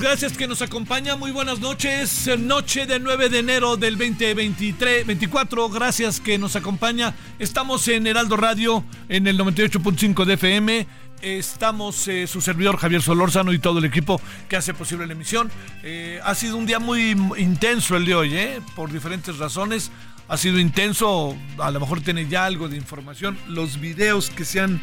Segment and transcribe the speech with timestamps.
[0.00, 1.16] Gracias que nos acompaña.
[1.16, 2.30] Muy buenas noches.
[2.38, 5.68] Noche del 9 de enero del 2023, 24.
[5.70, 7.14] Gracias que nos acompaña.
[7.38, 10.86] Estamos en Heraldo Radio en el 98.5 de FM.
[11.20, 15.50] Estamos eh, su servidor Javier Solórzano y todo el equipo que hace posible la emisión.
[15.82, 18.60] Eh, ha sido un día muy intenso el de hoy, ¿eh?
[18.76, 19.90] por diferentes razones.
[20.28, 23.36] Ha sido intenso, a lo mejor tiene ya algo de información.
[23.48, 24.80] Los videos que se han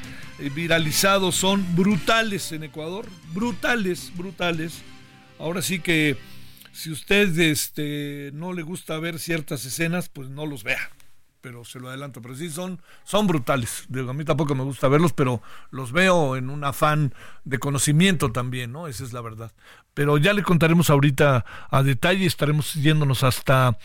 [0.54, 4.82] viralizados son brutales en Ecuador, brutales, brutales.
[5.40, 6.18] Ahora sí que
[6.72, 10.90] si usted este, no le gusta ver ciertas escenas, pues no los vea
[11.46, 13.86] pero se lo adelanto, pero sí son, son brutales.
[13.88, 17.14] Digo, a mí tampoco me gusta verlos, pero los veo en un afán
[17.44, 18.88] de conocimiento también, ¿no?
[18.88, 19.52] Esa es la verdad.
[19.94, 23.78] Pero ya le contaremos ahorita a detalle, estaremos yéndonos hasta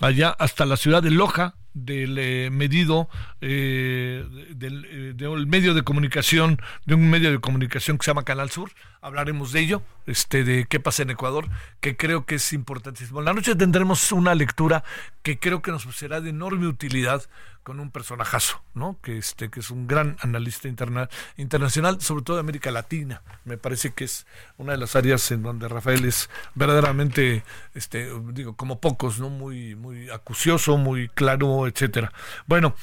[0.00, 3.08] allá, hasta la ciudad de Loja, del eh, medido
[3.40, 4.24] eh,
[4.60, 8.70] eh, del, medio de comunicación de un medio de comunicación que se llama Canal Sur.
[9.00, 11.48] Hablaremos de ello este de qué pasa en Ecuador
[11.80, 13.20] que creo que es importantísimo.
[13.22, 14.84] La noche tendremos una lectura
[15.22, 17.22] que creo que nos será de enorme utilidad
[17.68, 18.98] con un personajazo, ¿no?
[19.02, 23.20] Que este que es un gran analista interna, internacional, sobre todo de América Latina.
[23.44, 28.56] Me parece que es una de las áreas en donde Rafael es verdaderamente este digo,
[28.56, 29.28] como pocos, ¿no?
[29.28, 32.10] Muy muy acucioso, muy claro, etcétera.
[32.46, 32.74] Bueno,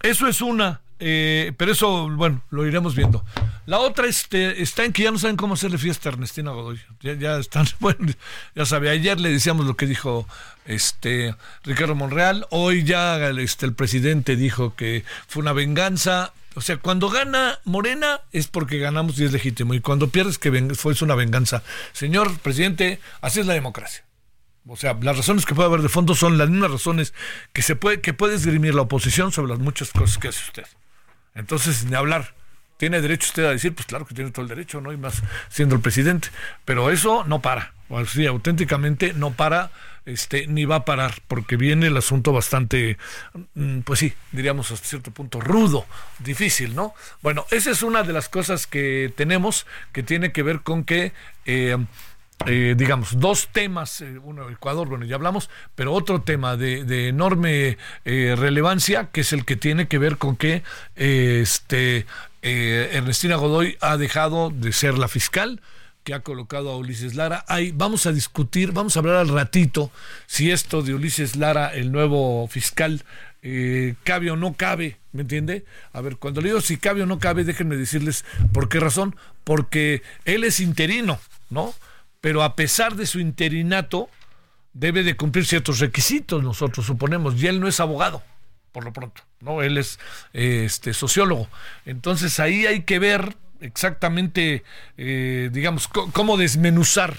[0.00, 3.24] eso es una eh, pero eso, bueno, lo iremos viendo.
[3.66, 6.78] La otra este, está en que ya no saben cómo hacerle fiesta a Ernestina Godoy.
[7.00, 8.12] Ya, ya están, bueno,
[8.54, 10.26] ya sabe, ayer le decíamos lo que dijo
[10.66, 11.34] este
[11.64, 16.32] Ricardo Monreal, hoy ya este, el presidente dijo que fue una venganza.
[16.54, 19.72] O sea, cuando gana Morena es porque ganamos y es legítimo.
[19.72, 21.62] Y cuando pierdes que fue una venganza.
[21.92, 24.04] Señor presidente, así es la democracia.
[24.66, 27.14] O sea, las razones que puede haber de fondo son las mismas razones
[27.52, 30.66] que se puede, que puede esgrimir la oposición sobre las muchas cosas que hace usted.
[31.34, 32.34] Entonces, ni hablar.
[32.76, 33.74] ¿Tiene derecho usted a decir?
[33.74, 34.90] Pues claro que tiene todo el derecho, ¿no?
[34.92, 36.28] Y más siendo el presidente.
[36.64, 37.74] Pero eso no para.
[37.90, 39.70] O así, auténticamente no para,
[40.06, 42.96] este, ni va a parar, porque viene el asunto bastante,
[43.54, 45.86] mm, pues sí, diríamos hasta cierto punto rudo,
[46.20, 46.94] difícil, ¿no?
[47.20, 51.12] Bueno, esa es una de las cosas que tenemos que tiene que ver con que
[51.46, 51.76] eh,
[52.46, 57.08] eh, digamos, dos temas, eh, uno Ecuador, bueno, ya hablamos, pero otro tema de, de
[57.08, 57.76] enorme
[58.06, 60.62] eh, relevancia, que es el que tiene que ver con que
[60.96, 62.06] este,
[62.40, 65.60] Ernestina Godoy ha dejado de ser la fiscal
[66.02, 67.44] que ha colocado a Ulises Lara.
[67.46, 69.90] Ahí vamos a discutir, vamos a hablar al ratito
[70.26, 73.04] si esto de Ulises Lara, el nuevo fiscal,
[74.02, 75.66] cabe o no cabe, ¿me entiende?
[75.92, 79.14] A ver, cuando le digo si cabe o no cabe, déjenme decirles por qué razón,
[79.44, 81.20] porque él es interino,
[81.50, 81.74] ¿no?
[82.20, 84.08] Pero a pesar de su interinato,
[84.72, 88.22] debe de cumplir ciertos requisitos, nosotros suponemos, y él no es abogado,
[88.72, 89.62] por lo pronto, ¿no?
[89.62, 89.98] Él es
[90.32, 91.48] este sociólogo.
[91.84, 94.64] Entonces ahí hay que ver exactamente,
[94.96, 97.16] eh, digamos, cómo desmenuzar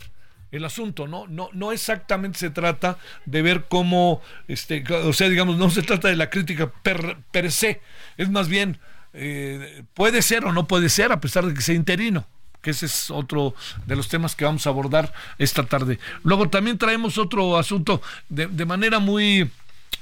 [0.51, 1.27] el asunto, ¿no?
[1.27, 6.09] No, no exactamente se trata de ver cómo, este, o sea, digamos, no se trata
[6.09, 7.81] de la crítica per, per se,
[8.17, 8.79] es más bien,
[9.13, 12.27] eh, puede ser o no puede ser, a pesar de que sea interino,
[12.61, 13.55] que ese es otro
[13.85, 15.99] de los temas que vamos a abordar esta tarde.
[16.23, 19.49] Luego también traemos otro asunto de, de manera muy,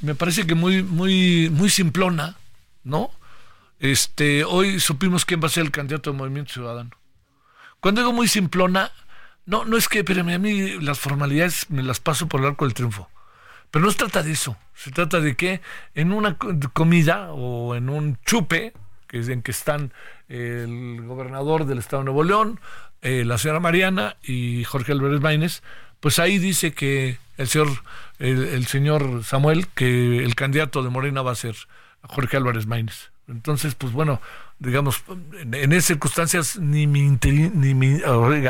[0.01, 2.35] me parece que muy, muy, muy simplona,
[2.83, 3.11] ¿no?
[3.79, 6.91] Este, hoy supimos quién va a ser el candidato del Movimiento Ciudadano.
[7.79, 8.91] Cuando digo muy simplona,
[9.45, 12.65] no, no es que, pero a mí las formalidades me las paso por el arco
[12.65, 13.09] del triunfo.
[13.71, 14.57] Pero no se trata de eso.
[14.75, 15.61] Se trata de que
[15.95, 18.73] en una comida o en un chupe,
[19.09, 19.91] que es en que están
[20.29, 22.61] el gobernador del estado de Nuevo León,
[23.01, 25.63] eh, la señora Mariana y Jorge Álvarez Maínez,
[25.99, 27.69] pues ahí dice que el señor,
[28.19, 31.55] el, señor Samuel, que el candidato de Morena va a ser
[32.03, 33.11] Jorge Álvarez Maínez.
[33.29, 34.19] Entonces, pues bueno,
[34.57, 38.01] digamos, en, esas circunstancias ni me, ni, me,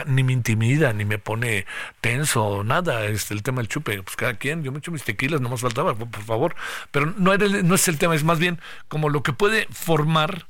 [0.05, 1.65] ni me intimida, ni me pone
[2.01, 5.41] tenso, nada, es el tema del chupe, pues cada quien, yo me echo mis tequilas,
[5.41, 6.55] no más faltaba, por, favor,
[6.91, 10.47] pero no, no es el tema, es más bien como lo que puede formar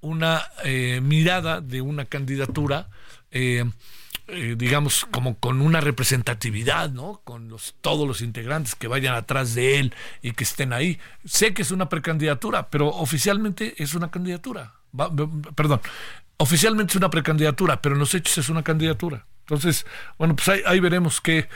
[0.00, 2.88] una eh, mirada de una candidatura,
[3.30, 3.64] eh,
[4.32, 7.20] eh, digamos, como con una representatividad, ¿no?
[7.24, 10.98] Con los, todos los integrantes que vayan atrás de él y que estén ahí.
[11.24, 14.74] Sé que es una precandidatura, pero oficialmente es una candidatura.
[15.54, 15.80] perdón,
[16.36, 19.26] oficialmente es una precandidatura, pero en los hechos es una candidatura.
[19.40, 19.84] Entonces,
[20.18, 21.48] bueno, pues ahí, ahí veremos qué,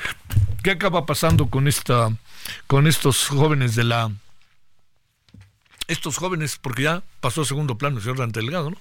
[0.62, 2.11] qué acaba pasando con esta,
[2.67, 4.11] con estos jóvenes de la
[5.87, 8.79] estos jóvenes, porque ya pasó a segundo plano el señor Dante Delgado, ¿no?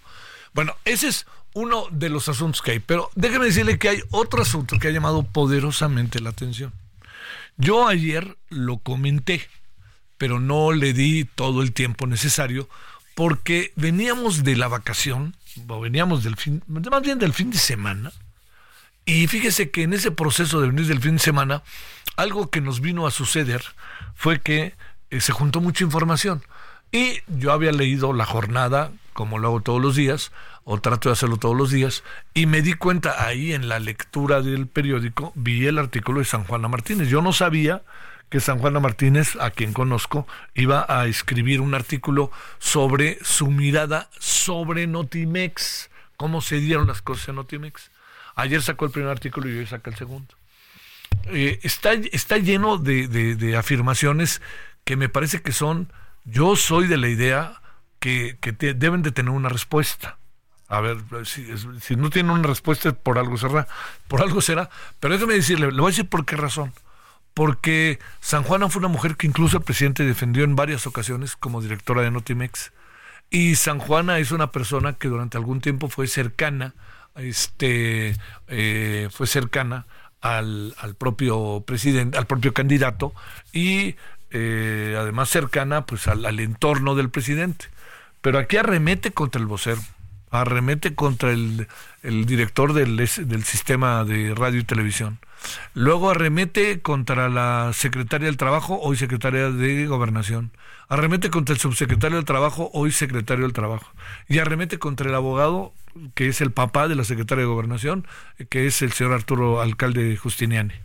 [0.53, 4.41] Bueno, ese es uno de los asuntos que hay, pero déjeme decirle que hay otro
[4.41, 6.73] asunto que ha llamado poderosamente la atención.
[7.57, 9.47] Yo ayer lo comenté,
[10.17, 12.67] pero no le di todo el tiempo necesario
[13.15, 15.35] porque veníamos de la vacación,
[15.67, 18.11] o veníamos del fin, más bien del fin de semana,
[19.05, 21.61] y fíjese que en ese proceso de venir del fin de semana,
[22.15, 23.63] algo que nos vino a suceder
[24.15, 24.75] fue que
[25.09, 26.43] eh, se juntó mucha información.
[26.91, 30.31] Y yo había leído la jornada, como lo hago todos los días,
[30.63, 34.41] o trato de hacerlo todos los días, y me di cuenta ahí en la lectura
[34.41, 37.09] del periódico, vi el artículo de San Juana Martínez.
[37.09, 37.83] Yo no sabía
[38.29, 44.09] que San Juana Martínez, a quien conozco, iba a escribir un artículo sobre su mirada
[44.19, 47.91] sobre Notimex, cómo se dieron las cosas en Notimex.
[48.35, 50.33] Ayer sacó el primer artículo y hoy saca el segundo.
[51.25, 54.41] Eh, está, está lleno de, de afirmaciones
[54.83, 55.91] que me parece que son
[56.25, 57.61] yo soy de la idea
[58.03, 60.17] que, deben de tener una respuesta.
[60.67, 63.67] A ver, si, no tienen una respuesta, por algo será.
[64.09, 64.69] Por algo será.
[64.99, 66.73] Pero déjeme decirle, le voy a decir por qué razón.
[67.33, 71.61] Porque San Juana fue una mujer que incluso el presidente defendió en varias ocasiones como
[71.61, 72.73] directora de Notimex.
[73.29, 76.75] Y San Juana es una persona que durante algún tiempo fue cercana,
[77.15, 78.15] este,
[78.47, 79.87] eh, fue cercana
[80.21, 83.13] al, al propio presidente, al propio candidato,
[83.51, 83.95] y
[84.35, 87.67] eh, además cercana pues al, entorno del presidente.
[88.23, 89.81] Pero aquí arremete contra el vocero,
[90.31, 91.67] arremete contra el,
[92.01, 95.19] director del, del sistema de radio y televisión.
[95.73, 100.51] Luego arremete contra la secretaria del Trabajo, hoy secretaria de Gobernación.
[100.87, 103.91] Arremete contra el subsecretario del Trabajo, hoy secretario del Trabajo.
[104.29, 105.73] Y arremete contra el abogado,
[106.15, 108.07] que es el papá de la secretaria de Gobernación,
[108.47, 110.75] que es el señor Arturo Alcalde Justiniani.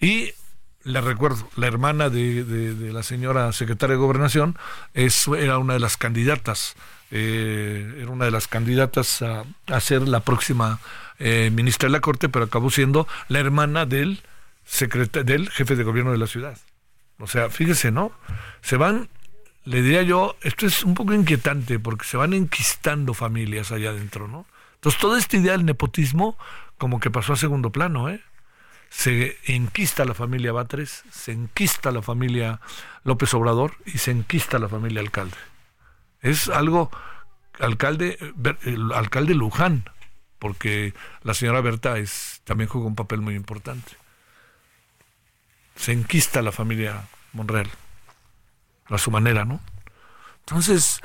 [0.00, 0.32] Y
[0.84, 4.56] le recuerdo, la hermana de, la señora secretaria de Gobernación
[4.94, 6.74] es, era una de las candidatas,
[7.10, 9.44] eh, era una de las candidatas a,
[9.80, 10.80] ser la próxima
[11.18, 14.22] eh, ministra de la Corte, pero acabó siendo la hermana del,
[15.24, 16.58] del jefe de gobierno de la ciudad.
[17.18, 18.12] O sea, fíjese, ¿no?
[18.62, 19.10] Se van,
[19.64, 24.26] le diría yo, esto es un poco inquietante porque se van enquistando familias allá adentro,
[24.26, 24.46] ¿no?
[24.76, 26.38] Entonces, toda esta idea del nepotismo
[26.78, 28.22] como que pasó a segundo plano, ¿eh?
[28.90, 32.60] Se enquista la familia Batres, se enquista la familia
[33.04, 35.36] López Obrador y se enquista la familia alcalde.
[36.20, 36.90] Es algo,
[37.60, 38.18] alcalde,
[38.92, 39.84] alcalde Luján,
[40.40, 40.92] porque
[41.22, 43.92] la señora Berta es, también juega un papel muy importante.
[45.76, 47.70] Se enquista la familia Monreal,
[48.86, 49.60] a su manera, ¿no?
[50.40, 51.00] Entonces,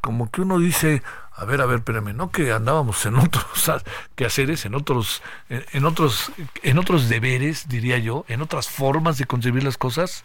[0.00, 1.02] como que uno dice,
[1.32, 2.30] a ver, a ver, espérame, ¿no?
[2.30, 3.70] Que andábamos en otros
[4.14, 9.64] quehaceres, en otros, en, otros, en otros deberes, diría yo, en otras formas de concebir
[9.64, 10.24] las cosas.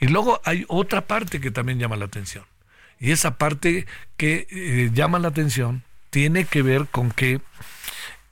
[0.00, 2.44] Y luego hay otra parte que también llama la atención.
[2.98, 7.40] Y esa parte que eh, llama la atención tiene que ver con que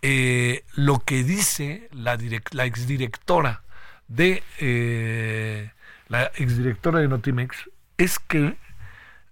[0.02, 2.18] eh, lo que dice la,
[2.52, 3.62] la exdirectora
[4.08, 5.70] de eh,
[6.08, 8.56] la exdirectora de Notimex es que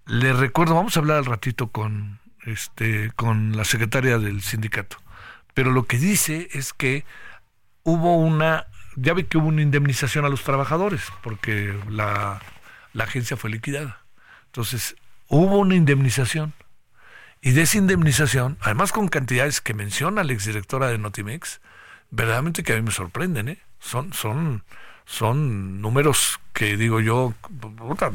[0.07, 4.97] le recuerdo, vamos a hablar al ratito con este con la secretaria del sindicato,
[5.55, 7.05] pero lo que dice es que
[7.83, 12.41] hubo una ya ve que hubo una indemnización a los trabajadores porque la,
[12.93, 14.01] la agencia fue liquidada.
[14.47, 14.97] Entonces,
[15.29, 16.55] hubo una indemnización.
[17.43, 21.61] Y de esa indemnización, además con cantidades que menciona la exdirectora de Notimex,
[22.11, 23.59] verdaderamente que a mí me sorprenden, ¿eh?
[23.79, 24.65] Son, son,
[25.05, 27.35] son números que digo yo,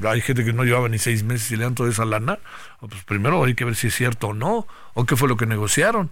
[0.09, 2.39] hay gente que no llevaba ni seis meses y le dan toda esa lana,
[2.79, 5.45] pues primero hay que ver si es cierto o no, o qué fue lo que
[5.45, 6.09] negociaron.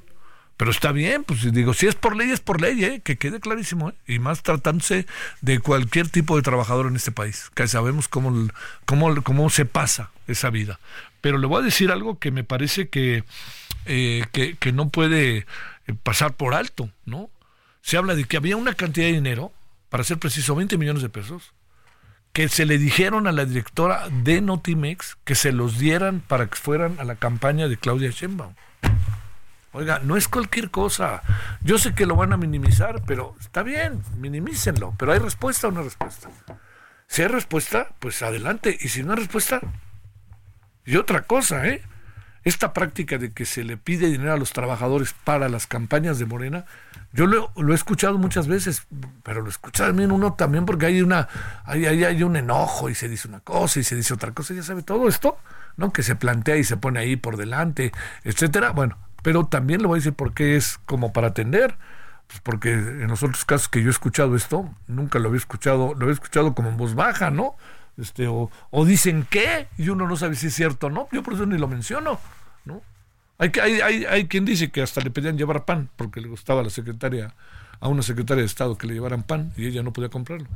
[0.56, 3.02] Pero está bien, pues digo, si es por ley, es por ley, ¿eh?
[3.04, 3.94] que quede clarísimo, ¿eh?
[4.06, 5.08] y más tratándose
[5.42, 8.48] de cualquier tipo de trabajador en este país, que sabemos cómo,
[8.86, 10.80] cómo, cómo se pasa esa vida.
[11.22, 13.24] Pero le voy a decir algo que me parece que,
[13.86, 15.48] eh, que, que, no puede
[16.04, 17.32] pasar por alto, ¿no?
[17.82, 19.52] Se habla de que había una cantidad de dinero,
[19.90, 21.54] para ser preciso, 20 millones de pesos,
[22.34, 26.56] que se le dijeron a la directora de Notimex que se los dieran para que
[26.56, 28.54] fueran a la campaña de Claudia Sheinbaum.
[29.72, 31.22] Oiga, no es cualquier cosa.
[31.62, 34.96] Yo sé que lo van a minimizar, pero está bien, minimícenlo.
[34.98, 36.30] Pero hay respuesta o no respuesta.
[37.08, 38.76] Si hay respuesta, pues adelante.
[38.80, 39.62] Y si no hay respuesta,
[40.86, 41.84] y otra cosa, ¿eh?
[42.44, 46.26] Esta práctica de que se le pide dinero a los trabajadores para las campañas de
[46.26, 46.66] Morena,
[47.12, 48.86] yo lo, he escuchado muchas veces,
[49.24, 51.28] pero lo escucha también uno también porque hay una,
[51.66, 54.54] hay, hay, hay un enojo y se dice una cosa y se dice otra cosa,
[54.54, 55.38] ya sabe todo esto,
[55.76, 55.92] ¿no?
[55.92, 57.92] Que se plantea y se pone ahí por delante,
[58.24, 58.72] etcétera.
[58.72, 61.78] Bueno, pero también le voy a decir por qué es como para atender.
[62.28, 65.96] Pues porque en los otros casos que yo he escuchado esto, nunca lo había escuchado,
[65.96, 67.56] lo había escuchado como en voz baja, ¿no?
[67.98, 71.24] Este, o, o dicen qué, y uno no sabe si es cierto o no, yo
[71.24, 72.20] por eso ni lo menciono,
[72.66, 72.84] ¿no?
[73.40, 76.62] Hay, hay, hay, hay quien dice que hasta le pedían llevar pan, porque le gustaba
[76.62, 77.34] a la secretaria,
[77.80, 80.48] a una secretaria de Estado que le llevaran pan, y ella no podía comprarlo,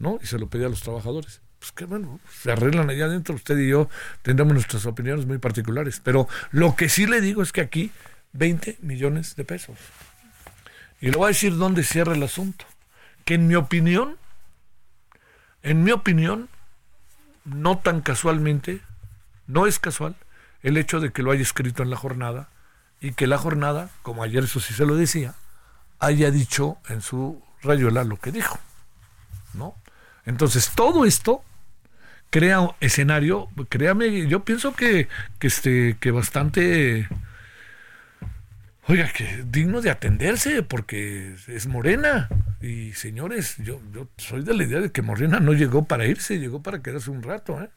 [0.00, 0.18] ¿no?
[0.20, 3.56] Y se lo pedía a los trabajadores pues que bueno, se arreglan allá adentro, usted
[3.56, 3.88] y yo
[4.22, 7.92] tendremos nuestras opiniones muy particulares, pero lo que sí le digo es que aquí
[8.32, 9.78] 20 millones de pesos.
[11.00, 12.64] Y le voy a decir dónde cierra el asunto,
[13.24, 14.16] que en mi opinión,
[15.62, 16.48] en mi opinión,
[17.44, 18.80] no tan casualmente,
[19.46, 20.16] no es casual
[20.62, 22.48] el hecho de que lo haya escrito en la jornada
[23.00, 25.34] y que la jornada, como ayer eso sí se lo decía,
[25.98, 28.58] haya dicho en su rayuela lo que dijo.
[29.54, 29.74] ¿No?
[30.24, 31.44] Entonces, todo esto
[32.30, 37.08] crea escenario, créame, yo pienso que, que, este, que bastante,
[38.86, 42.28] oiga, que digno de atenderse, porque es Morena.
[42.62, 46.38] Y señores, yo, yo soy de la idea de que Morena no llegó para irse,
[46.38, 47.60] llegó para quedarse un rato.
[47.60, 47.68] ¿eh?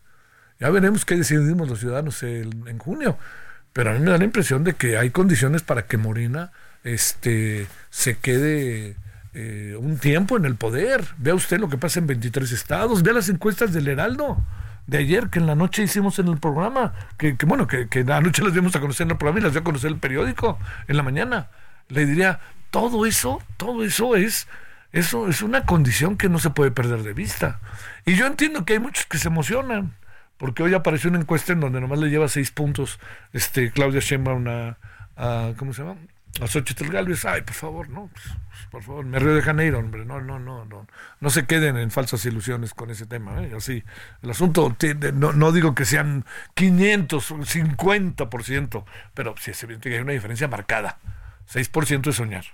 [0.59, 3.17] Ya veremos qué decidimos los ciudadanos en junio.
[3.75, 6.53] Pero a mí me da la impresión de que hay condiciones para que Morena
[6.85, 8.95] este, se quede
[9.33, 11.03] eh, un tiempo en el poder.
[11.17, 14.41] Vea usted lo que pasa en 23 estados, vea las encuestas del Heraldo
[14.87, 18.07] de ayer que en la noche hicimos en el programa, que, bueno, que, que, en
[18.07, 19.97] la noche las dimos a conocer en el programa y las dio a conocer el
[19.97, 20.57] periódico
[20.87, 21.49] en la mañana.
[21.89, 22.39] Le diría,
[22.71, 24.47] todo eso, todo eso es,
[24.93, 27.59] eso es una condición que no se puede perder de vista.
[28.05, 29.95] Y yo entiendo que hay muchos que se emocionan,
[30.37, 32.99] porque hoy apareció una encuesta en donde nomás le lleva seis puntos
[33.33, 34.77] este Claudia Sheinbaum a,
[35.15, 35.97] a ¿cómo se llama?
[36.41, 38.25] a Xochitl Galvez, ay, por favor, no, pues,
[38.69, 40.85] por favor, me Río de Janeiro, hombre, no, no, no, no,
[41.19, 43.53] no se queden en falsas ilusiones con ese tema, ¿eh?
[43.55, 43.83] así,
[44.21, 44.75] el asunto,
[45.13, 46.25] no, no digo que sean
[46.55, 50.99] 500, 50%, pero sí es evidente que hay una diferencia marcada,
[51.53, 52.45] 6% es soñar,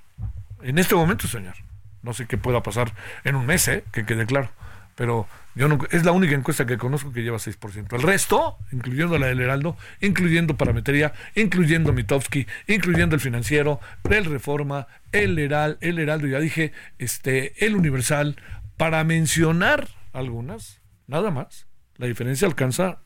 [0.62, 1.56] en este momento es soñar,
[2.04, 3.84] no sé qué pueda pasar en un mes, ¿eh?
[3.92, 4.52] que quede claro,
[4.96, 7.94] pero yo no, es la única encuesta que conozco que lleva 6%.
[7.94, 13.80] El resto, incluyendo la del Heraldo, incluyendo Parametría, incluyendo Mitofsky, incluyendo el Financiero,
[14.10, 18.38] el Reforma, el Heral, el Heraldo, ya dije, este, el Universal,
[18.78, 21.68] para mencionar algunas, nada más,
[21.98, 23.00] la diferencia alcanza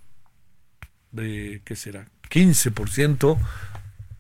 [1.12, 2.08] de, ¿qué será?
[2.30, 3.38] 15%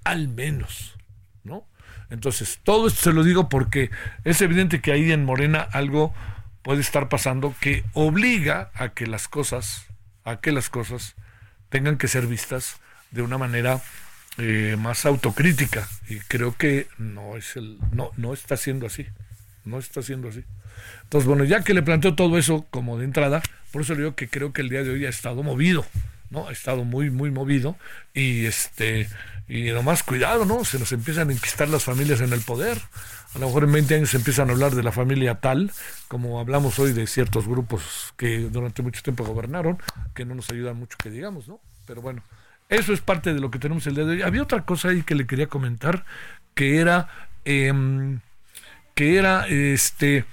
[0.03, 0.95] al menos,
[1.43, 1.67] ¿no?
[2.09, 3.89] Entonces, todo esto se lo digo porque
[4.23, 6.13] es evidente que ahí en Morena algo
[6.65, 9.85] puede estar pasando que obliga a que las cosas,
[10.23, 11.15] a que las cosas
[11.69, 12.77] tengan que ser vistas
[13.11, 13.83] de una manera
[14.39, 15.87] eh, más autocrítica.
[16.09, 19.05] Y creo que no es el no no está siendo así
[19.63, 20.43] no está siendo así.
[21.03, 24.15] Entonces bueno ya que le planteo todo eso como de entrada por eso le digo
[24.15, 25.85] que creo que el día de hoy ha estado movido
[26.29, 27.75] no ha estado muy muy movido
[28.13, 29.07] y este
[29.47, 32.79] y nomás cuidado no se nos empiezan a enquistar las familias en el poder
[33.35, 35.69] a lo mejor en 20 años se empiezan a hablar de la familia tal,
[36.07, 39.77] como hablamos hoy de ciertos grupos que durante mucho tiempo gobernaron,
[40.13, 41.59] que no nos ayudan mucho que digamos, ¿no?
[41.85, 42.23] Pero bueno,
[42.69, 44.21] eso es parte de lo que tenemos el día de hoy.
[44.21, 46.05] Había otra cosa ahí que le quería comentar,
[46.53, 47.09] que era
[47.43, 48.21] em,
[48.93, 50.23] que era este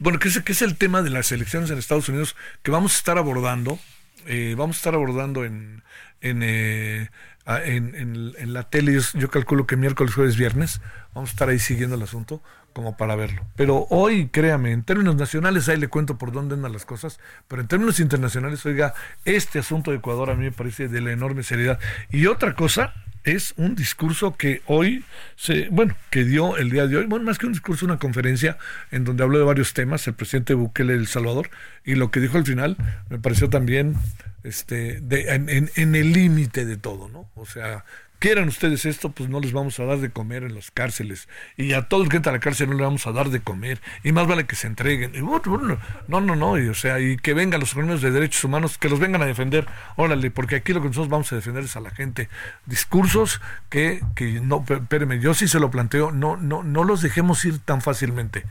[0.00, 2.34] bueno, que es, que es el tema de las elecciones en Estados Unidos
[2.64, 3.78] que vamos a estar abordando,
[4.26, 5.82] eh, vamos a estar abordando en,
[6.20, 7.08] en, eh,
[7.46, 10.80] en, la tele, yo, calculo que miércoles, jueves, viernes,
[11.14, 13.46] vamos a estar ahí siguiendo el asunto como para verlo.
[13.56, 17.62] Pero hoy, créame, en términos nacionales, ahí le cuento por dónde andan las cosas, pero
[17.62, 18.94] en términos internacionales, oiga,
[19.24, 21.80] este asunto de Ecuador a mí me parece de la enorme seriedad.
[22.10, 22.94] Y otra cosa,
[23.32, 25.04] es un discurso que hoy
[25.36, 28.58] se, bueno, que dio el día de hoy, bueno, más que un discurso, una conferencia
[28.90, 31.50] en donde habló de varios temas, el presidente Bukele de El Salvador,
[31.84, 32.76] y lo que dijo al final
[33.08, 33.96] me pareció también
[34.44, 37.30] este, de, en, en el límite de todo, ¿no?
[37.34, 37.84] O sea,
[38.18, 41.28] quieran ustedes esto, pues no les vamos a dar de comer en las cárceles.
[41.56, 43.40] Y a todos los que entran a la cárcel no les vamos a dar de
[43.40, 43.80] comer.
[44.02, 45.14] Y más vale que se entreguen.
[45.14, 46.58] Y, no, no, no.
[46.58, 49.26] Y, o sea, y que vengan los organismos de derechos humanos, que los vengan a
[49.26, 49.66] defender.
[49.96, 52.28] Órale, porque aquí lo que nosotros vamos a defender es a la gente.
[52.66, 57.44] Discursos que, que no, espérenme, yo sí se lo planteo, no, no, no los dejemos
[57.44, 58.44] ir tan fácilmente,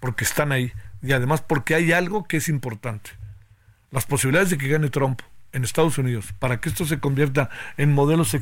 [0.00, 0.72] porque están ahí.
[1.02, 3.10] Y además porque hay algo que es importante.
[3.90, 5.20] Las posibilidades de que gane Trump
[5.52, 8.36] en Estados Unidos, para que esto se convierta en modelos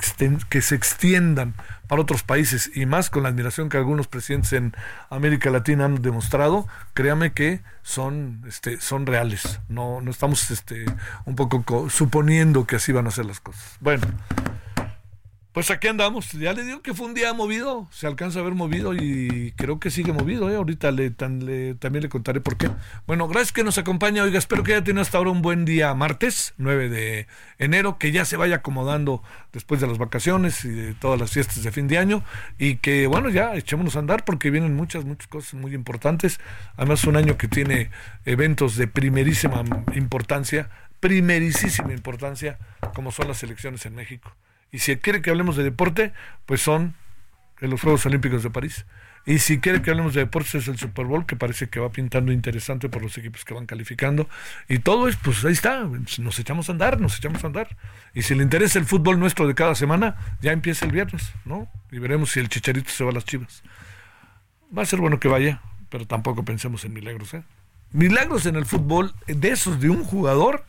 [0.49, 1.55] que se extiendan
[1.89, 4.75] para otros países y más con la admiración que algunos presidentes en
[5.09, 9.61] América Latina han demostrado, créame que son, este, son reales.
[9.69, 10.85] No, no estamos este,
[11.25, 13.77] un poco suponiendo que así van a ser las cosas.
[13.81, 14.07] Bueno,
[15.53, 18.55] pues aquí andamos, ya le digo que fue un día movido, se alcanza a ver
[18.55, 20.55] movido y creo que sigue movido, ¿eh?
[20.55, 22.71] ahorita le, también le contaré por qué.
[23.09, 25.93] Bueno, gracias que nos acompaña, oiga, espero que haya tenido hasta ahora un buen día
[25.95, 27.27] martes, 9 de
[27.59, 31.65] enero, que ya se vaya acomodando después de las vacaciones y de todas las fiestas
[31.65, 32.23] de fin de año
[32.57, 36.39] y que bueno, ya echémonos a andar porque vienen muchas, muchas cosas muy importantes,
[36.77, 37.91] además un año que tiene
[38.25, 39.65] eventos de primerísima
[39.97, 42.59] importancia, primerísima importancia,
[42.95, 44.33] como son las elecciones en México.
[44.73, 46.13] Y si quiere que hablemos de deporte,
[46.47, 46.95] pues son
[47.61, 48.87] los Juegos Olímpicos de París.
[49.27, 51.91] Y si quiere que hablemos de deportes es el Super Bowl, que parece que va
[51.91, 54.29] pintando interesante por los equipos que van calificando.
[54.69, 55.87] Y todo es, pues ahí está,
[56.19, 57.77] nos echamos a andar, nos echamos a andar.
[58.15, 61.69] Y si le interesa el fútbol nuestro de cada semana, ya empieza el viernes, ¿no?
[61.91, 63.63] Y veremos si el chicharito se va a las chivas.
[64.77, 67.43] Va a ser bueno que vaya, pero tampoco pensemos en milagros, ¿eh?
[67.93, 70.65] Milagros en el fútbol, de esos de un jugador,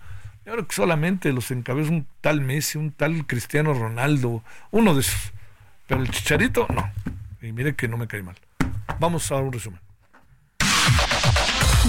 [0.56, 5.32] yo que solamente los encabeza un tal Messi, un tal Cristiano Ronaldo, uno de esos.
[5.88, 6.92] Pero el Chicharito, no.
[7.42, 8.36] Y mire que no me cae mal.
[9.00, 9.80] Vamos a un resumen.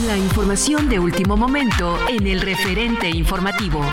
[0.06, 3.84] La información de último momento en el referente informativo.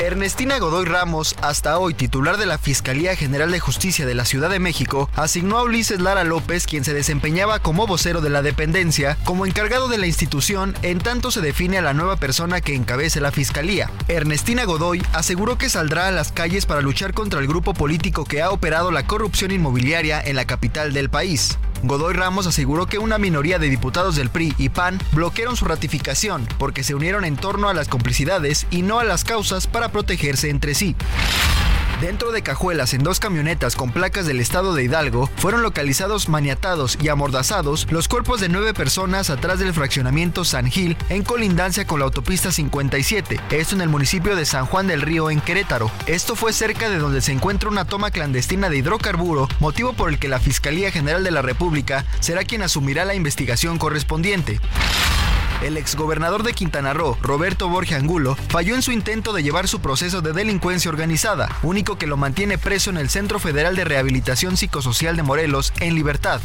[0.00, 4.48] Ernestina Godoy Ramos, hasta hoy titular de la Fiscalía General de Justicia de la Ciudad
[4.48, 9.18] de México, asignó a Ulises Lara López, quien se desempeñaba como vocero de la dependencia,
[9.24, 13.20] como encargado de la institución, en tanto se define a la nueva persona que encabece
[13.20, 13.90] la Fiscalía.
[14.08, 18.40] Ernestina Godoy aseguró que saldrá a las calles para luchar contra el grupo político que
[18.40, 21.58] ha operado la corrupción inmobiliaria en la capital del país.
[21.82, 26.46] Godoy Ramos aseguró que una minoría de diputados del PRI y PAN bloquearon su ratificación
[26.58, 30.50] porque se unieron en torno a las complicidades y no a las causas para protegerse
[30.50, 30.96] entre sí.
[32.00, 36.96] Dentro de cajuelas en dos camionetas con placas del estado de Hidalgo fueron localizados maniatados
[37.02, 41.98] y amordazados los cuerpos de nueve personas atrás del fraccionamiento San Gil en colindancia con
[41.98, 45.90] la autopista 57, esto en el municipio de San Juan del Río en Querétaro.
[46.06, 50.18] Esto fue cerca de donde se encuentra una toma clandestina de hidrocarburo, motivo por el
[50.18, 54.58] que la Fiscalía General de la República será quien asumirá la investigación correspondiente.
[55.62, 59.80] El exgobernador de Quintana Roo, Roberto Borge Angulo, falló en su intento de llevar su
[59.80, 64.56] proceso de delincuencia organizada, único que lo mantiene preso en el Centro Federal de Rehabilitación
[64.56, 66.40] Psicosocial de Morelos, en libertad.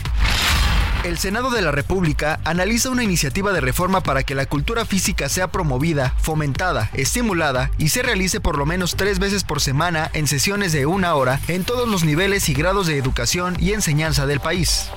[1.06, 5.30] El Senado de la República analiza una iniciativa de reforma para que la cultura física
[5.30, 10.25] sea promovida, fomentada, estimulada y se realice por lo menos tres veces por semana en
[10.25, 14.39] sesiones de una hora en todos los niveles y grados de educación y enseñanza del
[14.39, 14.89] país.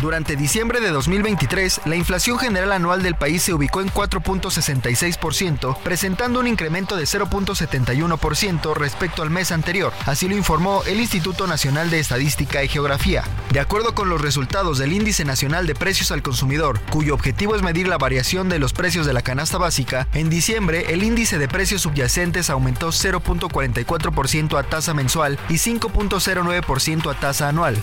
[0.00, 6.40] Durante diciembre de 2023, la inflación general anual del país se ubicó en 4.66%, presentando
[6.40, 11.98] un incremento de 0.71% respecto al mes anterior, así lo informó el Instituto Nacional de
[11.98, 13.24] Estadística y Geografía.
[13.52, 17.60] De acuerdo con los resultados del Índice Nacional de Precios al Consumidor, cuyo objetivo es
[17.60, 21.48] medir la variación de los precios de la canasta básica, en diciembre el índice de
[21.48, 27.76] precios subyacentes aumentó 0.44% a tasa mensual y 5.09% a tasa anual.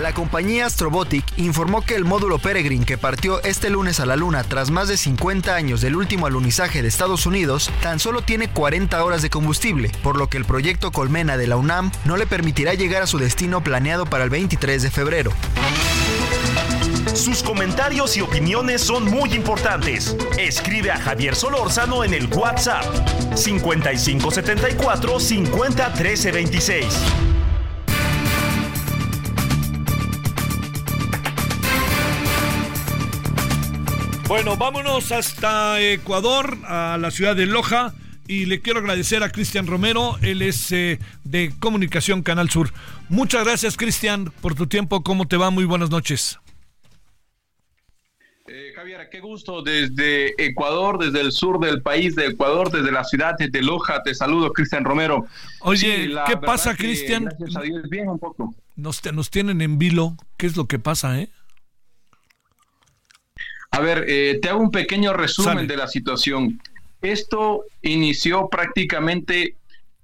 [0.00, 4.44] La compañía Astrobotic informó que el módulo Peregrine que partió este lunes a la Luna
[4.44, 9.02] tras más de 50 años del último alunizaje de Estados Unidos tan solo tiene 40
[9.02, 12.74] horas de combustible, por lo que el proyecto Colmena de la UNAM no le permitirá
[12.74, 15.32] llegar a su destino planeado para el 23 de febrero.
[17.12, 20.16] Sus comentarios y opiniones son muy importantes.
[20.38, 22.84] Escribe a Javier Solórzano en el WhatsApp
[23.34, 27.37] 5574 501326.
[34.28, 37.94] Bueno, vámonos hasta Ecuador, a la ciudad de Loja
[38.26, 42.68] y le quiero agradecer a Cristian Romero, él es eh, de Comunicación Canal Sur.
[43.08, 45.48] Muchas gracias Cristian por tu tiempo, ¿cómo te va?
[45.48, 46.38] Muy buenas noches.
[48.48, 53.04] Eh, Javier, qué gusto desde Ecuador, desde el sur del país de Ecuador, desde la
[53.04, 55.24] ciudad de Loja, te saludo Cristian Romero.
[55.60, 57.24] Oye, ¿qué pasa Cristian?
[57.24, 58.54] Gracias a Dios, bien un poco.
[58.76, 61.30] Nos, nos tienen en vilo, ¿qué es lo que pasa, eh?
[63.70, 66.60] A ver, eh, te hago un pequeño resumen de la situación.
[67.02, 69.54] Esto inició prácticamente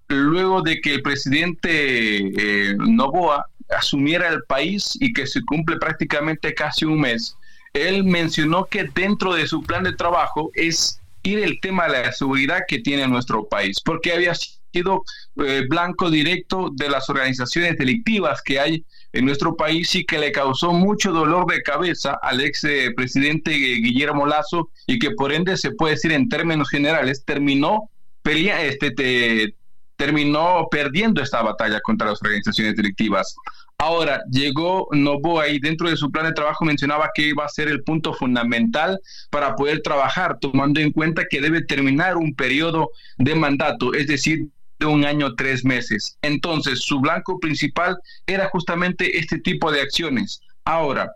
[0.09, 3.46] luego de que el presidente eh, Novoa
[3.77, 7.37] asumiera el país y que se cumple prácticamente casi un mes.
[7.72, 12.12] Él mencionó que dentro de su plan de trabajo es ir el tema de la
[12.12, 15.05] seguridad que tiene nuestro país, porque había sido
[15.44, 20.33] eh, blanco directo de las organizaciones delictivas que hay en nuestro país y que le
[20.33, 25.57] causó mucho dolor de cabeza al ex eh, presidente Guillermo Lazo y que por ende
[25.57, 27.90] se puede decir en términos generales terminó
[28.24, 29.55] este,
[29.96, 33.37] terminó perdiendo esta batalla contra las organizaciones delictivas.
[33.79, 37.68] Ahora, llegó Novoa y dentro de su plan de trabajo mencionaba que iba a ser
[37.68, 38.98] el punto fundamental
[39.31, 44.46] para poder trabajar, tomando en cuenta que debe terminar un periodo de mandato, es decir,
[44.78, 46.18] de un año, tres meses.
[46.22, 50.40] Entonces, su blanco principal era justamente este tipo de acciones.
[50.64, 51.12] Ahora,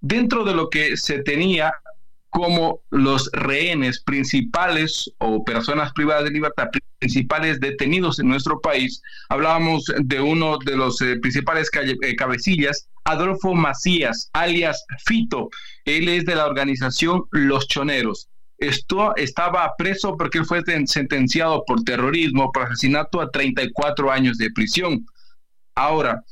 [0.00, 1.72] dentro de lo que se tenía
[2.30, 6.68] como los rehenes principales o personas privadas de libertad
[7.00, 13.54] principales detenidos en nuestro país, hablábamos de uno de los eh, principales eh, cabecillas, Adolfo
[13.54, 15.48] Macías, alias Fito.
[15.86, 18.28] Él es de la organización Los Choneros.
[18.60, 24.50] Esto, estaba preso porque él fue sentenciado por terrorismo, por asesinato a 34 años de
[24.50, 25.06] prisión.
[25.74, 26.22] Ahora,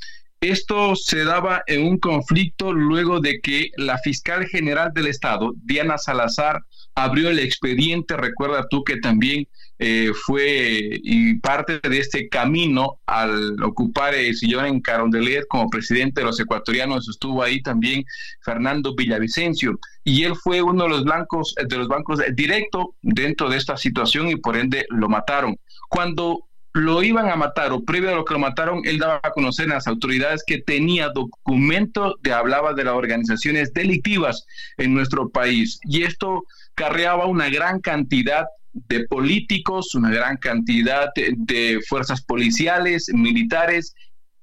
[0.41, 5.97] esto se daba en un conflicto luego de que la fiscal general del estado, Diana
[5.97, 6.63] Salazar,
[6.95, 8.17] abrió el expediente.
[8.17, 9.49] Recuerda tú que también
[9.81, 16.21] eh, fue y parte de este camino al ocupar el sillón en Carondelet como presidente
[16.21, 18.05] de los ecuatorianos estuvo ahí también
[18.43, 23.59] Fernando Villavicencio y él fue uno de los blancos de los bancos directo dentro de
[23.59, 25.59] esta situación y por ende lo mataron.
[25.91, 29.33] Cuando lo iban a matar o previo a lo que lo mataron, él daba a
[29.33, 34.47] conocer a las autoridades que tenía documento de hablaba de las organizaciones delictivas
[34.79, 36.45] en nuestro país y esto
[36.75, 43.95] carreaba una gran cantidad de políticos, una gran cantidad de, fuerzas policiales, militares,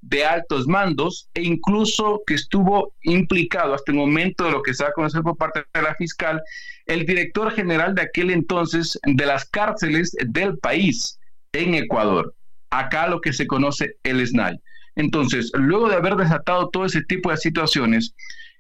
[0.08, 4.84] de altos mandos e incluso que estuvo implicado hasta el momento de lo que se
[4.84, 6.42] va a conocer por parte de la fiscal,
[6.86, 11.20] el director general de aquel entonces de las cárceles del país
[11.54, 12.36] en Ecuador.
[12.70, 14.60] Acá lo que se conoce el SNAI.
[14.96, 18.14] Entonces, luego de haber desatado todo ese tipo de situaciones,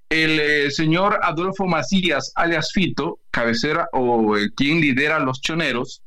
[0.10, 6.02] el eh, señor Adolfo Macías, alias Fito, cabecera o eh, quien lidera los choneros,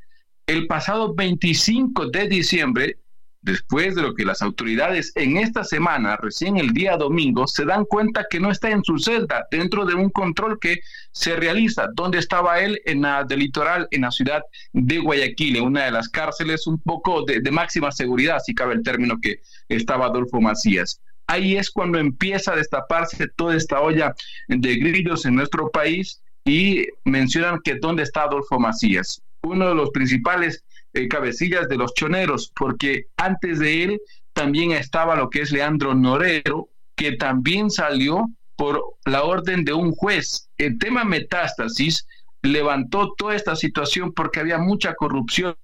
[0.47, 2.99] el pasado 25 de diciembre,
[3.41, 7.85] después de lo que las autoridades en esta semana, recién el día domingo, se dan
[7.85, 10.81] cuenta que no está en su celda, dentro de un control que
[11.13, 11.89] se realiza.
[11.95, 12.81] ¿Dónde estaba él?
[12.85, 16.81] En la del litoral, en la ciudad de Guayaquil, en una de las cárceles un
[16.81, 21.71] poco de, de máxima seguridad, si cabe el término que estaba Adolfo Macías ahí es
[21.71, 24.15] cuando empieza a destaparse toda esta olla
[24.49, 29.91] de grillos en nuestro país y mencionan que dónde está Adolfo Macías, uno de los
[29.91, 30.65] principales
[30.99, 34.01] eh, cabecillas de los choneros, porque antes de él
[34.33, 39.93] también estaba lo que es Leandro Norero, que también salió por la orden de un
[39.93, 40.49] juez.
[40.59, 42.07] El tema metástasis
[42.43, 45.55] levantó toda esta situación porque había mucha corrupción.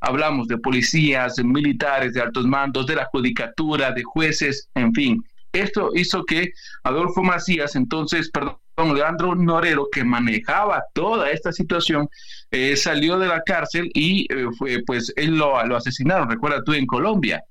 [0.00, 5.24] Hablamos de policías, de militares, de altos mandos, de la judicatura, de jueces, en fin.
[5.52, 6.52] Esto hizo que
[6.82, 12.08] Adolfo Macías, entonces, perdón, Leandro Norero, que manejaba toda esta situación,
[12.50, 16.72] eh, salió de la cárcel y eh, fue, pues él lo, lo, asesinaron, recuerda tú,
[16.72, 17.44] en Colombia.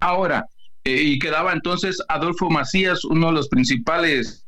[0.00, 0.46] Ahora,
[0.84, 4.44] eh, y quedaba entonces Adolfo Macías, uno de los principales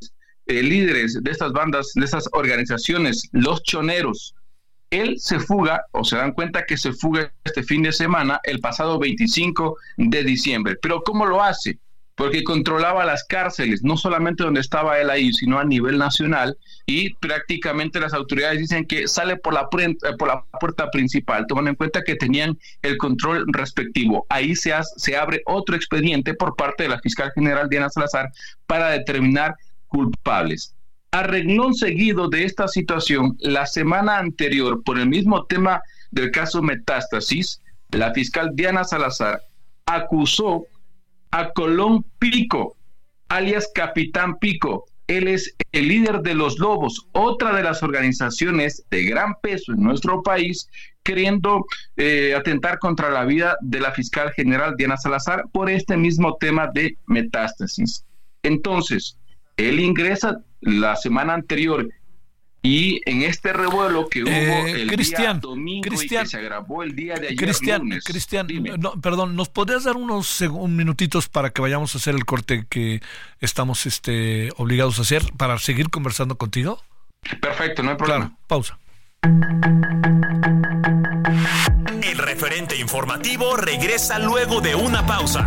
[0.46, 4.34] eh, líderes de estas bandas, de estas organizaciones, los choneros,
[4.90, 8.60] él se fuga o se dan cuenta que se fuga este fin de semana, el
[8.60, 10.76] pasado 25 de diciembre.
[10.80, 11.78] Pero ¿cómo lo hace?
[12.16, 17.14] Porque controlaba las cárceles, no solamente donde estaba él ahí, sino a nivel nacional, y
[17.14, 22.02] prácticamente las autoridades dicen que sale por la, por la puerta principal, tomando en cuenta
[22.02, 24.26] que tenían el control respectivo.
[24.30, 28.30] Ahí se, se abre otro expediente por parte de la fiscal general Diana Salazar
[28.66, 29.54] para determinar
[29.88, 30.74] culpables.
[31.12, 31.26] A
[31.72, 38.12] seguido de esta situación, la semana anterior, por el mismo tema del caso Metástasis, la
[38.12, 39.40] fiscal Diana Salazar
[39.86, 40.66] acusó
[41.30, 42.76] a Colón Pico,
[43.28, 49.04] alias Capitán Pico, Él es el líder de los Lobos, otra de las organizaciones de
[49.04, 50.68] gran peso en nuestro país,
[51.02, 51.64] queriendo
[51.96, 56.68] eh, atentar contra la vida de la fiscal general Diana Salazar por este mismo tema
[56.74, 58.04] de metástasis.
[58.42, 59.16] Entonces,
[59.56, 61.88] él ingresa la semana anterior
[62.66, 66.96] y en este revuelo que hubo eh, el día domingo y que se agravó el
[66.96, 68.48] día de ayer Cristian, Cristian,
[69.00, 73.00] perdón, ¿nos podrías dar unos minutitos para que vayamos a hacer el corte que
[73.40, 76.82] estamos este, obligados a hacer para seguir conversando contigo?
[77.40, 78.36] Perfecto, no hay problema.
[78.48, 78.78] pausa.
[82.02, 85.46] El referente informativo regresa luego de una pausa.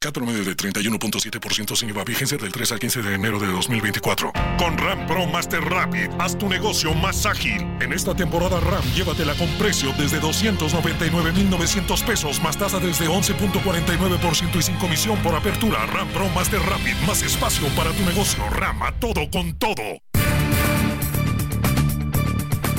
[0.00, 4.32] 4 medio de 31.7% sin IVA vigencia del 3 al 15 de enero de 2024.
[4.56, 7.62] Con RAM Pro Master Rapid, haz tu negocio más ágil.
[7.80, 14.62] En esta temporada RAM, llévatela con precio desde 299,900 pesos, más tasa desde 11.49% y
[14.62, 15.84] sin comisión por apertura.
[15.86, 18.48] RAM Pro Master Rapid, más espacio para tu negocio.
[18.50, 20.07] RAM a todo con todo.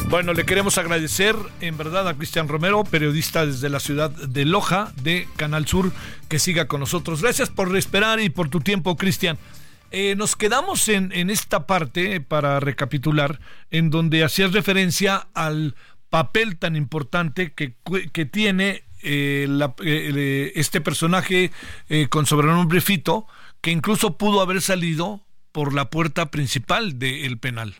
[0.09, 4.91] Bueno, le queremos agradecer en verdad a Cristian Romero, periodista desde la ciudad de Loja,
[5.03, 5.91] de Canal Sur,
[6.27, 7.21] que siga con nosotros.
[7.21, 9.37] Gracias por esperar y por tu tiempo, Cristian.
[9.91, 15.75] Eh, nos quedamos en, esta parte, para recapitular, en donde hacías referencia al
[16.09, 17.75] papel tan importante que,
[18.11, 19.47] que tiene eh,
[19.85, 21.51] eh, este personaje
[22.09, 23.27] con sobrenombre Fito,
[23.61, 27.75] que incluso pudo haber salido por la puerta principal del penal.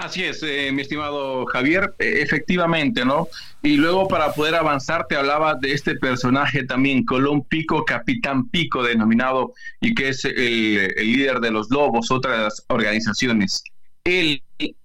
[0.00, 3.28] Así es, eh, mi estimado Javier, efectivamente, ¿no?
[3.62, 8.82] Y luego para poder avanzar te hablaba de este personaje también, Colón Pico, Capitán Pico
[8.82, 13.62] denominado, y que es el, líder de los Lobos, otra de las organizaciones.
[14.04, 14.42] Él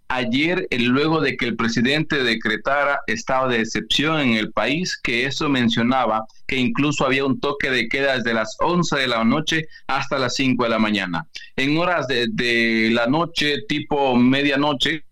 [0.07, 5.49] ayer, luego de que el presidente decretara estado de excepción en el país, que eso
[5.49, 10.19] mencionaba que incluso había un toque de queda desde las 11 de la noche hasta
[10.19, 11.27] las 5 de la mañana.
[11.55, 15.05] En horas de, la noche, tipo medianoche,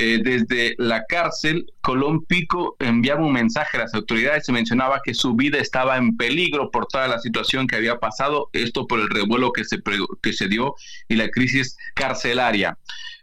[0.00, 5.12] eh, desde la cárcel, Colón Pico enviaba un mensaje a las autoridades y mencionaba que
[5.12, 9.10] su vida estaba en peligro por toda la situación que había pasado, esto por el
[9.10, 9.78] revuelo que se,
[10.22, 10.76] que se dio
[11.08, 12.78] y la crisis carcelaria.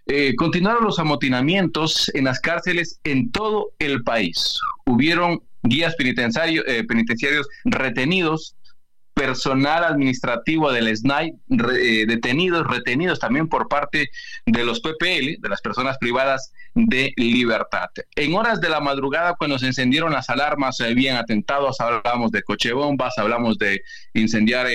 [0.07, 4.59] Eh, continuaron los amotinamientos en las cárceles en todo el país.
[4.85, 8.55] Hubieron guías eh, penitenciarios retenidos,
[9.15, 14.11] personal administrativo del SNAI eh, detenidos, retenidos también por parte
[14.45, 17.87] de los PPL, de las personas privadas de libertad.
[18.15, 22.43] En horas de la madrugada, cuando se encendieron las alarmas, se habían atentados, hablamos de
[22.43, 23.81] coche bombas, hablamos de
[24.13, 24.67] incendiar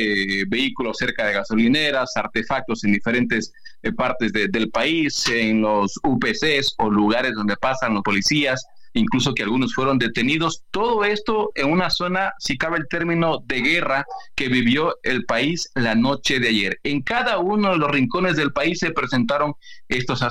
[0.49, 3.53] vehículos cerca de gasolineras, artefactos en diferentes
[3.97, 9.75] partes del país, en los UPCs o lugares donde pasan los policías, incluso que algunos
[9.75, 10.65] fueron detenidos.
[10.71, 15.71] Todo esto en una zona, si cabe el término, de guerra que vivió el país
[15.75, 16.81] la noche de ayer.
[16.83, 19.55] En cada uno de los rincones del país se presentaron
[19.89, 20.25] estos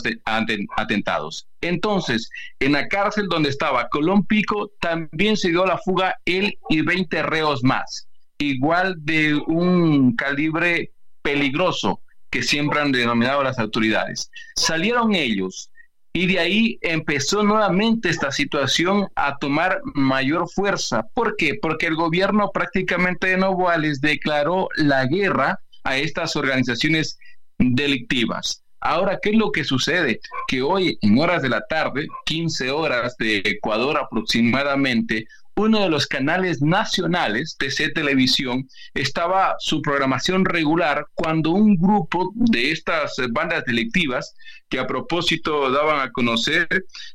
[0.75, 1.47] atentados.
[1.61, 6.81] Entonces, en la cárcel donde estaba Colón Pico, también se dio la fuga él y
[6.81, 8.07] 20 reos más,
[8.37, 14.29] igual de un calibre peligroso que siempre han denominado las autoridades.
[14.55, 15.71] Salieron ellos
[16.13, 21.03] y de ahí empezó nuevamente esta situación a tomar mayor fuerza.
[21.13, 21.55] ¿Por qué?
[21.61, 27.17] Porque el gobierno prácticamente de Novoa les declaró la guerra a estas organizaciones
[27.57, 28.63] delictivas.
[28.81, 30.21] Ahora, ¿qué es lo que sucede?
[30.47, 35.27] Que hoy, en horas de la tarde, 15 horas de Ecuador aproximadamente,
[35.59, 42.31] uno de los canales nacionales de C Televisión estaba su programación regular cuando un grupo
[42.33, 44.35] de estas bandas delictivas,
[44.69, 46.67] que a propósito daban a conocer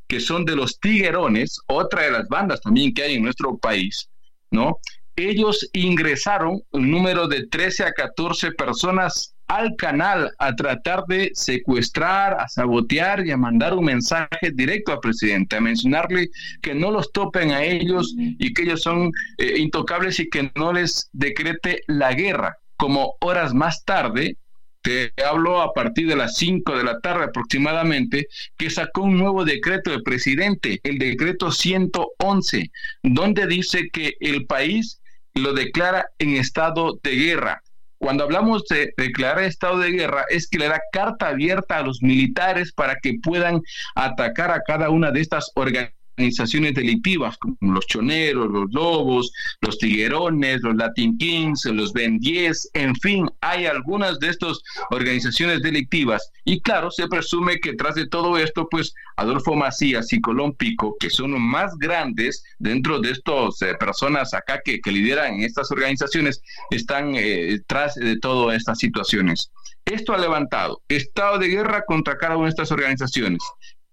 [0.07, 4.11] que son de los Tiguerones, otra de las bandas también que hay en nuestro país,
[4.51, 4.79] ¿no?
[5.17, 12.35] Ellos ingresaron un número de 13 a 14 personas al canal a tratar de secuestrar,
[12.41, 16.31] a sabotear y a mandar un mensaje directo al presidente, a mencionarle
[16.63, 20.73] que no los topen a ellos y que ellos son eh, intocables y que no
[20.73, 22.57] les decrete la guerra.
[22.77, 24.37] Como horas más tarde,
[24.83, 28.29] te hablo a partir de las 5 de la tarde aproximadamente,
[28.59, 32.71] que sacó un nuevo decreto del presidente, el decreto 111,
[33.03, 35.01] donde dice que el país
[35.35, 37.64] lo declara en estado de guerra
[37.99, 42.03] Cuando hablamos de declarar estado de guerra, es que le da carta abierta a los
[42.03, 43.63] militares para que puedan
[43.95, 49.79] atacar a cada una de estas organizaciones organizaciones delictivas como los choneros, los lobos, los
[49.79, 56.31] tiguerones, los Latin Kings, los Ben 10, en fin, hay algunas de estas organizaciones delictivas.
[56.45, 60.97] Y claro, se presume que tras de todo esto, pues Adolfo Macías y Colón Pico,
[60.99, 66.41] que son los más grandes dentro de estas eh, personas acá que, lideran estas organizaciones,
[66.71, 69.51] están eh, tras de todas estas situaciones.
[69.85, 73.43] Esto ha levantado estado de guerra contra cada una de estas organizaciones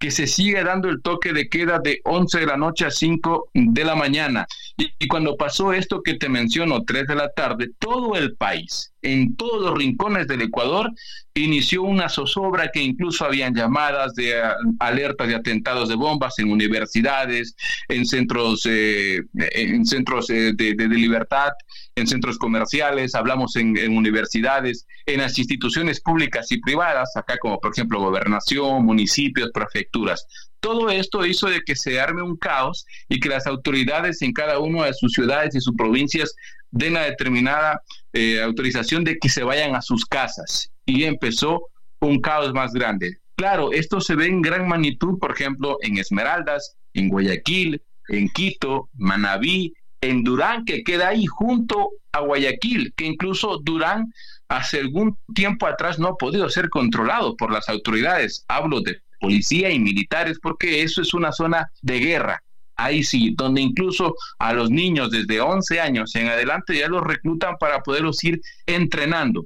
[0.02, 3.52] que se sigue dando el toque de queda de 11 de la noche a 5
[3.54, 4.48] de la mañana.
[4.76, 9.36] Y, cuando pasó esto que te menciono, 3 de la tarde, todo el país, en
[9.36, 10.92] todos los rincones del Ecuador,
[11.34, 14.42] inició una zozobra que incluso habían llamadas de
[14.80, 17.56] alertas de atentados de bombas en universidades,
[17.88, 21.52] en centros, eh, en centros eh, de, libertad,
[21.96, 27.72] en centros comerciales, hablamos en, universidades, en las instituciones públicas y privadas, acá como por
[27.72, 30.28] ejemplo gobernación, municipios, prefecturas.
[30.62, 34.60] Todo esto hizo de que se arme un caos y que las autoridades en cada
[34.60, 36.36] una de sus ciudades y sus provincias
[36.70, 37.82] den la determinada
[38.14, 40.72] eh, autorización de que se vayan a sus casas.
[40.86, 41.68] Y empezó
[42.00, 43.18] un caos más grande.
[43.36, 48.90] Claro, esto se ve en gran magnitud, por ejemplo, en Esmeraldas, en Guayaquil, en Quito,
[48.94, 54.14] Manabí, en Durán, que queda ahí junto a Guayaquil, que incluso Durán
[54.48, 58.46] hace algún tiempo atrás no ha podido ser controlado por las autoridades.
[58.48, 62.44] Hablo de policía y militares porque eso es una zona de guerra.
[62.76, 67.56] Ahí sí, donde incluso a los niños desde 11 años en adelante ya los reclutan
[67.60, 69.46] para poderlos ir entrenando.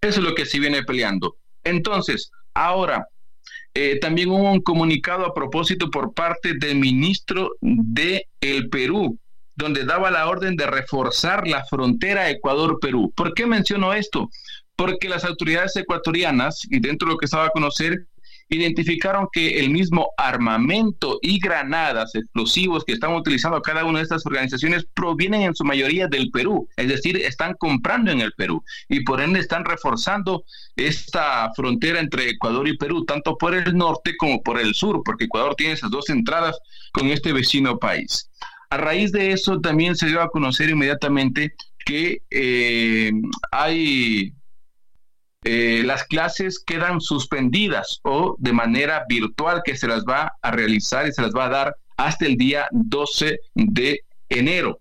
[0.00, 1.36] Eso es lo que se viene peleando.
[1.62, 3.06] Entonces, ahora,
[3.72, 9.18] eh, también hubo un comunicado a propósito por parte del ministro de el Perú,
[9.56, 13.12] donde daba la orden de reforzar la frontera Ecuador-Perú.
[13.16, 14.28] ¿Por qué menciono esto?
[14.76, 18.06] Porque las autoridades ecuatorianas, y dentro de lo que estaba a conocer,
[18.48, 24.26] identificaron que el mismo armamento y granadas explosivos que están utilizando cada una de estas
[24.26, 29.02] organizaciones provienen en su mayoría del Perú, es decir, están comprando en el Perú y
[29.04, 30.44] por ende están reforzando
[30.76, 35.24] esta frontera entre Ecuador y Perú, tanto por el norte como por el sur, porque
[35.24, 36.56] Ecuador tiene esas dos entradas
[36.92, 38.30] con este vecino país.
[38.70, 41.54] A raíz de eso también se dio a conocer inmediatamente
[41.84, 43.12] que eh,
[43.50, 44.32] hay
[45.44, 51.06] eh, las clases quedan suspendidas o de manera virtual que se las va a realizar
[51.06, 54.78] y se las va a dar hasta el día 12 de enero.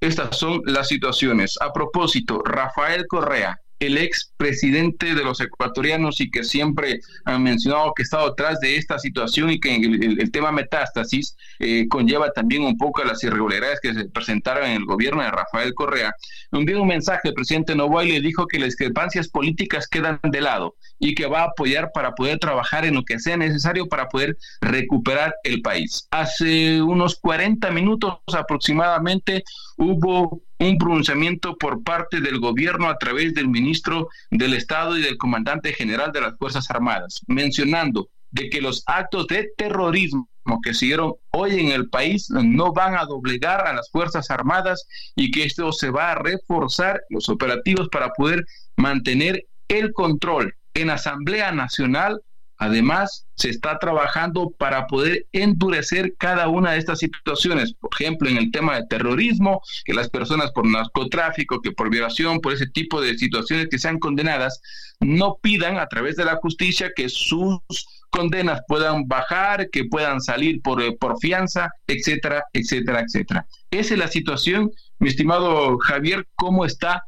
[0.00, 1.56] Estas son las situaciones.
[1.60, 7.92] A propósito, Rafael Correa, el ex presidente de los ecuatorianos y que siempre han mencionado
[7.94, 12.62] que ha estado atrás de esta situación y que el, tema metástasis eh, conlleva también
[12.62, 16.12] un poco las irregularidades que se presentaron en el gobierno de Rafael Correa,
[16.52, 20.40] envió un mensaje al presidente Novoa y le dijo que las discrepancias políticas quedan de
[20.40, 24.08] lado y que va a apoyar para poder trabajar en lo que sea necesario para
[24.08, 26.06] poder recuperar el país.
[26.10, 29.44] Hace unos 40 minutos aproximadamente
[29.76, 35.16] hubo un pronunciamiento por parte del gobierno a través del ministro del Estado y del
[35.16, 40.28] comandante general de las Fuerzas Armadas, mencionando de que los actos de terrorismo
[40.62, 44.86] que se dieron hoy en el país no van a doblegar a las Fuerzas Armadas
[45.14, 48.44] y que esto se va a reforzar los operativos para poder
[48.76, 52.20] mantener el control en Asamblea Nacional
[52.60, 57.72] Además, se está trabajando para poder endurecer cada una de estas situaciones.
[57.74, 62.40] Por ejemplo, en el tema de terrorismo, que las personas por narcotráfico, que por violación,
[62.40, 64.60] por ese tipo de situaciones que sean condenadas,
[64.98, 67.60] no pidan a través de la justicia que sus
[68.10, 73.46] condenas puedan bajar, que puedan salir por, eh, por fianza, etcétera, etcétera, etcétera.
[73.70, 77.04] Esa es la situación, mi estimado Javier, cómo está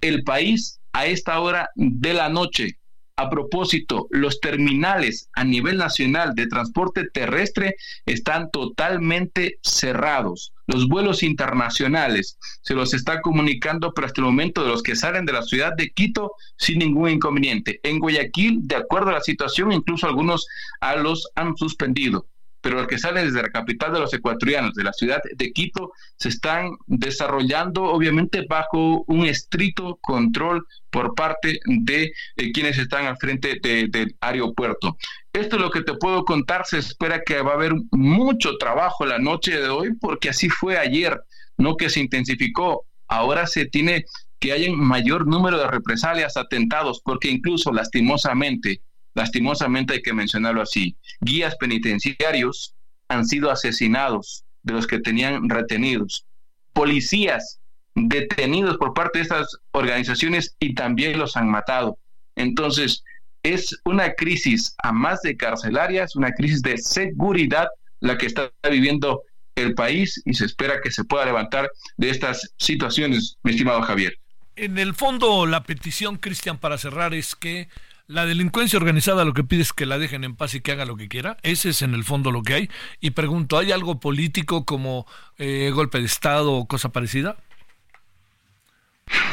[0.00, 2.78] el país a esta hora de la noche.
[3.20, 7.74] A propósito, los terminales a nivel nacional de transporte terrestre
[8.06, 10.52] están totalmente cerrados.
[10.68, 15.26] Los vuelos internacionales se los está comunicando, pero hasta el momento de los que salen
[15.26, 17.80] de la ciudad de Quito sin ningún inconveniente.
[17.82, 20.46] En Guayaquil, de acuerdo a la situación, incluso algunos
[20.80, 22.28] a los han suspendido
[22.60, 25.92] pero los que salen desde la capital de los ecuatorianos, de la ciudad de Quito,
[26.16, 33.16] se están desarrollando obviamente bajo un estricto control por parte de eh, quienes están al
[33.16, 34.96] frente del aeropuerto.
[35.32, 39.06] Esto es lo que te puedo contar, se espera que va a haber mucho trabajo
[39.06, 41.20] la noche de hoy, porque así fue ayer,
[41.56, 44.04] no que se intensificó, ahora se tiene
[44.40, 48.80] que haya mayor número de represalias, atentados, porque incluso lastimosamente
[49.18, 52.74] lastimosamente hay que mencionarlo así, guías penitenciarios
[53.08, 56.24] han sido asesinados de los que tenían retenidos,
[56.72, 57.58] policías
[57.96, 61.98] detenidos por parte de estas organizaciones y también los han matado.
[62.36, 63.02] Entonces,
[63.42, 67.66] es una crisis a más de carcelaria, es una crisis de seguridad
[67.98, 69.22] la que está viviendo
[69.56, 74.16] el país y se espera que se pueda levantar de estas situaciones, mi estimado Javier.
[74.54, 77.68] En el fondo, la petición, Cristian, para cerrar, es que
[78.08, 80.86] la delincuencia organizada lo que pide es que la dejen en paz y que haga
[80.86, 81.36] lo que quiera.
[81.42, 82.70] Ese es en el fondo lo que hay.
[83.00, 85.06] Y pregunto, ¿hay algo político como
[85.36, 87.36] eh, golpe de Estado o cosa parecida?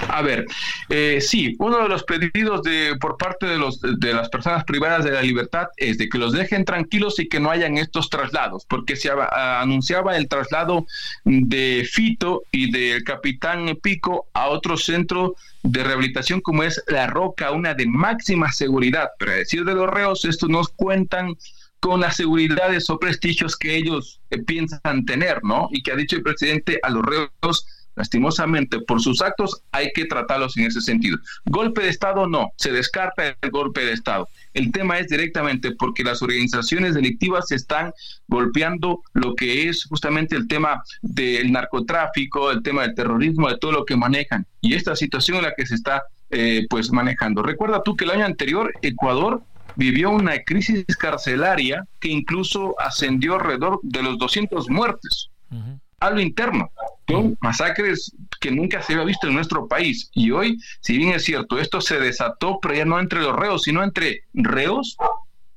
[0.09, 0.45] A ver,
[0.89, 5.03] eh, sí, uno de los pedidos de por parte de los de las personas privadas
[5.03, 8.65] de la libertad es de que los dejen tranquilos y que no hayan estos traslados,
[8.65, 10.85] porque se anunciaba el traslado
[11.23, 17.51] de Fito y del capitán Pico a otro centro de rehabilitación como es La Roca,
[17.51, 19.09] una de máxima seguridad.
[19.17, 21.35] Pero a decir de los reos, estos nos cuentan
[21.79, 25.69] con las seguridades o prestigios que ellos eh, piensan tener, ¿no?
[25.71, 30.05] Y que ha dicho el presidente a los reos lastimosamente, por sus actos hay que
[30.05, 31.17] tratarlos en ese sentido.
[31.45, 34.27] Golpe de Estado no, se descarta el golpe de Estado.
[34.53, 37.93] El tema es directamente porque las organizaciones delictivas están
[38.27, 43.71] golpeando lo que es justamente el tema del narcotráfico, el tema del terrorismo, de todo
[43.71, 44.45] lo que manejan.
[44.61, 47.43] Y esta situación en la que se está eh, pues manejando.
[47.43, 49.43] Recuerda tú que el año anterior Ecuador
[49.75, 55.29] vivió una crisis carcelaria que incluso ascendió alrededor de los 200 muertes
[56.05, 56.71] a lo interno.
[57.39, 60.09] Masacres que nunca se había visto en nuestro país.
[60.13, 63.63] Y hoy, si bien es cierto, esto se desató, pero ya no entre los reos,
[63.63, 64.97] sino entre reos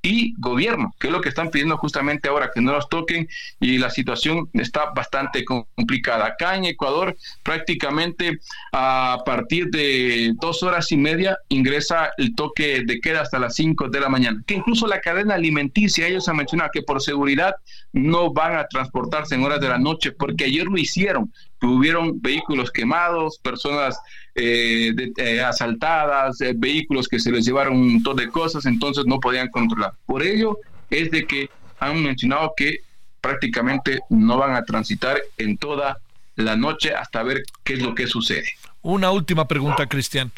[0.08, 3.28] y gobierno, que es lo que están pidiendo justamente ahora, que no los toquen
[3.60, 6.24] y la situación está bastante complicada.
[6.24, 8.38] Acá en Ecuador prácticamente
[8.72, 13.88] a partir de dos horas y media ingresa el toque de queda hasta las cinco
[13.88, 17.56] de la mañana, que incluso la cadena alimenticia, ellos han mencionado que por seguridad
[17.92, 21.30] no van a transportarse en horas de la noche, porque ayer lo hicieron,
[21.60, 24.00] hubieron vehículos quemados, personas
[24.40, 29.18] eh, eh, asaltadas, eh, vehículos que se les llevaron un montón de cosas, entonces no
[29.18, 29.94] podían controlar.
[30.06, 30.58] Por ello
[30.90, 32.78] es de que han mencionado que
[33.20, 35.98] prácticamente no van a transitar en toda
[36.36, 38.48] la noche hasta ver qué es lo que sucede.
[38.82, 40.30] Una última pregunta, Cristian.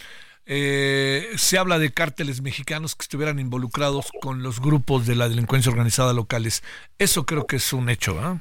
[0.47, 6.15] se habla de cárteles mexicanos que estuvieran involucrados con los grupos de la delincuencia organizada
[6.15, 6.63] locales.
[6.99, 8.41] Eso creo que es un hecho, ¿ah?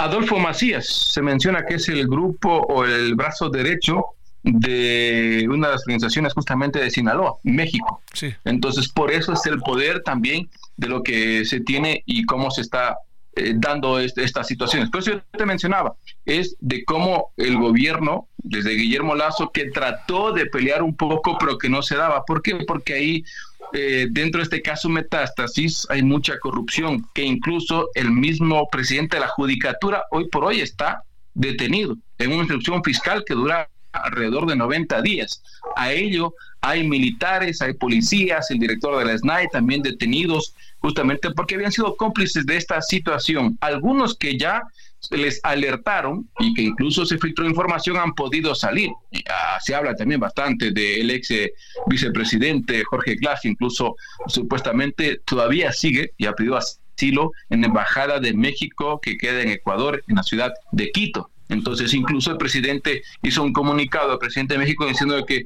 [0.00, 5.74] Adolfo Macías se menciona que es el grupo o el brazo derecho de una de
[5.74, 8.00] las organizaciones justamente de Sinaloa, México.
[8.14, 8.34] Sí.
[8.46, 10.48] Entonces, por eso es el poder también
[10.78, 12.96] de lo que se tiene y cómo se está
[13.36, 14.88] eh, dando estas situaciones.
[14.88, 15.94] Por eso yo te mencionaba,
[16.24, 21.58] es de cómo el gobierno, desde Guillermo Lazo, que trató de pelear un poco, pero
[21.58, 22.24] que no se daba.
[22.24, 22.56] ¿Por qué?
[22.66, 23.24] Porque ahí
[23.72, 29.20] eh, dentro de este caso Metástasis hay mucha corrupción, que incluso el mismo presidente de
[29.20, 31.04] la Judicatura hoy por hoy está
[31.34, 35.42] detenido en una instrucción fiscal que dura alrededor de 90 días.
[35.76, 41.54] A ello hay militares, hay policías, el director de la SNAI también detenidos justamente porque
[41.54, 43.56] habían sido cómplices de esta situación.
[43.60, 44.62] Algunos que ya
[45.10, 48.90] les alertaron y que incluso se filtró información han podido salir.
[49.30, 51.52] Ah, se habla también bastante del ex eh,
[51.86, 53.96] vicepresidente Jorge Glass, incluso
[54.26, 59.48] supuestamente todavía sigue y ha pedido asilo en la Embajada de México que queda en
[59.48, 61.30] Ecuador, en la ciudad de Quito.
[61.48, 65.44] Entonces, incluso el presidente hizo un comunicado al presidente de México diciendo que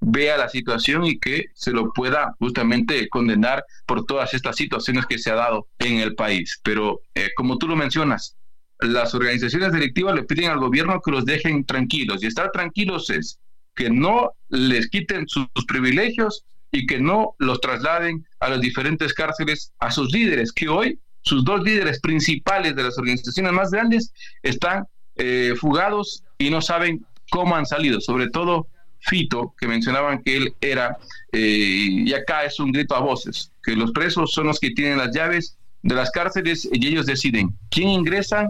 [0.00, 5.18] vea la situación y que se lo pueda justamente condenar por todas estas situaciones que
[5.18, 6.60] se ha dado en el país.
[6.62, 8.36] Pero eh, como tú lo mencionas,
[8.80, 13.38] las organizaciones delictivas le piden al gobierno que los dejen tranquilos y estar tranquilos es
[13.74, 19.72] que no les quiten sus, privilegios y que no los trasladen a las diferentes cárceles
[19.78, 24.12] a sus líderes, que hoy sus dos líderes principales de las organizaciones más grandes
[24.42, 28.66] están eh, fugados y no saben cómo han salido, sobre todo
[29.00, 30.98] Fito, que mencionaban que él era,
[31.32, 34.98] eh, y acá es un grito a voces, que los presos son los que tienen
[34.98, 38.48] las llaves de las cárceles y ellos deciden quién ingresa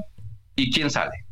[0.59, 1.25] y quién sale.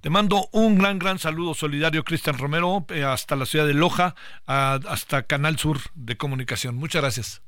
[0.00, 4.14] Te mando un gran, gran saludo solidario, Cristian Romero, eh, hasta la ciudad de Loja,
[4.46, 6.76] hasta Canal Sur de Comunicación.
[6.76, 7.42] Muchas gracias.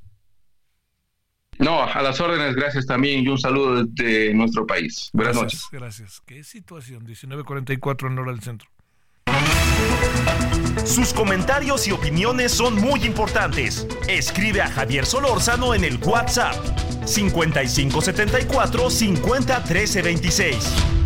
[1.59, 5.11] No, a las órdenes, gracias también y un saludo desde nuestro país.
[5.13, 5.65] Buenas noches.
[5.71, 6.21] Gracias.
[6.27, 7.05] ¿Qué situación?
[7.05, 8.69] 1944 en hora del centro.
[10.85, 13.87] Sus comentarios y opiniones son muy importantes.
[14.09, 16.57] Escribe a Javier Solórzano en el WhatsApp
[17.07, 21.02] 5574 501326.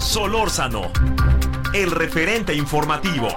[0.00, 0.90] Solórzano,
[1.74, 3.28] el referente informativo.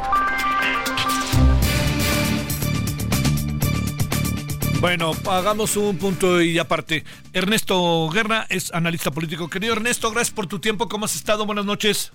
[4.79, 7.03] Bueno, hagamos un punto y aparte.
[7.33, 9.49] Ernesto Guerra es analista político.
[9.49, 10.87] Querido Ernesto, gracias por tu tiempo.
[10.87, 11.45] ¿Cómo has estado?
[11.45, 12.13] Buenas noches.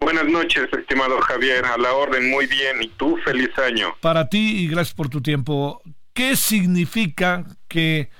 [0.00, 1.64] Buenas noches, estimado Javier.
[1.66, 2.82] A la orden, muy bien.
[2.82, 3.16] ¿Y tú?
[3.24, 3.94] Feliz año.
[4.00, 5.82] Para ti y gracias por tu tiempo.
[6.14, 8.10] ¿Qué significa que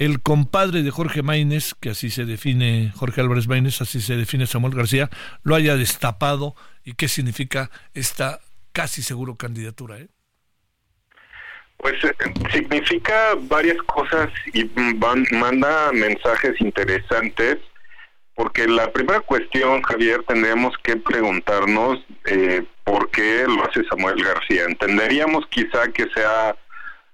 [0.00, 4.46] el compadre de Jorge Maínez, que así se define Jorge Álvarez Maínez, así se define
[4.46, 5.10] Samuel García,
[5.42, 8.40] lo haya destapado y qué significa esta
[8.72, 9.98] casi seguro candidatura?
[9.98, 10.08] Eh?
[11.76, 12.14] Pues eh,
[12.50, 14.64] significa varias cosas y
[15.32, 17.58] manda mensajes interesantes
[18.34, 24.64] porque la primera cuestión, Javier, tendríamos que preguntarnos eh, por qué lo hace Samuel García.
[24.64, 26.56] Entenderíamos quizá que sea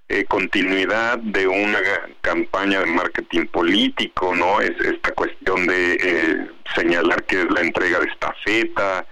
[0.09, 1.79] eh, continuidad de una
[2.21, 4.61] campaña de marketing político, ¿no?
[4.61, 9.07] Es esta cuestión de eh, señalar que es la entrega de estafeta,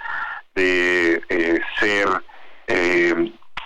[0.55, 1.21] de
[1.81, 2.09] ser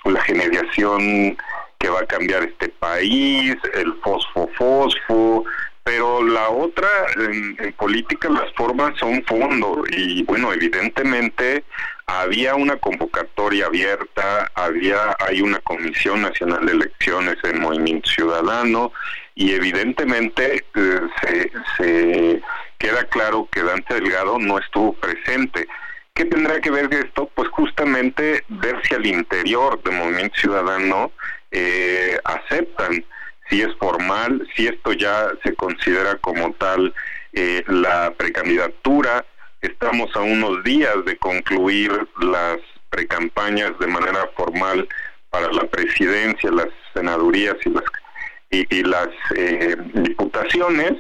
[0.05, 1.37] la generación
[1.79, 5.45] que va a cambiar este país, el fosfo fosfo,
[5.89, 6.87] pero la otra,
[7.17, 11.65] en, política las formas son fondo y bueno, evidentemente
[12.07, 18.93] había una convocatoria abierta, había hay una Comisión Nacional de Elecciones en Movimiento Ciudadano
[19.35, 22.43] y evidentemente eh, se, se
[22.77, 25.67] queda claro que Dante Delgado no estuvo presente.
[26.13, 27.31] ¿Qué tendrá que ver esto?
[27.35, 31.13] Pues justamente ver si al interior de Movimiento Ciudadano
[31.51, 33.07] eh, aceptan
[33.49, 36.95] si es formal, si esto ya se considera como tal
[37.33, 39.25] eh, la precandidatura.
[39.61, 41.91] Estamos a unos días de concluir
[42.21, 42.59] las
[42.91, 44.89] precampañas de manera formal
[45.31, 47.85] para la presidencia, las senadurías y las
[48.51, 50.93] y, las eh, diputaciones.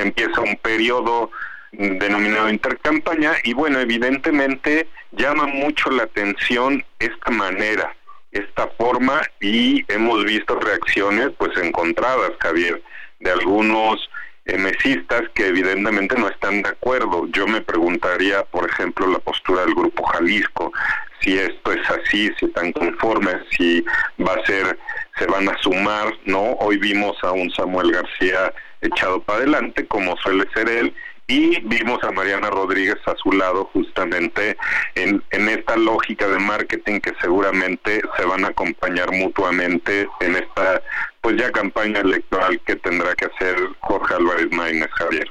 [0.00, 1.30] Empieza un periodo
[1.70, 7.94] denominado intercampaña y bueno, evidentemente llama mucho la atención esta manera
[8.32, 12.82] esta forma y hemos visto reacciones pues encontradas, Javier,
[13.20, 14.08] de algunos
[14.56, 17.26] mesistas que evidentemente no están de acuerdo.
[17.32, 20.72] Yo me preguntaría, por ejemplo, la postura del Grupo Jalisco,
[21.20, 23.84] si esto es así, si están conformes, si
[24.18, 24.78] va a ser,
[25.18, 26.52] se van a sumar, ¿no?
[26.60, 30.94] Hoy vimos a un Samuel García echado para adelante, como suele ser él,
[31.28, 34.56] y vimos a Mariana Rodríguez a su lado justamente
[34.94, 40.82] en, en esta lógica de marketing que seguramente se van a acompañar mutuamente en esta
[41.20, 45.30] pues ya campaña electoral que tendrá que hacer Jorge Álvarez Maínez Javier.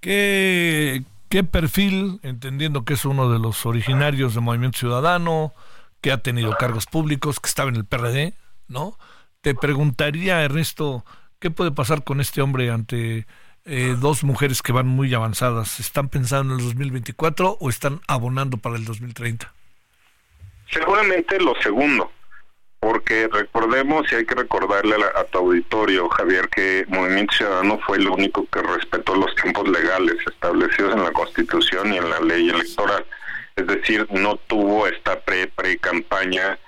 [0.00, 5.52] ¿Qué, ¿Qué perfil, entendiendo que es uno de los originarios del Movimiento Ciudadano,
[6.00, 8.32] que ha tenido cargos públicos, que estaba en el PRD,
[8.68, 8.96] ¿no?
[9.42, 11.04] Te preguntaría, Ernesto,
[11.40, 13.26] ¿qué puede pasar con este hombre ante
[13.66, 15.80] eh, dos mujeres que van muy avanzadas.
[15.80, 19.52] ¿Están pensando en el 2024 o están abonando para el 2030?
[20.70, 22.10] Seguramente lo segundo,
[22.80, 28.08] porque recordemos y hay que recordarle a, tu auditorio, Javier, que Movimiento Ciudadano fue el
[28.08, 33.04] único que respetó los tiempos legales establecidos en la Constitución y en la ley electoral.
[33.56, 36.58] Es decir, no tuvo esta pre-pre-campaña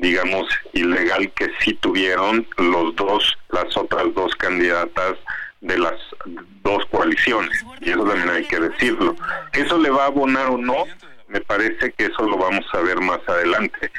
[0.00, 5.18] digamos, ilegal que sí tuvieron los dos, las otras dos candidatas
[5.60, 5.94] de las
[6.62, 9.16] dos coaliciones, y eso también hay que decirlo.
[9.52, 10.84] ¿Eso le va a abonar o no?
[11.28, 13.90] Me parece que eso lo vamos a ver más adelante.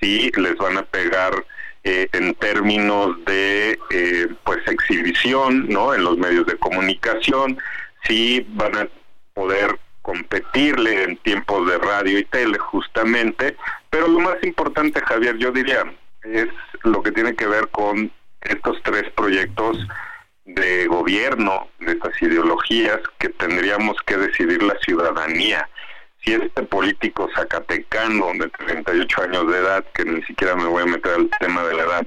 [0.00, 1.44] Si les van a pegar
[1.84, 5.94] eh, en términos de eh, pues exhibición, ¿no?
[5.94, 7.58] En los medios de comunicación,
[8.04, 8.88] si van a
[9.34, 13.56] poder competirle en tiempos de radio y tele justamente,
[13.90, 15.84] pero lo más importante, Javier, yo diría,
[16.22, 16.48] es
[16.82, 18.10] lo que tiene que ver con
[18.40, 19.78] estos tres proyectos
[20.48, 25.68] de gobierno, de estas ideologías que tendríamos que decidir la ciudadanía.
[26.24, 30.86] Si este político zacatecano de 38 años de edad, que ni siquiera me voy a
[30.86, 32.06] meter al tema de la edad,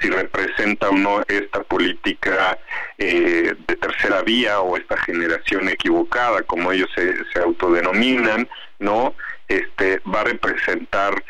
[0.00, 2.58] si representa o no esta política
[2.98, 9.14] eh, de tercera vía o esta generación equivocada, como ellos se, se autodenominan, no,
[9.48, 11.24] este va a representar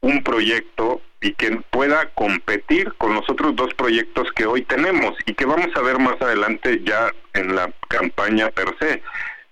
[0.00, 5.32] un proyecto y que pueda competir con los otros dos proyectos que hoy tenemos y
[5.32, 9.02] que vamos a ver más adelante ya en la campaña per se.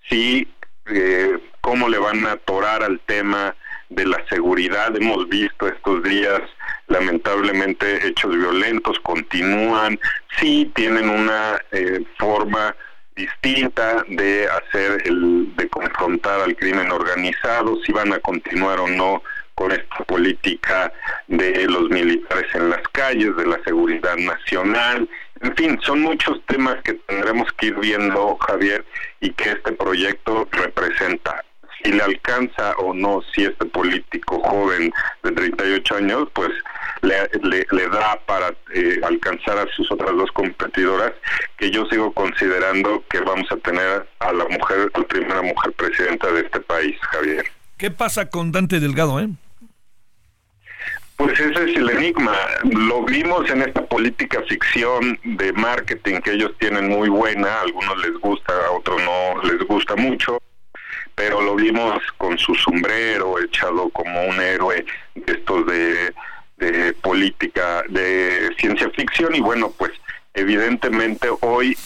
[0.09, 0.47] Si
[0.87, 3.57] eh, cómo le van a atorar al tema
[3.89, 4.95] de la seguridad.
[4.97, 6.43] Hemos visto estos días
[6.89, 9.99] lamentablemente hechos violentos continúan,
[10.39, 12.75] sí tienen una eh, forma
[13.17, 19.23] distinta de hacer el de confrontar al crimen organizado, si van a continuar o no
[19.55, 20.93] con esta política
[21.29, 25.09] de los militares en las calles, de la seguridad nacional.
[25.41, 28.85] En fin, son muchos temas que tendremos que ir viendo, Javier,
[29.21, 31.45] y que este proyecto representa.
[31.83, 34.93] Si le alcanza o no, si este político joven
[35.25, 36.51] de 38 años, pues
[37.03, 37.29] le,
[37.73, 41.13] le, da para eh, alcanzar a sus otras dos competidoras,
[41.59, 46.31] que yo sigo considerando que vamos a tener a la mujer, la primera mujer presidenta
[46.31, 47.45] de este país, Javier.
[47.83, 49.29] ¿Qué pasa con Dante Delgado, eh?
[51.17, 52.37] Pues ese es el enigma.
[52.63, 57.99] Lo vimos en esta política ficción de marketing que ellos tienen muy buena, a algunos
[58.07, 60.41] les gusta, a otros no les gusta mucho,
[61.17, 66.15] pero lo vimos con su sombrero echado como un héroe de estos de,
[66.59, 69.91] de política, de ciencia ficción y bueno, pues
[70.35, 71.77] evidentemente hoy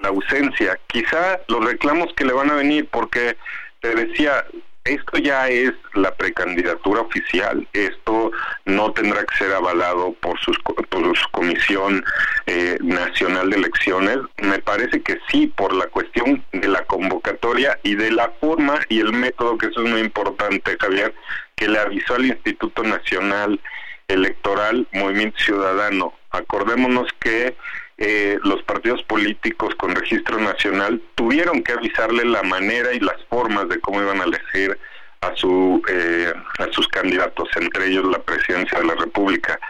[0.00, 3.36] la ausencia, quizá los reclamos que le van a venir porque
[3.80, 4.44] te decía,
[4.84, 7.66] esto ya es la precandidatura oficial.
[7.72, 8.32] Esto
[8.64, 12.04] no tendrá que ser avalado por, sus, por su Comisión
[12.46, 14.18] eh, Nacional de Elecciones.
[14.38, 19.00] Me parece que sí, por la cuestión de la convocatoria y de la forma y
[19.00, 21.14] el método, que eso es muy importante, Javier,
[21.56, 23.60] que le avisó al Instituto Nacional
[24.08, 26.14] Electoral Movimiento Ciudadano.
[26.30, 27.54] Acordémonos que
[28.02, 33.68] eh, los partidos políticos con registro nacional tuvieron que avisarle la manera y las formas
[33.68, 34.78] de cómo iban a elegir
[35.20, 39.60] a su eh, a sus candidatos, entre ellos la presidencia de la República.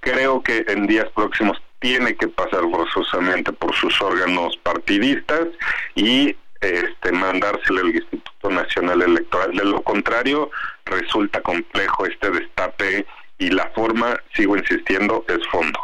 [0.00, 5.46] Creo que en días próximos tiene que pasar forzosamente por sus órganos partidistas
[5.94, 9.56] y este mandársele al Instituto Nacional Electoral.
[9.56, 10.50] De lo contrario,
[10.84, 13.06] resulta complejo este destape
[13.38, 15.80] y la forma, sigo insistiendo, es fondo.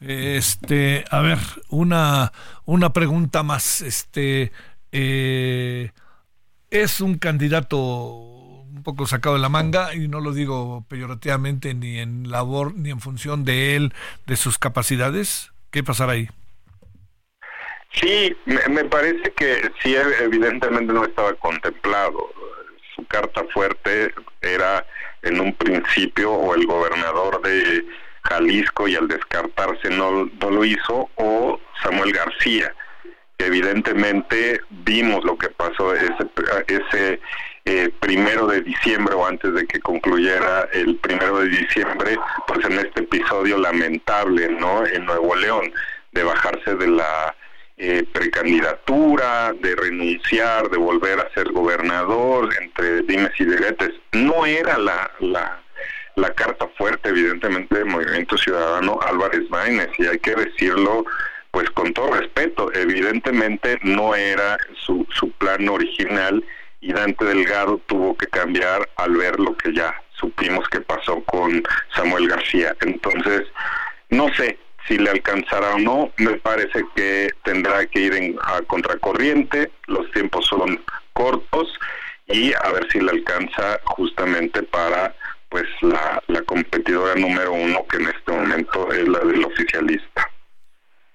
[0.00, 1.38] Este, a ver,
[1.68, 2.32] una,
[2.64, 3.80] una pregunta más.
[3.80, 4.52] Este,
[4.92, 5.90] eh,
[6.70, 11.98] es un candidato un poco sacado de la manga y no lo digo peyorativamente ni
[11.98, 13.94] en labor ni en función de él,
[14.26, 15.52] de sus capacidades.
[15.70, 16.28] ¿Qué pasará ahí?
[17.92, 22.30] Sí, me, me parece que sí, evidentemente no estaba contemplado.
[22.94, 24.86] Su carta fuerte era
[25.22, 27.86] en un principio o el gobernador de
[28.28, 32.74] Jalisco y al descartarse no, no lo hizo, o Samuel García.
[33.38, 36.14] Evidentemente vimos lo que pasó ese,
[36.68, 37.20] ese
[37.66, 42.16] eh, primero de diciembre o antes de que concluyera el primero de diciembre,
[42.46, 44.86] pues en este episodio lamentable, ¿no?
[44.86, 45.72] En Nuevo León,
[46.12, 47.34] de bajarse de la
[47.76, 53.90] eh, precandidatura, de renunciar, de volver a ser gobernador, entre dimes y diretes.
[54.12, 55.60] No era la, la,
[56.16, 61.04] la carta fuerte, evidentemente, del Movimiento Ciudadano Álvarez Maínez, y hay que decirlo
[61.50, 66.44] pues con todo respeto, evidentemente no era su, su plan original
[66.82, 71.62] y Dante Delgado tuvo que cambiar al ver lo que ya supimos que pasó con
[71.94, 72.76] Samuel García.
[72.82, 73.44] Entonces,
[74.10, 78.60] no sé si le alcanzará o no, me parece que tendrá que ir en, a
[78.62, 80.82] contracorriente, los tiempos son
[81.14, 81.72] cortos
[82.26, 85.14] y a ver si le alcanza justamente para
[85.56, 85.92] pues
[86.28, 90.30] la, competidora número uno que en este momento es la del oficialista.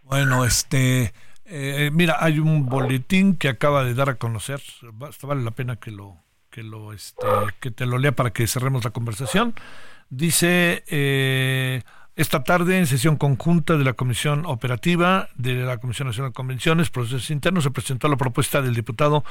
[0.01, 1.13] Bueno, este,
[1.45, 4.59] eh, mira, hay un boletín que acaba de dar a conocer,
[5.21, 6.17] vale la pena que lo,
[6.49, 7.27] que lo, este,
[7.59, 9.53] que te lo lea para que cerremos la conversación.
[10.09, 11.83] Dice, eh,
[12.21, 16.91] esta tarde, en sesión conjunta de la Comisión Operativa de la Comisión Nacional de Convenciones,
[16.91, 19.23] Procesos Internos, se presentó la propuesta del diputado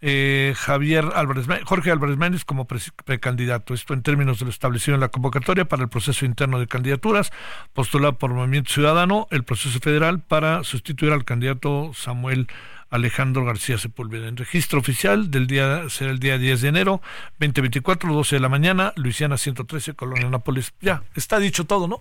[0.00, 3.74] eh, Javier Álvarez, Jorge Álvarez Méndez como precandidato.
[3.74, 7.30] Esto en términos de lo establecido en la convocatoria para el proceso interno de candidaturas,
[7.74, 12.48] postulado por Movimiento Ciudadano, el proceso federal para sustituir al candidato Samuel
[12.88, 14.28] Alejandro García Sepúlveda.
[14.28, 17.02] En registro oficial del día será el día 10 de enero,
[17.38, 20.72] 2024, 12 de la mañana, Luisiana 113, Colonia Nápoles.
[20.80, 22.00] Ya, está dicho todo, ¿no?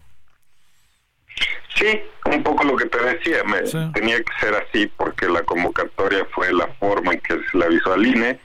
[1.76, 3.62] Sí, un poco lo que te decía, me,
[3.94, 7.94] tenía que ser así porque la convocatoria fue la forma en que se la avisó
[7.94, 8.40] al INE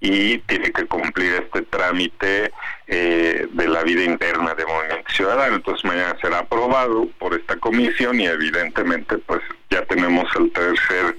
[0.00, 2.52] y tiene que cumplir este trámite
[2.86, 5.56] eh, de la vida interna de Movimiento Ciudadano.
[5.56, 9.40] Entonces mañana será aprobado por esta comisión y evidentemente pues
[9.70, 11.16] ya tenemos el tercer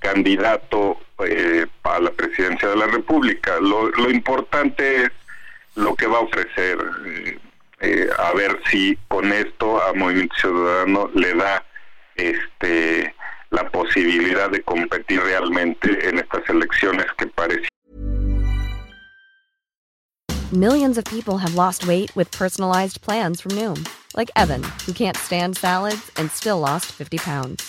[0.00, 3.60] candidato eh, para la presidencia de la República.
[3.60, 5.10] Lo, lo importante es
[5.76, 6.78] lo que va a ofrecer.
[7.06, 7.38] Eh,
[7.80, 11.64] eh, a ver si con esto a Movimiento Ciudadano le da
[12.14, 13.14] este
[13.50, 17.68] la posibilidad de competir realmente en estas elecciones que parece
[20.52, 25.16] Millions of people have lost weight with personalized plans from Noom, like Evan, who can't
[25.16, 27.68] stand salads and still lost 50 pounds.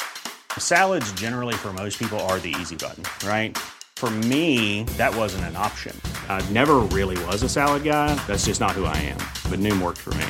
[0.60, 3.58] Salads generally for most people are the easy button, right?
[3.95, 5.99] For me, that wasn't an option.
[6.30, 8.13] I never really was a salad guy.
[8.28, 9.17] That's just not who I am.
[9.49, 10.28] But Noom worked for me.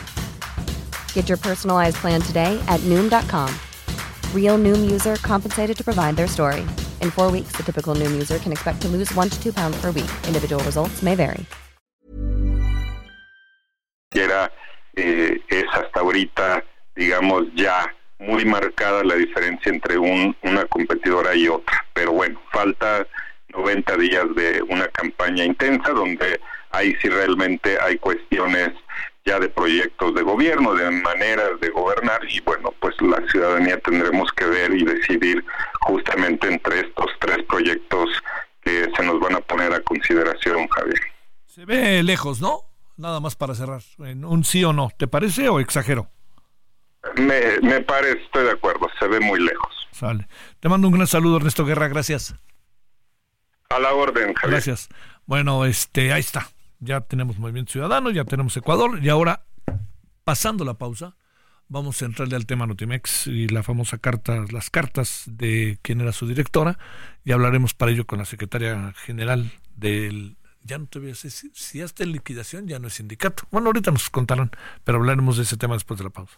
[1.12, 3.54] Get your personalized plan today at Noom.com.
[4.34, 6.62] Real Noom user compensated to provide their story.
[7.02, 9.76] In four weeks, the typical Noom user can expect to lose one to two pounds
[9.82, 10.10] per week.
[10.26, 11.46] Individual results may vary.
[14.16, 14.50] Era,
[14.96, 16.64] eh, es hasta ahorita,
[16.96, 17.86] digamos, ya
[18.20, 21.86] muy marcada la diferencia entre un, una competidora y otra.
[21.94, 23.06] Pero bueno, falta
[23.58, 26.40] 90 días de una campaña intensa donde
[26.72, 28.70] ahí sí realmente hay cuestiones
[29.26, 34.32] ya de proyectos de gobierno, de maneras de gobernar y bueno, pues la ciudadanía tendremos
[34.32, 35.44] que ver y decidir
[35.82, 38.10] justamente entre estos tres proyectos
[38.62, 41.02] que se nos van a poner a consideración, Javier.
[41.46, 42.62] Se ve lejos, ¿no?
[42.96, 46.10] Nada más para cerrar, en un sí o no, ¿te parece o exagero?
[47.16, 49.88] Me, me parece, estoy de acuerdo, se ve muy lejos.
[49.92, 50.28] Sale.
[50.60, 52.36] Te mando un gran saludo, Ernesto Guerra, gracias.
[53.70, 54.52] A la orden, Javier.
[54.52, 54.90] Gracias.
[55.26, 56.50] Bueno, este, ahí está.
[56.80, 59.44] Ya tenemos Movimiento Ciudadano, ya tenemos Ecuador y ahora,
[60.24, 61.16] pasando la pausa,
[61.68, 66.14] vamos a entrarle al tema Notimex y la famosa carta, las cartas de quién era
[66.14, 66.78] su directora
[67.26, 71.32] y hablaremos para ello con la secretaria general del ya no te voy a decir
[71.32, 73.44] si, ya está en liquidación ya no es sindicato.
[73.52, 74.52] Bueno, ahorita nos contarán,
[74.84, 76.38] pero hablaremos de ese tema después de la pausa.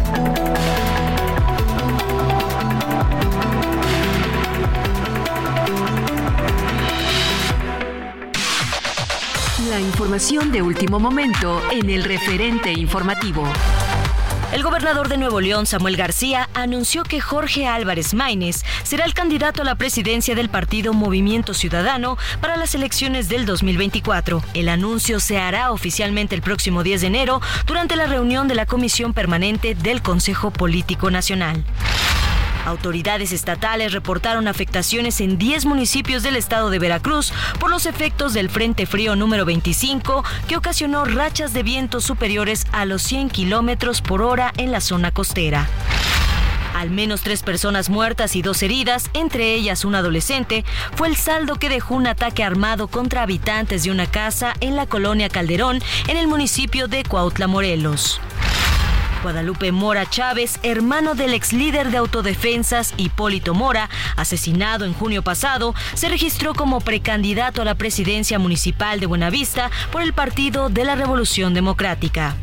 [9.71, 13.47] La información de último momento en el referente informativo.
[14.51, 19.61] El gobernador de Nuevo León, Samuel García, anunció que Jorge Álvarez Maínez será el candidato
[19.61, 24.43] a la presidencia del partido Movimiento Ciudadano para las elecciones del 2024.
[24.53, 28.65] El anuncio se hará oficialmente el próximo 10 de enero durante la reunión de la
[28.65, 31.63] Comisión Permanente del Consejo Político Nacional.
[32.65, 38.49] Autoridades estatales reportaron afectaciones en 10 municipios del estado de Veracruz por los efectos del
[38.49, 44.21] Frente Frío número 25 que ocasionó rachas de vientos superiores a los 100 kilómetros por
[44.21, 45.67] hora en la zona costera.
[46.75, 50.63] Al menos tres personas muertas y dos heridas, entre ellas un adolescente,
[50.95, 54.85] fue el saldo que dejó un ataque armado contra habitantes de una casa en la
[54.85, 58.21] colonia Calderón, en el municipio de Cuautla, Morelos.
[59.21, 65.75] Guadalupe Mora Chávez, hermano del ex líder de autodefensas Hipólito Mora, asesinado en junio pasado,
[65.93, 70.95] se registró como precandidato a la presidencia municipal de Buenavista por el Partido de la
[70.95, 72.35] Revolución Democrática.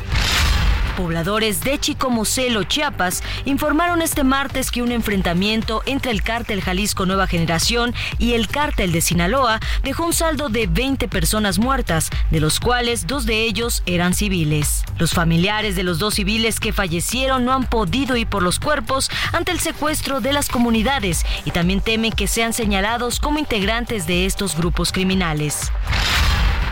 [0.99, 7.28] Pobladores de Chicomucelo, Chiapas, informaron este martes que un enfrentamiento entre el cártel Jalisco Nueva
[7.28, 12.59] Generación y el cártel de Sinaloa dejó un saldo de 20 personas muertas, de los
[12.59, 14.82] cuales dos de ellos eran civiles.
[14.99, 19.09] Los familiares de los dos civiles que fallecieron no han podido ir por los cuerpos
[19.32, 24.26] ante el secuestro de las comunidades y también temen que sean señalados como integrantes de
[24.26, 25.70] estos grupos criminales.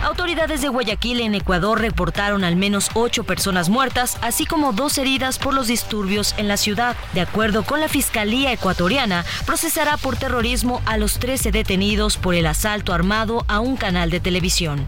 [0.07, 5.37] Autoridades de Guayaquil en Ecuador reportaron al menos ocho personas muertas, así como dos heridas
[5.37, 6.95] por los disturbios en la ciudad.
[7.13, 12.47] De acuerdo con la Fiscalía ecuatoriana, procesará por terrorismo a los 13 detenidos por el
[12.47, 14.87] asalto armado a un canal de televisión.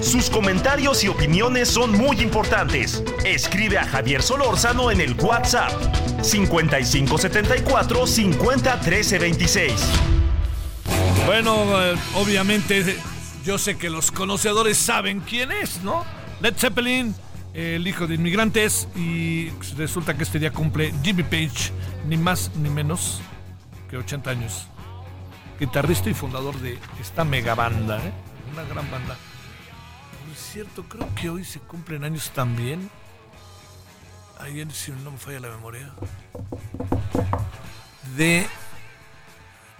[0.00, 3.02] Sus comentarios y opiniones son muy importantes.
[3.24, 5.72] Escribe a Javier Solórzano en el WhatsApp
[6.22, 9.72] 5574 50 13 26.
[11.26, 12.96] Bueno, eh, obviamente
[13.44, 16.04] yo sé que los conocedores saben quién es, ¿no?
[16.40, 17.14] Led Zeppelin,
[17.54, 21.72] el hijo de inmigrantes, y resulta que este día cumple Jimmy Page,
[22.06, 23.20] ni más ni menos
[23.88, 24.66] que 80 años.
[25.58, 28.12] Guitarrista y fundador de esta mega banda, ¿eh?
[28.52, 29.16] Una gran banda.
[30.32, 32.90] Es cierto, creo que hoy se cumplen años también.
[34.40, 35.90] Ayer, si no me falla la memoria.
[38.16, 38.46] De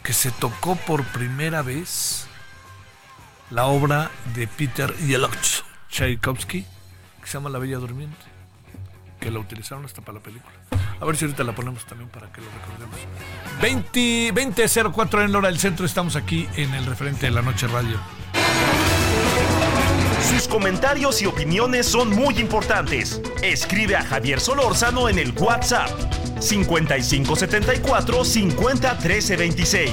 [0.03, 2.27] que se tocó por primera vez
[3.51, 6.63] la obra de Peter Yeloch Tchaikovsky,
[7.21, 8.17] que se llama La Bella Durmiente,
[9.19, 10.53] que la utilizaron hasta para la película.
[11.01, 12.97] A ver si ahorita la ponemos también para que lo recordemos.
[13.61, 17.67] 20, 20.04 en la hora del centro, estamos aquí en el referente de la noche
[17.67, 17.99] radio.
[20.29, 23.21] Sus comentarios y opiniones son muy importantes.
[23.43, 25.91] Escribe a Javier Solórzano en el WhatsApp
[26.39, 29.91] 5574 50 13 26.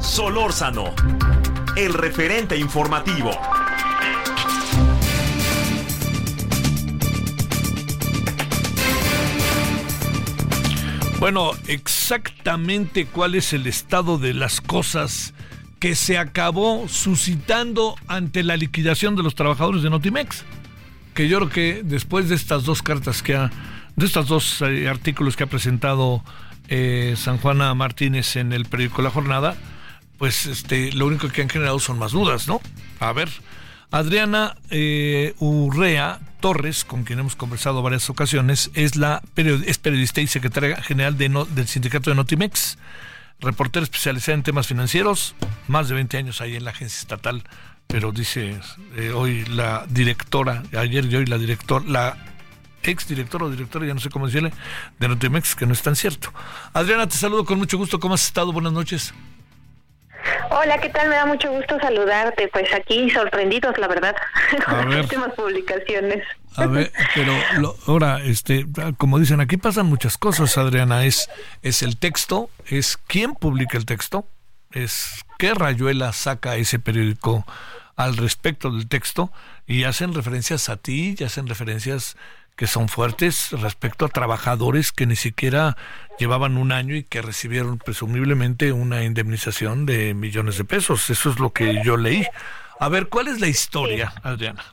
[0.00, 0.92] Solórzano,
[1.76, 3.30] el referente informativo.
[11.18, 15.34] Bueno, exactamente cuál es el estado de las cosas
[15.80, 20.44] que se acabó suscitando ante la liquidación de los trabajadores de Notimex.
[21.14, 23.50] Que yo creo que después de estas dos cartas que ha
[23.96, 26.22] de estos dos eh, artículos que ha presentado
[26.68, 29.56] eh, San Juana Martínez en el periódico La Jornada,
[30.24, 32.62] pues este, lo único que han generado son más dudas, ¿no?
[32.98, 33.28] A ver,
[33.90, 40.26] Adriana eh, Urrea Torres, con quien hemos conversado varias ocasiones, es, la es periodista y
[40.26, 42.78] secretaria general de del sindicato de Notimex,
[43.38, 45.34] reportera especializada en temas financieros,
[45.68, 47.44] más de 20 años ahí en la agencia estatal,
[47.86, 48.58] pero dice
[48.96, 52.16] eh, hoy la directora, ayer y hoy la directora, la
[52.82, 54.54] ex directora o directora, ya no sé cómo decirle,
[54.98, 56.32] de Notimex, que no es tan cierto.
[56.72, 58.54] Adriana, te saludo con mucho gusto, ¿cómo has estado?
[58.54, 59.12] Buenas noches.
[60.50, 61.08] Hola, ¿qué tal?
[61.08, 62.48] Me da mucho gusto saludarte.
[62.48, 64.14] Pues aquí sorprendidos, la verdad,
[64.64, 66.24] con las últimas publicaciones.
[66.56, 67.32] A ver, pero
[67.86, 68.66] ahora, este,
[68.96, 71.04] como dicen, aquí pasan muchas cosas, Adriana.
[71.04, 71.28] Es,
[71.62, 74.26] es el texto, es quién publica el texto,
[74.72, 77.44] es qué rayuela saca ese periódico
[77.96, 79.32] al respecto del texto
[79.66, 82.16] y hacen referencias a ti y hacen referencias
[82.56, 85.76] que son fuertes respecto a trabajadores que ni siquiera
[86.18, 91.10] llevaban un año y que recibieron presumiblemente una indemnización de millones de pesos.
[91.10, 92.24] Eso es lo que yo leí.
[92.78, 94.64] A ver, ¿cuál es la historia, Adriana?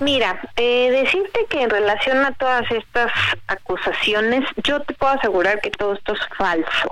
[0.00, 3.10] Mira, eh, decirte que en relación a todas estas
[3.48, 6.90] acusaciones, yo te puedo asegurar que todo esto es falso.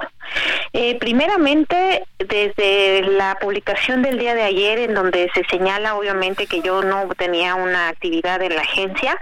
[0.73, 6.63] Eh, primeramente, desde la publicación del día de ayer, en donde se señala obviamente que
[6.63, 9.17] yo no tenía una actividad en la agencia,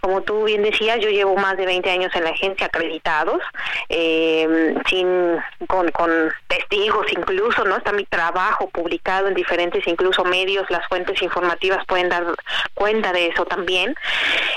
[0.00, 3.40] como tú bien decías, yo llevo más de 20 años en la agencia acreditados,
[3.88, 6.10] eh, sin con, con
[6.48, 7.76] testigos incluso, ¿no?
[7.76, 12.24] Está mi trabajo publicado en diferentes incluso medios, las fuentes informativas pueden dar
[12.74, 13.94] cuenta de eso también.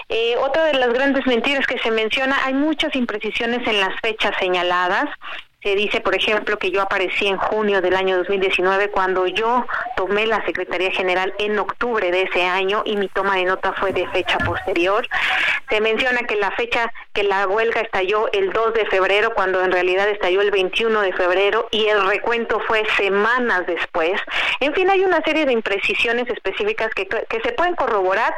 [0.09, 4.33] Eh, otra de las grandes mentiras que se menciona, hay muchas imprecisiones en las fechas
[4.39, 5.09] señaladas.
[5.63, 10.27] Se dice, por ejemplo, que yo aparecí en junio del año 2019 cuando yo tomé
[10.27, 14.05] la Secretaría General en octubre de ese año y mi toma de nota fue de
[14.09, 15.07] fecha posterior.
[15.69, 19.71] Se menciona que la fecha que la huelga estalló el 2 de febrero cuando en
[19.71, 24.19] realidad estalló el 21 de febrero y el recuento fue semanas después.
[24.59, 28.33] En fin, hay una serie de imprecisiones específicas que, que se pueden corroborar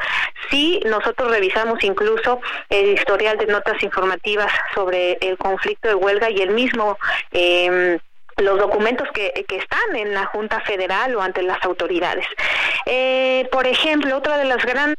[0.52, 6.42] si nosotros revisamos incluso el historial de notas informativas sobre el conflicto de huelga y
[6.42, 6.98] el mismo
[7.32, 8.00] eh,
[8.38, 12.26] los documentos que, que, están en la Junta Federal o ante las autoridades.
[12.86, 14.98] Eh, por ejemplo, otra de las grandes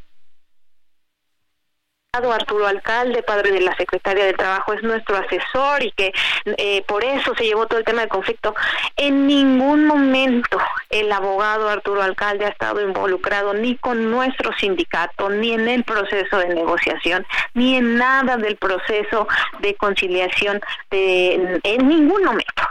[2.16, 6.12] Arturo Alcalde, padre de la secretaria del Trabajo, es nuestro asesor y que
[6.56, 8.54] eh, por eso se llevó todo el tema del conflicto.
[8.96, 10.58] En ningún momento
[10.90, 16.38] el abogado Arturo Alcalde ha estado involucrado ni con nuestro sindicato, ni en el proceso
[16.38, 19.28] de negociación, ni en nada del proceso
[19.60, 20.60] de conciliación
[20.90, 22.62] de, en ningún momento.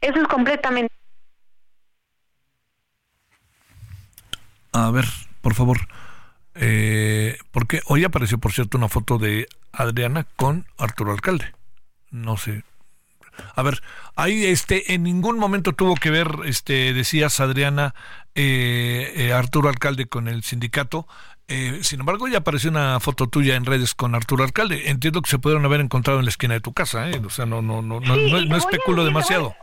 [0.00, 0.92] Eso es completamente...
[4.72, 5.04] A ver,
[5.40, 5.78] por favor.
[6.54, 11.52] Eh, porque hoy apareció, por cierto, una foto de Adriana con Arturo Alcalde.
[12.10, 12.62] No sé.
[13.54, 13.82] A ver,
[14.16, 17.94] ahí este, en ningún momento tuvo que ver, este, decías Adriana,
[18.34, 21.06] eh, eh, Arturo Alcalde con el sindicato.
[21.46, 24.88] Eh, sin embargo, ya apareció una foto tuya en redes con Arturo Alcalde.
[24.90, 27.20] Entiendo que se pudieron haber encontrado en la esquina de tu casa, ¿eh?
[27.24, 29.54] O sea, no, no, no, no, no, especulo demasiado.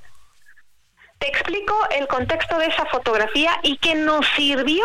[1.17, 4.83] Te explico el contexto de esa fotografía y que nos sirvió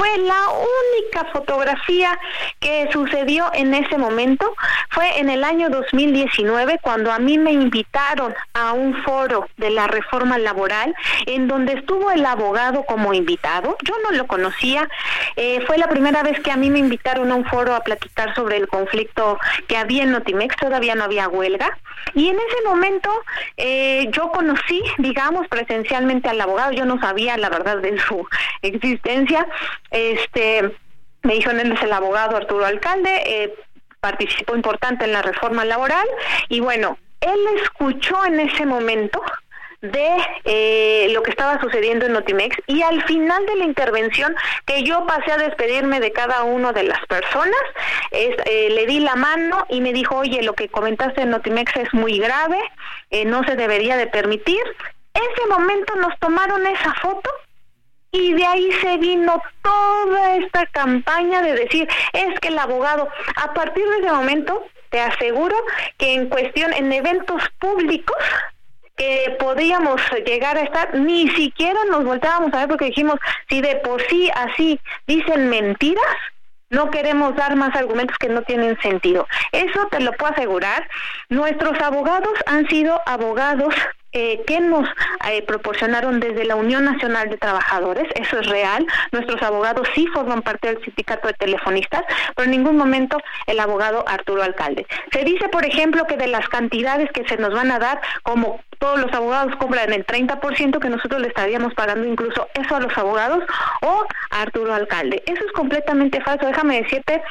[0.00, 2.18] fue la única fotografía
[2.58, 4.54] que sucedió en ese momento.
[4.88, 9.88] Fue en el año 2019 cuando a mí me invitaron a un foro de la
[9.88, 10.94] reforma laboral
[11.26, 13.76] en donde estuvo el abogado como invitado.
[13.84, 14.88] Yo no lo conocía.
[15.36, 18.34] Eh, fue la primera vez que a mí me invitaron a un foro a platicar
[18.34, 19.38] sobre el conflicto
[19.68, 20.56] que había en Notimex.
[20.56, 21.78] Todavía no había huelga.
[22.14, 23.10] Y en ese momento
[23.58, 26.72] eh, yo conocí, digamos, presencialmente al abogado.
[26.72, 28.26] Yo no sabía la verdad de su
[28.62, 29.46] existencia.
[29.90, 30.72] Este,
[31.22, 33.54] me dijo, él es el abogado Arturo Alcalde, eh,
[34.00, 36.06] participó importante en la reforma laboral
[36.48, 39.20] y bueno, él escuchó en ese momento
[39.82, 44.34] de eh, lo que estaba sucediendo en Notimex y al final de la intervención
[44.66, 47.60] que yo pasé a despedirme de cada una de las personas,
[48.10, 51.94] eh, le di la mano y me dijo, oye, lo que comentaste en Notimex es
[51.94, 52.58] muy grave,
[53.26, 54.62] no se debería de permitir.
[55.14, 57.30] Ese momento nos tomaron esa foto
[58.12, 63.54] y de ahí se vino toda esta campaña de decir, es que el abogado, a
[63.54, 65.56] partir de ese momento, te aseguro
[65.96, 68.16] que en cuestión, en eventos públicos,
[68.96, 73.76] que podíamos llegar a estar, ni siquiera nos volteábamos a ver porque dijimos, si de
[73.76, 76.04] por sí así dicen mentiras,
[76.68, 79.26] no queremos dar más argumentos que no tienen sentido.
[79.52, 80.88] Eso te lo puedo asegurar.
[81.28, 83.74] Nuestros abogados han sido abogados
[84.12, 84.88] eh, que nos
[85.28, 90.42] eh, proporcionaron desde la Unión Nacional de Trabajadores, eso es real, nuestros abogados sí forman
[90.42, 92.02] parte del sindicato de telefonistas,
[92.34, 94.86] pero en ningún momento el abogado Arturo Alcalde.
[95.12, 98.60] Se dice, por ejemplo, que de las cantidades que se nos van a dar, como
[98.78, 102.96] todos los abogados cobran el 30%, que nosotros le estaríamos pagando incluso eso a los
[102.96, 103.44] abogados
[103.82, 105.22] o a Arturo Alcalde.
[105.26, 106.46] Eso es completamente falso.
[106.46, 107.22] Déjame decirte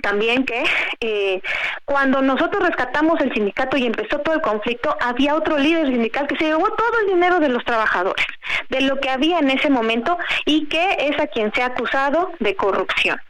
[0.00, 0.64] también que
[1.00, 1.40] eh,
[1.84, 6.36] cuando nosotros rescatamos el sindicato y empezó todo el conflicto, había otro líder sindical que
[6.36, 8.26] se llevó todo el dinero de los trabajadores,
[8.68, 12.32] de lo que había en ese momento y que es a quien se ha acusado
[12.38, 13.20] de corrupción.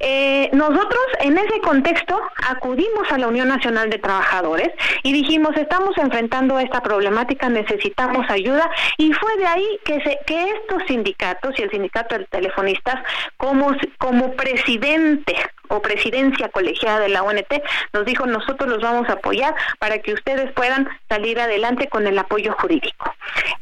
[0.00, 4.70] Eh, nosotros en ese contexto acudimos a la Unión Nacional de Trabajadores
[5.02, 10.50] y dijimos estamos enfrentando esta problemática, necesitamos ayuda y fue de ahí que, se, que
[10.50, 12.96] estos sindicatos y el sindicato de telefonistas
[13.36, 15.34] como, como presidente
[15.68, 17.52] o presidencia colegiada de la ONT
[17.92, 22.18] nos dijo nosotros los vamos a apoyar para que ustedes puedan salir adelante con el
[22.18, 23.14] apoyo jurídico.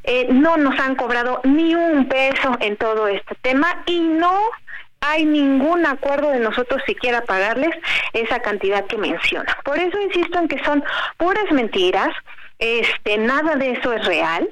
[0.05, 4.33] Eh, no nos han cobrado ni un peso en todo este tema y no
[5.03, 7.77] hay ningún acuerdo de nosotros siquiera pagarles
[8.13, 9.59] esa cantidad que menciona.
[9.65, 10.83] Por eso insisto en que son
[11.19, 12.15] puras mentiras,
[12.59, 14.49] este, nada de eso es real.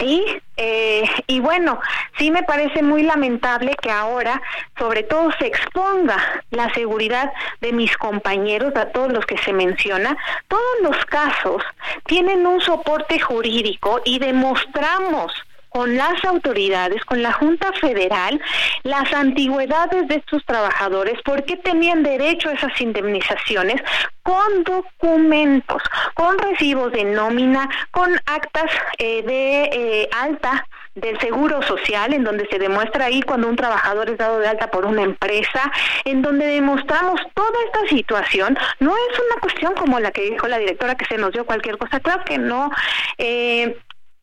[0.00, 0.24] Y,
[0.56, 1.80] eh, y bueno,
[2.18, 4.40] sí me parece muy lamentable que ahora,
[4.78, 10.16] sobre todo, se exponga la seguridad de mis compañeros, a todos los que se menciona.
[10.46, 11.64] Todos los casos
[12.04, 15.32] tienen un soporte jurídico y demostramos
[15.68, 18.40] con las autoridades, con la Junta Federal,
[18.82, 23.82] las antigüedades de estos trabajadores, por qué tenían derecho a esas indemnizaciones,
[24.22, 25.82] con documentos,
[26.14, 30.66] con recibos de nómina, con actas eh, de eh, alta
[31.00, 34.70] del seguro social, en donde se demuestra ahí cuando un trabajador es dado de alta
[34.70, 35.70] por una empresa,
[36.04, 38.58] en donde demostramos toda esta situación.
[38.80, 41.78] No es una cuestión como la que dijo la directora que se nos dio cualquier
[41.78, 42.70] cosa, claro que no.
[43.16, 43.78] Eh,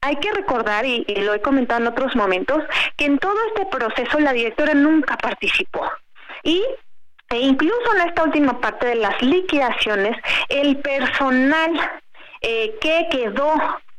[0.05, 2.63] hay que recordar, y, lo he comentado en otros momentos,
[2.95, 5.89] que en todo este proceso la directora nunca participó.
[6.43, 6.63] Y
[7.29, 10.15] e incluso en esta última parte de las liquidaciones,
[10.49, 11.71] el personal
[12.41, 13.51] eh, que quedó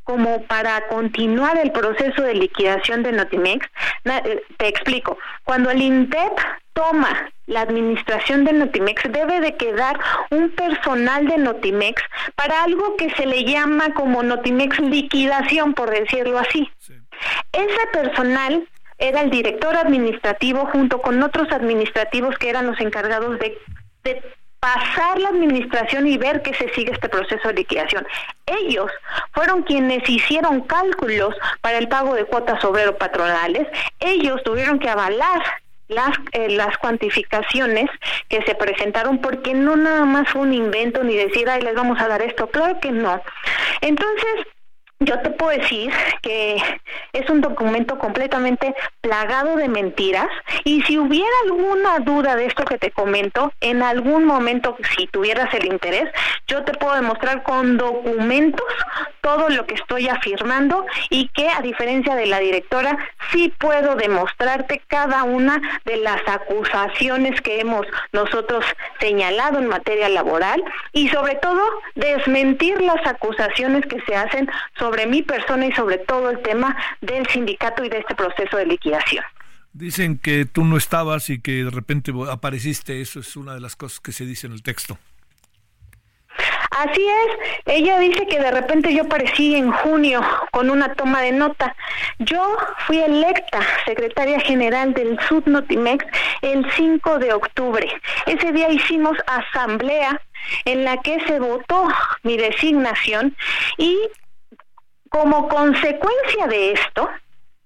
[0.06, 3.66] como para continuar el proceso de liquidación de Notimex,
[4.04, 6.30] eh, te explico, cuando el INTEP
[6.74, 9.98] toma la administración de Notimex, debe de quedar
[10.30, 12.00] un personal de Notimex
[12.36, 16.70] para algo que se le llama como Notimex liquidación, por decirlo así.
[17.50, 23.58] Ese personal era el director administrativo junto con otros administrativos que eran los encargados de,
[24.04, 24.22] de
[24.60, 28.06] pasar la administración y ver que se sigue este proceso de liquidación.
[28.46, 28.90] Ellos
[29.32, 33.66] fueron quienes hicieron cálculos para el pago de cuotas obrero patronales,
[34.00, 35.42] ellos tuvieron que avalar
[35.88, 37.88] las, eh, las cuantificaciones
[38.28, 42.00] que se presentaron porque no nada más fue un invento ni decir, ay, les vamos
[42.00, 43.22] a dar esto, claro que no.
[43.80, 44.46] Entonces,
[45.00, 45.92] yo te puedo decir
[46.22, 46.56] que
[47.12, 50.28] es un documento completamente plagado de mentiras
[50.64, 55.52] y si hubiera alguna duda de esto que te comento, en algún momento, si tuvieras
[55.52, 56.10] el interés,
[56.46, 58.66] yo te puedo demostrar con documentos
[59.20, 62.96] todo lo que estoy afirmando y que a diferencia de la directora,
[63.32, 68.64] sí puedo demostrarte cada una de las acusaciones que hemos nosotros
[69.00, 71.60] señalado en materia laboral y sobre todo
[71.96, 76.76] desmentir las acusaciones que se hacen sobre sobre mi persona y sobre todo el tema
[77.00, 79.24] del sindicato y de este proceso de liquidación.
[79.72, 83.74] Dicen que tú no estabas y que de repente apareciste, eso es una de las
[83.74, 84.96] cosas que se dice en el texto.
[86.70, 90.20] Así es, ella dice que de repente yo aparecí en junio
[90.52, 91.74] con una toma de nota.
[92.18, 92.56] Yo
[92.86, 96.04] fui electa secretaria general del Notimex
[96.42, 97.88] el 5 de octubre.
[98.26, 100.20] Ese día hicimos asamblea
[100.64, 101.88] en la que se votó
[102.22, 103.34] mi designación
[103.78, 103.98] y
[105.08, 107.08] como consecuencia de esto,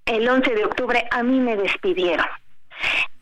[0.07, 2.27] el 11 de octubre a mí me despidieron.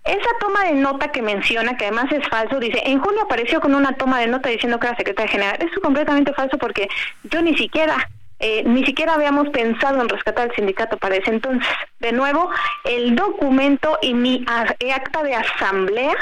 [0.05, 3.75] Esa toma de nota que menciona, que además es falso, dice, en junio apareció con
[3.75, 5.57] una toma de nota diciendo que era secretaria general.
[5.59, 6.89] Eso es completamente falso porque
[7.25, 8.09] yo ni siquiera,
[8.39, 11.69] eh, ni siquiera habíamos pensado en rescatar el sindicato para ese entonces.
[11.99, 12.51] De nuevo,
[12.85, 16.17] el documento y mi acta de asamblea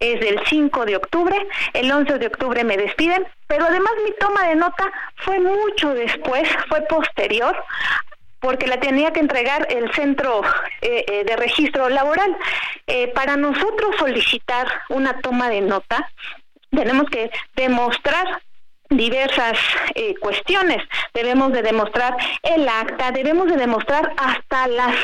[0.00, 4.48] es del 5 de octubre, el 11 de octubre me despiden, pero además mi toma
[4.48, 7.56] de nota fue mucho después, fue posterior
[8.44, 10.42] porque la tenía que entregar el centro
[10.82, 12.36] eh, eh, de registro laboral.
[12.86, 16.10] Eh, para nosotros solicitar una toma de nota,
[16.70, 18.42] tenemos que demostrar
[18.90, 19.58] diversas
[20.20, 20.82] cuestiones.
[21.14, 24.94] Debemos de demostrar el acta, debemos de demostrar hasta las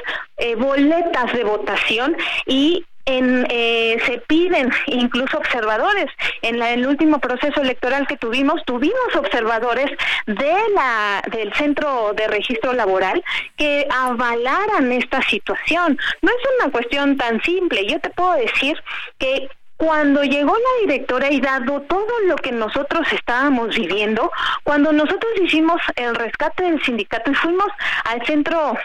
[0.58, 2.16] boletas de votación
[2.46, 6.06] y en, eh, se piden incluso observadores.
[6.42, 9.90] En el último proceso electoral que tuvimos, tuvimos observadores
[10.26, 13.22] de la, del Centro de Registro Laboral
[13.56, 15.98] que avalaran esta situación.
[16.22, 17.86] No es una cuestión tan simple.
[17.86, 18.76] Yo te puedo decir
[19.18, 19.48] que
[19.80, 24.30] cuando llegó la directora y dado todo lo que nosotros estábamos viviendo,
[24.62, 27.68] cuando nosotros hicimos el rescate del sindicato y fuimos
[28.04, 28.76] al centro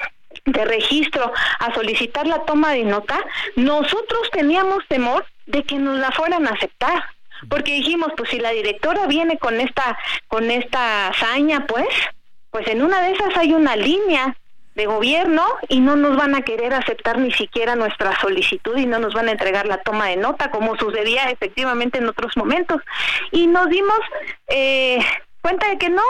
[0.45, 3.19] de registro a solicitar la toma de nota,
[3.55, 7.03] nosotros teníamos temor de que nos la fueran a aceptar.
[7.49, 11.87] Porque dijimos, pues si la directora viene con esta con esta hazaña, pues
[12.49, 14.35] pues en una de esas hay una línea
[14.75, 18.99] de gobierno y no nos van a querer aceptar ni siquiera nuestra solicitud y no
[18.99, 22.81] nos van a entregar la toma de nota como sucedía efectivamente en otros momentos.
[23.31, 23.99] Y nos dimos
[24.47, 24.99] eh,
[25.41, 26.03] cuenta de que no,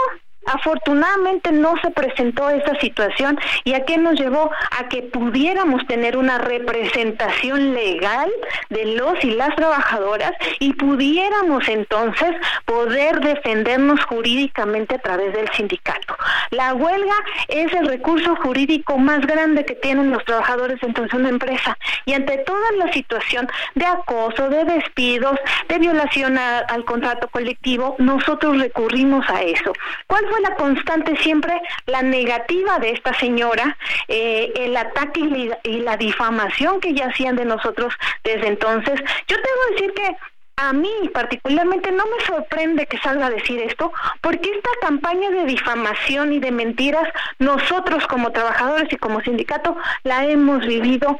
[0.46, 6.18] Afortunadamente no se presentó esa situación y a qué nos llevó a que pudiéramos tener
[6.18, 8.32] una representación legal
[8.70, 12.32] de los y las trabajadoras y pudiéramos entonces
[12.66, 16.16] poder defendernos jurídicamente a través del sindicato.
[16.52, 17.16] La huelga
[17.48, 22.14] es el recurso jurídico más grande que tienen los trabajadores dentro de una empresa y
[22.14, 25.38] ante toda la situación de acoso, de despidos,
[25.68, 29.74] de violación al contrato colectivo, nosotros recurrimos a eso.
[30.08, 31.62] ¿Cuál fue la constante siempre?
[31.86, 33.78] La negativa de esta señora,
[34.08, 35.22] eh, el ataque
[35.64, 39.00] y la, difamación que ya hacían de nosotros desde entonces.
[39.28, 40.16] Yo tengo que decir que
[40.58, 45.46] a mí particularmente no me sorprende que salga a decir esto, porque esta campaña de
[45.46, 47.08] difamación y de mentiras,
[47.40, 51.18] nosotros como trabajadores y como sindicato la hemos vivido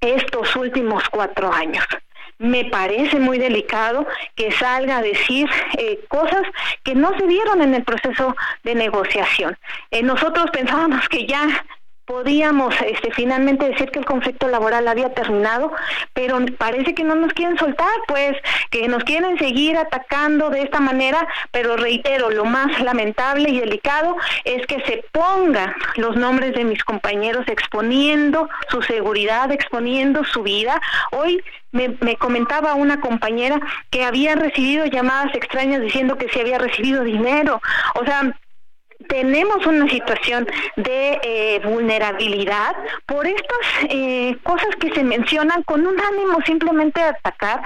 [0.00, 1.84] estos últimos cuatro años
[2.38, 6.42] me parece muy delicado que salga a decir eh, cosas
[6.84, 9.56] que no se dieron en el proceso de negociación.
[9.90, 11.64] Eh, nosotros pensábamos que ya
[12.08, 15.70] podíamos este, finalmente decir que el conflicto laboral había terminado,
[16.14, 18.32] pero parece que no nos quieren soltar, pues
[18.70, 24.16] que nos quieren seguir atacando de esta manera, pero reitero, lo más lamentable y delicado
[24.44, 30.80] es que se pongan los nombres de mis compañeros exponiendo su seguridad, exponiendo su vida.
[31.12, 36.56] Hoy me, me, comentaba una compañera que había recibido llamadas extrañas diciendo que se había
[36.56, 37.60] recibido dinero.
[37.96, 38.34] O sea,
[39.06, 40.46] tenemos una situación
[40.76, 42.74] de eh, vulnerabilidad
[43.06, 47.62] por estas eh, cosas que se mencionan con un ánimo simplemente de atacar,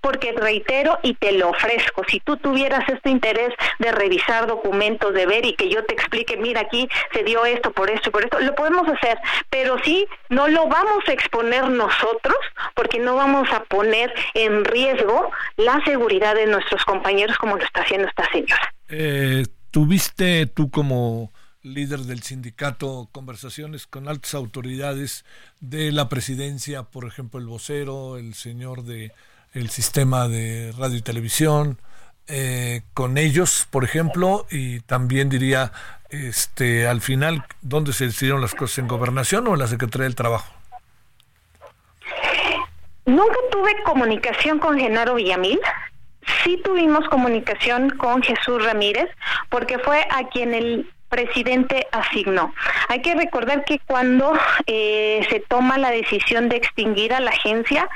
[0.00, 5.26] porque reitero y te lo ofrezco, si tú tuvieras este interés de revisar documentos, de
[5.26, 8.38] ver y que yo te explique, mira aquí se dio esto por esto, por esto,
[8.40, 9.18] lo podemos hacer,
[9.50, 12.36] pero sí no lo vamos a exponer nosotros
[12.74, 17.82] porque no vamos a poner en riesgo la seguridad de nuestros compañeros como lo está
[17.82, 18.72] haciendo esta señora.
[18.88, 19.42] Eh,
[19.76, 25.26] ¿Tuviste tú como líder del sindicato conversaciones con altas autoridades
[25.60, 29.12] de la presidencia, por ejemplo, el vocero, el señor de
[29.52, 31.78] el sistema de radio y televisión,
[32.26, 35.72] eh, con ellos, por ejemplo, y también diría,
[36.08, 38.78] este, al final, ¿dónde se decidieron las cosas?
[38.78, 40.54] ¿En gobernación o en la Secretaría del Trabajo?
[43.04, 45.60] Nunca tuve comunicación con Genaro Villamil,
[46.42, 49.08] Sí tuvimos comunicación con Jesús Ramírez
[49.56, 52.52] porque fue a quien el presidente asignó.
[52.88, 57.88] Hay que recordar que cuando eh, se toma la decisión de extinguir a la agencia,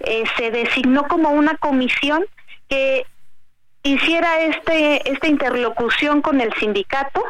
[0.00, 2.24] eh, se designó como una comisión
[2.66, 3.04] que
[3.82, 7.22] hiciera este esta interlocución con el sindicato,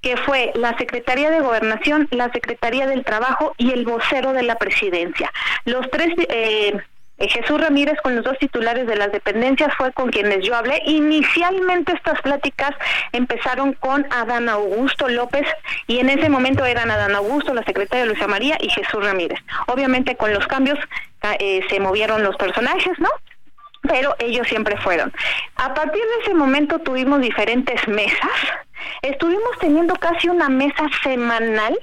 [0.00, 4.56] que fue la Secretaría de Gobernación, la Secretaría del Trabajo y el vocero de la
[4.56, 5.30] presidencia.
[5.66, 6.80] Los tres eh,
[7.18, 10.82] Jesús Ramírez con los dos titulares de las dependencias fue con quienes yo hablé.
[10.84, 12.72] Inicialmente estas pláticas
[13.12, 15.46] empezaron con Adán Augusto López
[15.86, 19.40] y en ese momento eran Adán Augusto, la secretaria Luisa María y Jesús Ramírez.
[19.66, 20.78] Obviamente con los cambios
[21.38, 23.08] eh, se movieron los personajes, ¿no?
[23.82, 25.12] Pero ellos siempre fueron.
[25.56, 28.30] A partir de ese momento tuvimos diferentes mesas.
[29.00, 31.78] Estuvimos teniendo casi una mesa semanal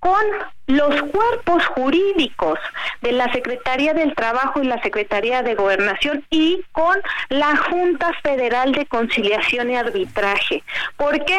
[0.00, 0.24] con
[0.66, 2.58] los cuerpos jurídicos
[3.02, 6.96] de la Secretaría del Trabajo y la Secretaría de Gobernación y con
[7.28, 10.62] la Junta Federal de Conciliación y Arbitraje.
[10.96, 11.38] ¿Por qué?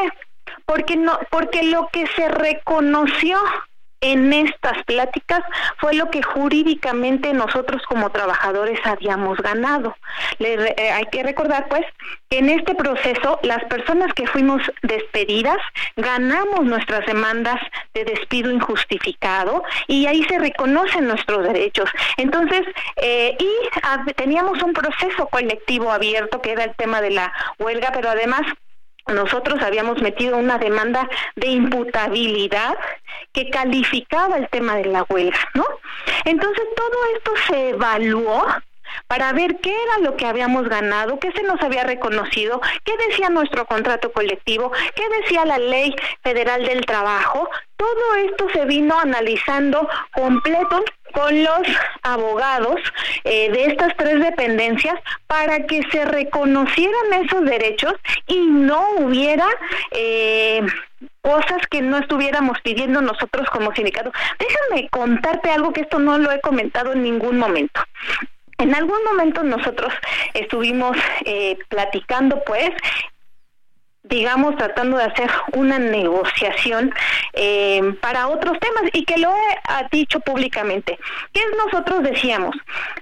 [0.66, 3.40] Porque no porque lo que se reconoció
[4.02, 5.42] en estas pláticas
[5.78, 9.96] fue lo que jurídicamente nosotros como trabajadores habíamos ganado.
[10.40, 11.86] Eh, hay que recordar pues
[12.30, 15.58] que en este proceso las personas que fuimos despedidas
[15.96, 17.60] ganamos nuestras demandas
[17.94, 21.90] de despido injustificado y ahí se reconocen nuestros derechos.
[22.18, 22.62] Entonces,
[22.98, 28.10] eh, y teníamos un proceso colectivo abierto que era el tema de la huelga, pero
[28.10, 28.42] además
[29.08, 32.78] nosotros habíamos metido una demanda de imputabilidad
[33.34, 35.66] que calificaba el tema de la huelga, ¿no?
[36.26, 38.46] Entonces todo esto se evaluó
[39.08, 43.30] para ver qué era lo que habíamos ganado, qué se nos había reconocido, qué decía
[43.30, 47.50] nuestro contrato colectivo, qué decía la ley federal del trabajo.
[47.78, 51.62] Todo esto se vino analizando completo con los
[52.04, 52.80] abogados
[53.24, 54.96] eh, de estas tres dependencias
[55.28, 57.94] para que se reconocieran esos derechos
[58.28, 59.48] y no hubiera
[59.92, 60.66] eh,
[61.22, 64.12] cosas que no estuviéramos pidiendo nosotros como sindicato.
[64.40, 67.82] Déjame contarte algo que esto no lo he comentado en ningún momento.
[68.62, 69.92] En algún momento nosotros
[70.36, 72.70] estuvimos eh, platicando, pues,
[74.04, 76.94] digamos, tratando de hacer una negociación
[77.34, 81.00] eh, para otros temas y que lo he dicho públicamente.
[81.34, 82.56] ¿Qué nosotros decíamos?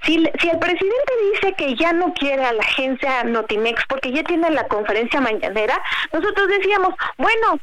[0.03, 4.23] Si, si el presidente dice que ya no quiere a la agencia Notimex porque ya
[4.23, 5.81] tiene la conferencia mañanera,
[6.13, 7.59] nosotros decíamos, bueno,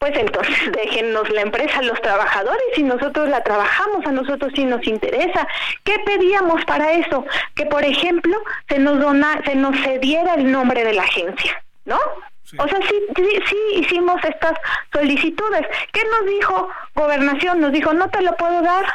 [0.00, 4.84] pues entonces déjennos la empresa los trabajadores y nosotros la trabajamos, a nosotros sí nos
[4.86, 5.46] interesa.
[5.84, 7.24] ¿Qué pedíamos para eso?
[7.54, 8.36] Que por ejemplo
[8.68, 11.98] se nos dona, se nos cediera el nombre de la agencia, ¿no?
[12.58, 14.54] O sea, sí, sí, sí hicimos estas
[14.92, 15.62] solicitudes.
[15.92, 17.60] ¿Qué nos dijo gobernación?
[17.60, 18.86] Nos dijo, no te lo puedo dar.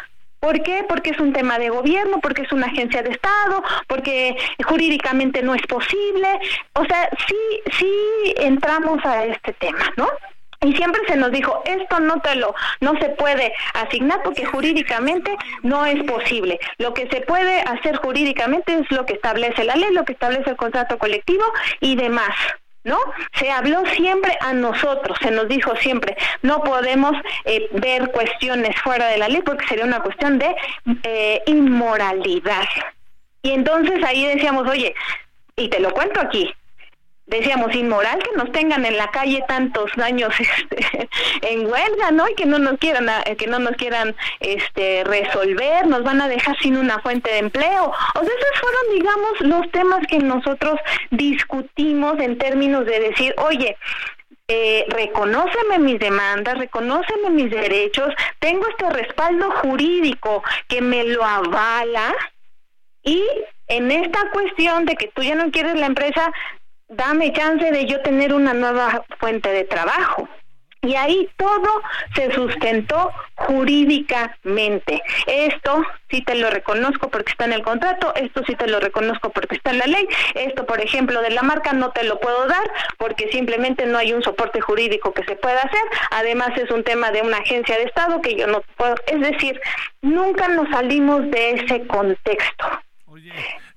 [0.41, 0.85] ¿Por qué?
[0.89, 5.55] Porque es un tema de gobierno, porque es una agencia de Estado, porque jurídicamente no
[5.55, 6.27] es posible.
[6.73, 10.09] O sea, sí, sí entramos a este tema, ¿no?
[10.65, 15.37] Y siempre se nos dijo, esto no te lo, no se puede asignar porque jurídicamente
[15.61, 16.59] no es posible.
[16.79, 20.49] Lo que se puede hacer jurídicamente es lo que establece la ley, lo que establece
[20.49, 21.43] el contrato colectivo
[21.81, 22.35] y demás.
[22.83, 22.97] ¿no?
[23.33, 27.13] Se habló siempre a nosotros, se nos dijo siempre, no podemos
[27.43, 30.55] eh, ver cuestiones fuera de la ley porque sería una cuestión de
[31.03, 32.67] eh, inmoralidad.
[33.43, 34.95] Y entonces ahí decíamos, oye,
[35.55, 36.51] y te lo cuento aquí,
[37.27, 41.09] decíamos inmoral que nos tengan en la calle tantos años este,
[41.41, 45.87] en huelga no y que no nos quieran eh, que no nos quieran este resolver
[45.87, 47.85] nos van a dejar sin una fuente de empleo.
[47.85, 50.79] O sea esos fueron digamos los temas que nosotros
[51.11, 53.77] discutimos en términos de decir oye
[54.47, 62.13] eh, reconóceme mis demandas, reconóceme mis derechos, tengo este respaldo jurídico que me lo avala
[63.01, 63.23] y
[63.67, 66.31] en esta cuestión de que tú ya no quieres la empresa,
[66.87, 70.27] dame chance de yo tener una nueva fuente de trabajo.
[70.81, 71.81] Y ahí todo
[72.13, 75.01] se sustentó jurídicamente.
[75.25, 75.81] Esto
[76.11, 79.55] sí te lo reconozco porque está en el contrato, esto sí te lo reconozco porque
[79.55, 82.71] está en la ley, esto por ejemplo de la marca no te lo puedo dar
[82.99, 85.81] porque simplemente no hay un soporte jurídico que se pueda hacer,
[86.11, 89.59] además es un tema de una agencia de Estado que yo no puedo, es decir,
[90.01, 92.65] nunca nos salimos de ese contexto.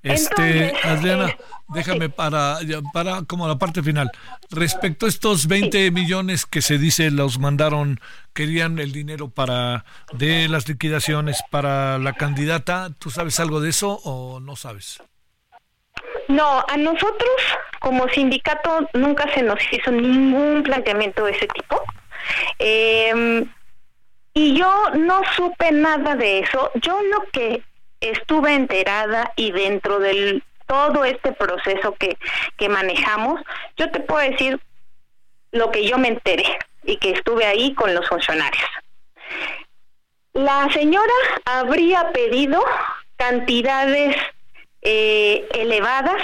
[0.01, 2.59] Este, Adriana, eh, déjame para,
[2.93, 4.11] para como la parte final.
[4.49, 7.99] Respecto a estos 20 millones que se dice los mandaron,
[8.33, 13.99] querían el dinero para de las liquidaciones para la candidata, ¿tú sabes algo de eso
[14.03, 15.01] o no sabes?
[16.29, 17.41] No, a nosotros
[17.79, 21.81] como sindicato nunca se nos hizo ningún planteamiento de ese tipo.
[22.59, 23.49] Em,
[24.33, 26.71] y yo no supe nada de eso.
[26.75, 27.63] Yo lo que
[28.01, 32.17] estuve enterada y dentro del todo este proceso que,
[32.57, 33.41] que manejamos,
[33.75, 34.59] yo te puedo decir
[35.51, 36.45] lo que yo me enteré
[36.83, 38.69] y que estuve ahí con los funcionarios.
[40.33, 41.13] La señora
[41.45, 42.63] habría pedido
[43.17, 44.15] cantidades
[44.81, 46.21] eh, elevadas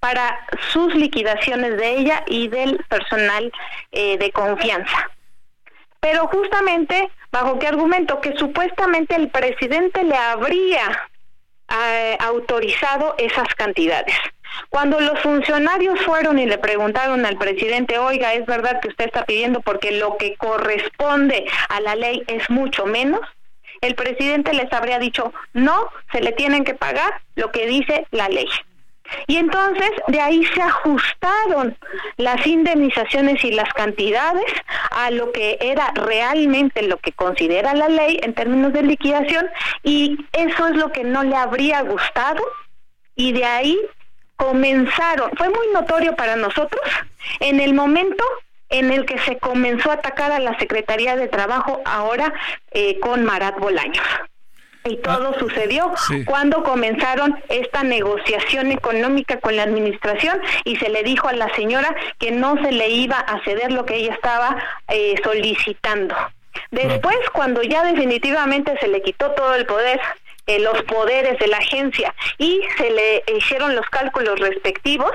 [0.00, 3.52] para sus liquidaciones de ella y del personal
[3.92, 5.10] eh, de confianza.
[6.04, 8.20] Pero justamente, ¿bajo qué argumento?
[8.20, 11.08] Que supuestamente el presidente le habría
[11.70, 14.14] eh, autorizado esas cantidades.
[14.68, 19.24] Cuando los funcionarios fueron y le preguntaron al presidente, oiga, ¿es verdad que usted está
[19.24, 23.22] pidiendo porque lo que corresponde a la ley es mucho menos?
[23.80, 28.28] El presidente les habría dicho, no, se le tienen que pagar lo que dice la
[28.28, 28.50] ley.
[29.26, 31.76] Y entonces de ahí se ajustaron
[32.16, 34.44] las indemnizaciones y las cantidades
[34.90, 39.48] a lo que era realmente lo que considera la ley en términos de liquidación
[39.82, 42.42] y eso es lo que no le habría gustado
[43.14, 43.80] y de ahí
[44.36, 46.82] comenzaron, fue muy notorio para nosotros
[47.40, 48.24] en el momento
[48.68, 52.32] en el que se comenzó a atacar a la Secretaría de Trabajo ahora
[52.72, 54.04] eh, con Marat Bolaños.
[54.86, 55.94] Y todo ah, sucedió
[56.26, 61.94] cuando comenzaron esta negociación económica con la administración y se le dijo a la señora
[62.18, 64.56] que no se le iba a ceder lo que ella estaba
[64.88, 66.14] eh, solicitando.
[66.70, 69.98] Después, cuando ya definitivamente se le quitó todo el poder,
[70.46, 75.12] eh, los poderes de la agencia y se le hicieron los cálculos respectivos,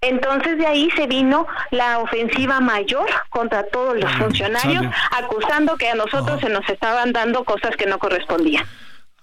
[0.00, 5.94] Entonces de ahí se vino la ofensiva mayor contra todos los funcionarios, acusando que a
[5.94, 8.66] nosotros se nos estaban dando cosas que no correspondían.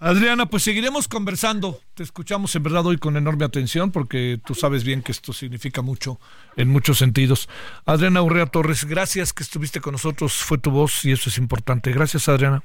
[0.04, 1.80] Adriana, pues seguiremos conversando.
[1.94, 5.84] Te escuchamos en verdad hoy con enorme atención porque tú sabes bien que esto significa
[5.84, 6.20] mucho
[6.58, 7.48] en muchos sentidos.
[7.86, 10.34] Adriana Urrea Torres, gracias que estuviste con nosotros.
[10.34, 11.92] Fue tu voz y eso es importante.
[11.92, 12.64] Gracias, Adriana.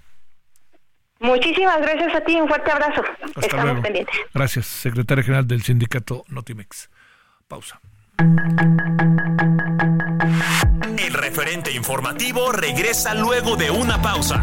[1.21, 2.37] Muchísimas gracias a ti.
[2.37, 3.03] Un fuerte abrazo.
[3.39, 4.17] Estamos pendientes.
[4.33, 6.89] Gracias, secretaria general del sindicato Notimex.
[7.47, 7.79] Pausa.
[10.99, 14.43] El referente informativo regresa luego de una pausa.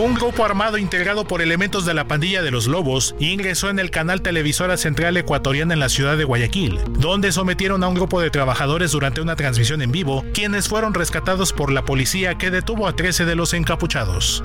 [0.00, 3.90] Un grupo armado integrado por elementos de la pandilla de los Lobos ingresó en el
[3.90, 8.30] canal televisora central ecuatoriana en la ciudad de Guayaquil, donde sometieron a un grupo de
[8.30, 12.96] trabajadores durante una transmisión en vivo, quienes fueron rescatados por la policía que detuvo a
[12.96, 14.42] 13 de los encapuchados.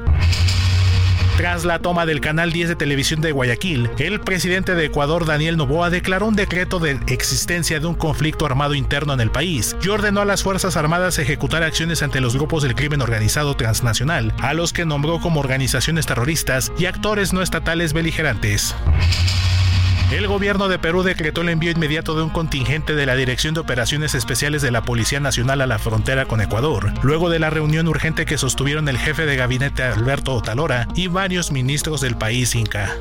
[1.38, 5.58] Tras la toma del canal 10 de televisión de Guayaquil, el presidente de Ecuador, Daniel
[5.58, 9.90] Noboa, declaró un decreto de existencia de un conflicto armado interno en el país y
[9.90, 14.54] ordenó a las Fuerzas Armadas ejecutar acciones ante los grupos del crimen organizado transnacional, a
[14.54, 18.74] los que nombró como organizaciones terroristas y actores no estatales beligerantes.
[20.12, 23.62] El gobierno de Perú decretó el envío inmediato de un contingente de la Dirección de
[23.62, 27.88] Operaciones Especiales de la Policía Nacional a la frontera con Ecuador, luego de la reunión
[27.88, 32.96] urgente que sostuvieron el jefe de gabinete Alberto Otalora y varios ministros del país inca.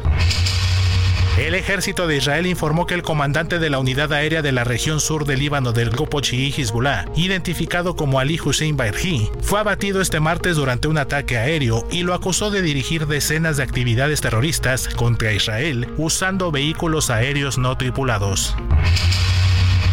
[1.36, 5.00] El ejército de Israel informó que el comandante de la unidad aérea de la región
[5.00, 10.20] sur del Líbano del grupo chií Hezbollah, identificado como Ali Hussein Bairhi, fue abatido este
[10.20, 15.32] martes durante un ataque aéreo y lo acusó de dirigir decenas de actividades terroristas contra
[15.32, 18.54] Israel usando vehículos aéreos no tripulados.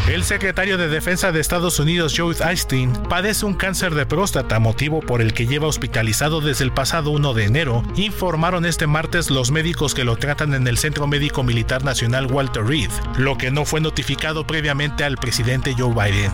[0.07, 4.99] El secretario de Defensa de Estados Unidos, Joe Einstein, padece un cáncer de próstata, motivo
[4.99, 9.51] por el que lleva hospitalizado desde el pasado 1 de enero, informaron este martes los
[9.51, 13.63] médicos que lo tratan en el Centro Médico Militar Nacional Walter Reed, lo que no
[13.63, 16.31] fue notificado previamente al presidente Joe Biden.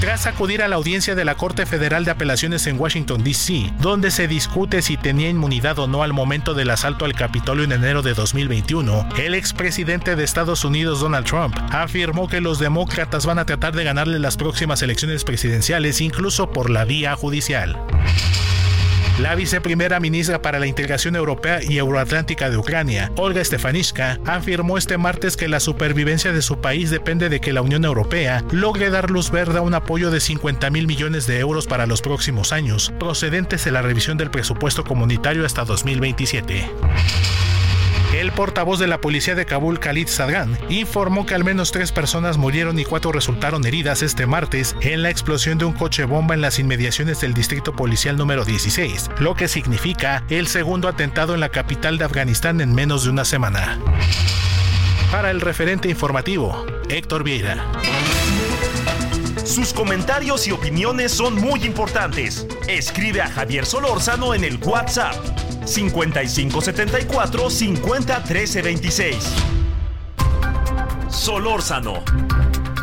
[0.00, 4.12] Tras acudir a la audiencia de la Corte Federal de Apelaciones en Washington, D.C., donde
[4.12, 8.02] se discute si tenía inmunidad o no al momento del asalto al Capitolio en enero
[8.02, 13.44] de 2021, el expresidente de Estados Unidos, Donald Trump, afirmó que los demócratas van a
[13.44, 17.76] tratar de ganarle las próximas elecciones presidenciales incluso por la vía judicial.
[19.18, 24.96] La viceprimera ministra para la Integración Europea y Euroatlántica de Ucrania, Olga Stefanishka, afirmó este
[24.96, 29.10] martes que la supervivencia de su país depende de que la Unión Europea logre dar
[29.10, 32.92] luz verde a un apoyo de 50 mil millones de euros para los próximos años,
[33.00, 36.70] procedentes de la revisión del presupuesto comunitario hasta 2027.
[38.28, 42.36] El portavoz de la policía de Kabul, Khalid Sadgan, informó que al menos tres personas
[42.36, 46.42] murieron y cuatro resultaron heridas este martes en la explosión de un coche bomba en
[46.42, 51.48] las inmediaciones del distrito policial número 16, lo que significa el segundo atentado en la
[51.48, 53.78] capital de Afganistán en menos de una semana.
[55.10, 57.64] Para el referente informativo, Héctor Vieira.
[59.42, 62.46] Sus comentarios y opiniones son muy importantes.
[62.68, 65.16] Escribe a Javier Solórzano en el WhatsApp
[65.68, 68.24] 5574 50
[71.10, 72.02] Solórzano,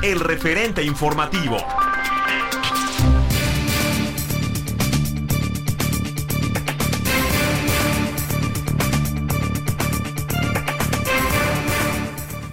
[0.04, 1.58] el referente informativo.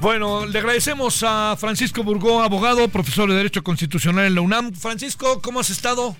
[0.00, 4.72] Bueno, le agradecemos a Francisco Burgó, abogado, profesor de Derecho Constitucional en la UNAM.
[4.72, 6.16] Francisco, ¿cómo has estado?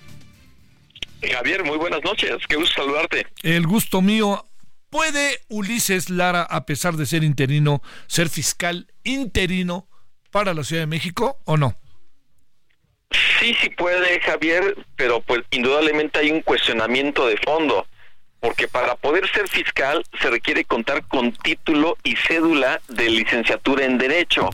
[1.31, 3.27] Javier, muy buenas noches, qué gusto saludarte.
[3.43, 4.45] El gusto mío.
[4.89, 9.87] ¿Puede Ulises Lara, a pesar de ser interino, ser fiscal interino
[10.29, 11.75] para la Ciudad de México o no?
[13.39, 17.87] Sí, sí puede, Javier, pero pues indudablemente hay un cuestionamiento de fondo,
[18.39, 23.97] porque para poder ser fiscal se requiere contar con título y cédula de licenciatura en
[23.97, 24.49] Derecho.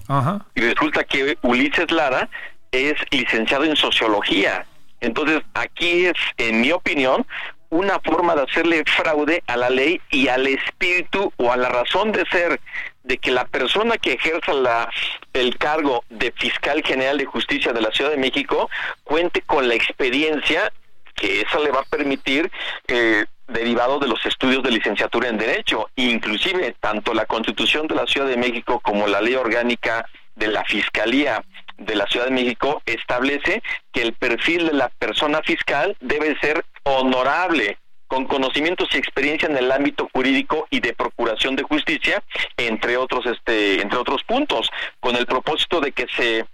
[0.55, 2.29] Y resulta que Ulises Lara
[2.71, 4.65] es licenciado en Sociología
[5.01, 7.25] entonces, aquí es, en mi opinión,
[7.69, 12.11] una forma de hacerle fraude a la ley y al espíritu o a la razón
[12.11, 12.59] de ser
[13.03, 14.89] de que la persona que ejerza la,
[15.33, 18.69] el cargo de fiscal general de justicia de la Ciudad de México
[19.03, 20.71] cuente con la experiencia
[21.15, 22.49] que eso le va a permitir
[22.87, 25.89] eh, derivado de los estudios de licenciatura en Derecho.
[25.95, 30.05] Inclusive, tanto la Constitución de la Ciudad de México como la Ley Orgánica
[30.35, 31.43] de la Fiscalía
[31.79, 36.65] de la Ciudad de México establece que el perfil de la persona fiscal debe ser
[36.83, 37.77] honorable,
[38.07, 42.23] con conocimientos y experiencia en el ámbito jurídico y de procuración de justicia,
[42.57, 44.69] entre otros, este, entre otros puntos,
[44.99, 46.45] con el propósito de que se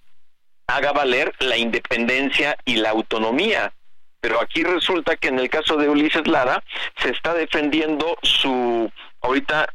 [0.68, 3.72] haga valer la independencia y la autonomía.
[4.20, 6.64] Pero aquí resulta que en el caso de Ulises Lara
[6.98, 8.92] se está defendiendo su,
[9.22, 9.74] ahorita,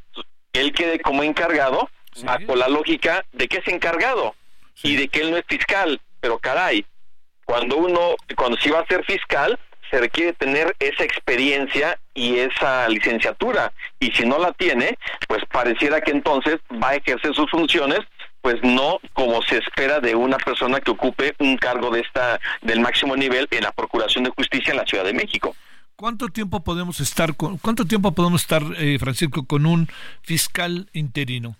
[0.52, 1.88] él quede como encargado,
[2.24, 4.34] bajo la lógica de que es encargado
[4.82, 6.00] y de que él no es fiscal.
[6.20, 6.84] Pero caray,
[7.44, 9.58] cuando uno, cuando se va a ser fiscal,
[9.90, 13.72] se requiere tener esa experiencia y esa licenciatura.
[13.98, 14.96] Y si no la tiene,
[15.26, 18.00] pues pareciera que entonces va a ejercer sus funciones
[18.40, 22.80] pues no como se espera de una persona que ocupe un cargo de esta del
[22.80, 25.54] máximo nivel en la Procuración de Justicia en la Ciudad de México.
[25.96, 29.88] ¿Cuánto tiempo podemos estar con, cuánto tiempo podemos estar eh, Francisco con un
[30.22, 31.56] fiscal interino?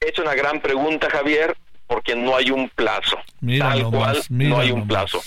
[0.00, 1.56] Es una gran pregunta, Javier,
[1.86, 3.18] porque no hay un plazo.
[3.58, 5.22] Tal cual, no hay un plazo.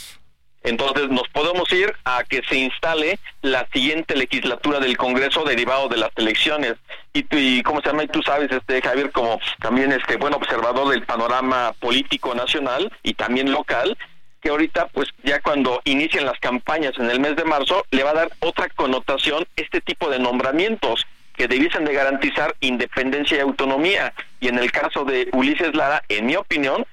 [0.61, 5.97] Entonces nos podemos ir a que se instale la siguiente legislatura del Congreso derivado de
[5.97, 6.75] las elecciones.
[7.13, 10.89] Y, y cómo se llama, y tú sabes, este Javier, como también este buen observador
[10.89, 13.97] del panorama político nacional y también local,
[14.41, 18.11] que ahorita pues ya cuando inician las campañas en el mes de marzo le va
[18.11, 21.05] a dar otra connotación este tipo de nombramientos
[21.39, 24.13] que debiesen de garantizar independencia y autonomía.
[24.41, 26.85] Y en el caso de Ulises Lara, en mi opinión,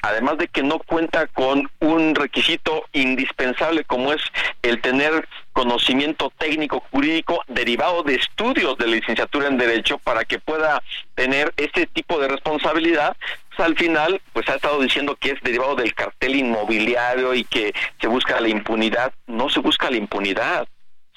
[0.00, 4.22] además de que no cuenta con un requisito indispensable como es
[4.62, 10.82] el tener conocimiento técnico jurídico derivado de estudios de licenciatura en derecho para que pueda
[11.14, 13.14] tener este tipo de responsabilidad
[13.48, 17.74] pues al final pues ha estado diciendo que es derivado del cartel inmobiliario y que
[18.00, 20.66] se busca la impunidad no se busca la impunidad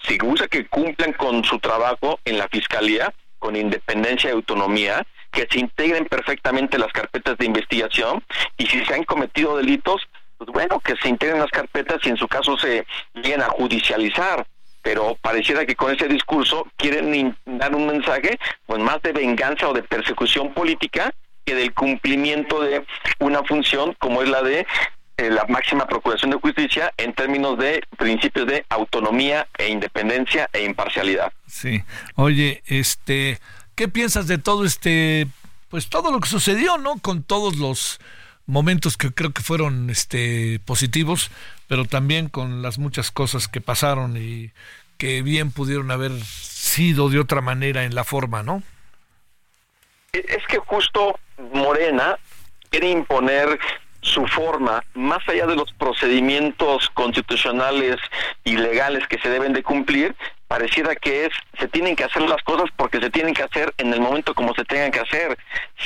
[0.08, 3.14] se busca que cumplan con su trabajo en la fiscalía
[3.44, 8.24] con independencia y autonomía que se integren perfectamente las carpetas de investigación
[8.58, 10.08] y si se han cometido delitos,
[10.38, 14.48] pues bueno, que se integren las carpetas y en su caso se lleguen a judicializar.
[14.82, 19.74] Pero pareciera que con ese discurso quieren dar un mensaje pues más de venganza o
[19.74, 21.12] de persecución política
[21.44, 22.86] que del cumplimiento de
[23.20, 24.66] una función como es la de
[25.18, 31.31] la máxima procuración de justicia en términos de principios de autonomía e independencia e imparcialidad.
[31.48, 31.84] Sí.
[32.15, 33.40] Oye, este
[33.76, 35.27] ¿Qué piensas de todo este,
[35.69, 36.99] pues todo lo que sucedió, ¿no?
[36.99, 37.99] Con todos los
[38.45, 41.31] momentos que creo que fueron este, positivos,
[41.68, 44.52] pero también con las muchas cosas que pasaron y
[44.98, 48.61] que bien pudieron haber sido de otra manera en la forma, ¿no?
[50.11, 51.19] Es que justo
[51.52, 52.19] Morena
[52.69, 53.60] quiere imponer
[54.04, 57.98] su forma, más allá de los procedimientos constitucionales
[58.44, 60.16] y legales que se deben de cumplir,
[60.54, 63.92] pareciera que es, se tienen que hacer las cosas porque se tienen que hacer en
[63.92, 65.36] el momento como se tengan que hacer,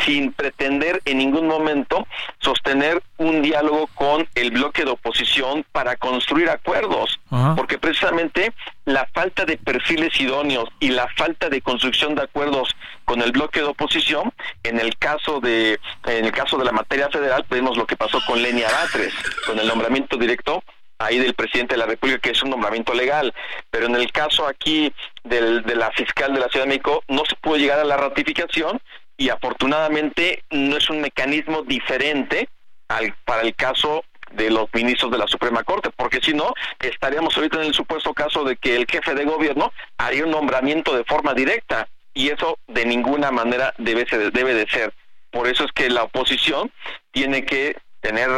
[0.06, 2.06] sin pretender en ningún momento
[2.40, 7.18] sostener un diálogo con el bloque de oposición para construir acuerdos,
[7.56, 8.52] porque precisamente
[8.84, 12.76] la falta de perfiles idóneos y la falta de construcción de acuerdos
[13.06, 14.34] con el bloque de oposición,
[14.64, 18.20] en el caso de, en el caso de la materia federal, vemos lo que pasó
[18.28, 19.14] con Lenia Batres,
[19.46, 20.62] con el nombramiento directo
[21.00, 23.34] ahí del presidente de la República, que es un nombramiento legal.
[23.70, 24.92] Pero en el caso aquí
[25.24, 27.98] del, de la fiscal de la Ciudad de México, no se pudo llegar a la
[27.98, 28.82] ratificación
[29.18, 32.50] y afortunadamente no es un mecanismo diferente
[32.88, 37.36] al, para el caso de los ministros de la Suprema Corte, porque si no, estaríamos
[37.36, 41.06] ahorita en el supuesto caso de que el jefe de gobierno haría un nombramiento de
[41.06, 44.94] forma directa y eso de ninguna manera debe, debe de ser.
[45.32, 46.72] Por eso es que la oposición
[47.12, 48.30] tiene que tener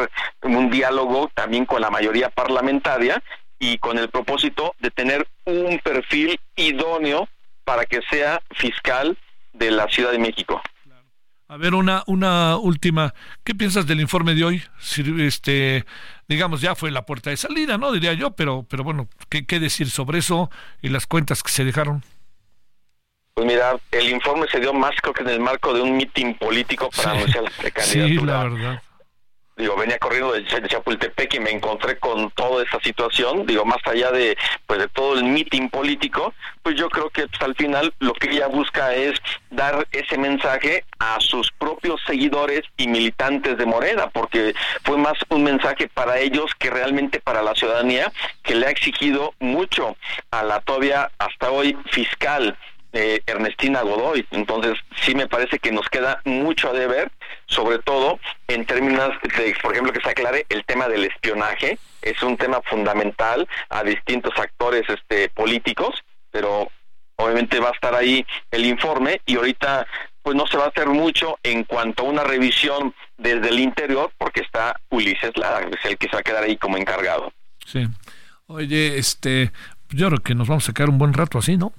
[0.44, 3.22] un diálogo también con la mayoría parlamentaria
[3.60, 7.27] y con el propósito de tener un perfil idóneo
[7.65, 9.18] para que sea fiscal
[9.53, 10.61] de la Ciudad de México.
[11.49, 13.14] A ver, una, una última.
[13.44, 14.64] ¿Qué piensas del informe de hoy?
[15.19, 15.84] este,
[16.27, 17.91] digamos, ya fue la puerta de salida, ¿no?
[17.91, 21.65] Diría yo, pero, pero bueno, ¿qué, qué decir sobre eso y las cuentas que se
[21.65, 22.03] dejaron?
[23.34, 26.36] Pues mira, el informe se dio más creo que en el marco de un mitin
[26.36, 27.84] político para anunciar la candidatura.
[28.07, 28.84] Sí, la verdad
[29.60, 34.11] digo, venía corriendo de, Chapultepec y me encontré con toda esta situación, digo, más allá
[34.11, 36.34] de pues de todo el meeting político,
[36.64, 39.19] pues yo creo que pues, al final lo que ella busca es
[39.52, 45.44] dar ese mensaje a sus propios seguidores y militantes de Morena, porque fue más un
[45.44, 48.11] mensaje para ellos que realmente para la ciudadanía,
[48.44, 49.98] que le ha exigido mucho
[50.31, 52.57] a la todavía hasta hoy fiscal
[52.94, 54.26] eh, Ernestina Godoy.
[54.31, 54.73] Entonces,
[55.03, 57.11] sí me parece que nos queda mucho a deber,
[57.50, 61.78] sobre todo en términos de, por ejemplo, que se aclare el tema del espionaje.
[62.02, 66.70] Es un tema fundamental a distintos actores este, políticos, pero
[67.18, 69.86] obviamente va a estar ahí el informe y ahorita
[70.22, 74.12] pues no se va a hacer mucho en cuanto a una revisión desde el interior
[74.18, 77.34] porque está Ulises Lara, es el que se va a quedar ahí como encargado.
[77.66, 77.88] Sí.
[78.48, 79.52] Oye, este,
[79.90, 81.74] yo creo que nos vamos a quedar un buen rato así, ¿no?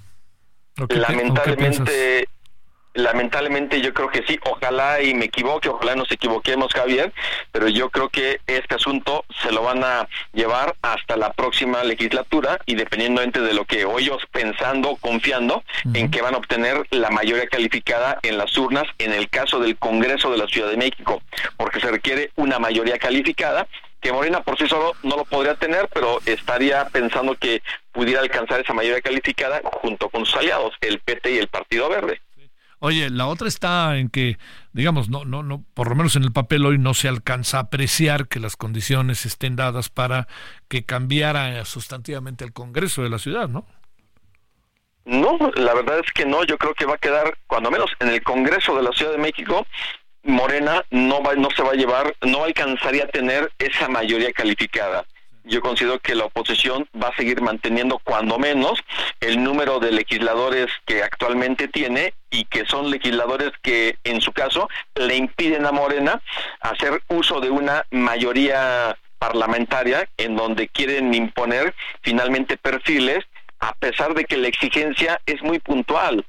[0.76, 2.28] Lamentablemente,
[2.94, 7.12] lamentablemente yo creo que sí, ojalá y me equivoque, ojalá nos equivoquemos Javier,
[7.52, 12.58] pero yo creo que este asunto se lo van a llevar hasta la próxima legislatura
[12.66, 15.62] y dependientemente de lo que ellos pensando, confiando
[15.94, 19.76] en que van a obtener la mayoría calificada en las urnas en el caso del
[19.76, 21.22] Congreso de la Ciudad de México,
[21.56, 23.66] porque se requiere una mayoría calificada
[24.00, 27.62] que Morena por sí solo no lo podría tener, pero estaría pensando que
[27.92, 32.20] pudiera alcanzar esa mayoría calificada junto con sus aliados, el PT y el Partido Verde.
[32.82, 34.38] Oye, la otra está en que,
[34.72, 37.60] digamos, no, no, no, por lo menos en el papel hoy no se alcanza a
[37.62, 40.28] apreciar que las condiciones estén dadas para
[40.66, 43.66] que cambiara sustantivamente el Congreso de la ciudad, ¿no?
[45.04, 46.42] No, la verdad es que no.
[46.44, 49.18] Yo creo que va a quedar, cuando menos en el Congreso de la Ciudad de
[49.18, 49.66] México,
[50.22, 55.04] Morena no va, no se va a llevar, no alcanzaría a tener esa mayoría calificada.
[55.44, 58.78] Yo considero que la oposición va a seguir manteniendo cuando menos
[59.20, 64.68] el número de legisladores que actualmente tiene y que son legisladores que en su caso
[64.94, 66.20] le impiden a Morena
[66.60, 73.24] hacer uso de una mayoría parlamentaria en donde quieren imponer finalmente perfiles
[73.60, 76.24] a pesar de que la exigencia es muy puntual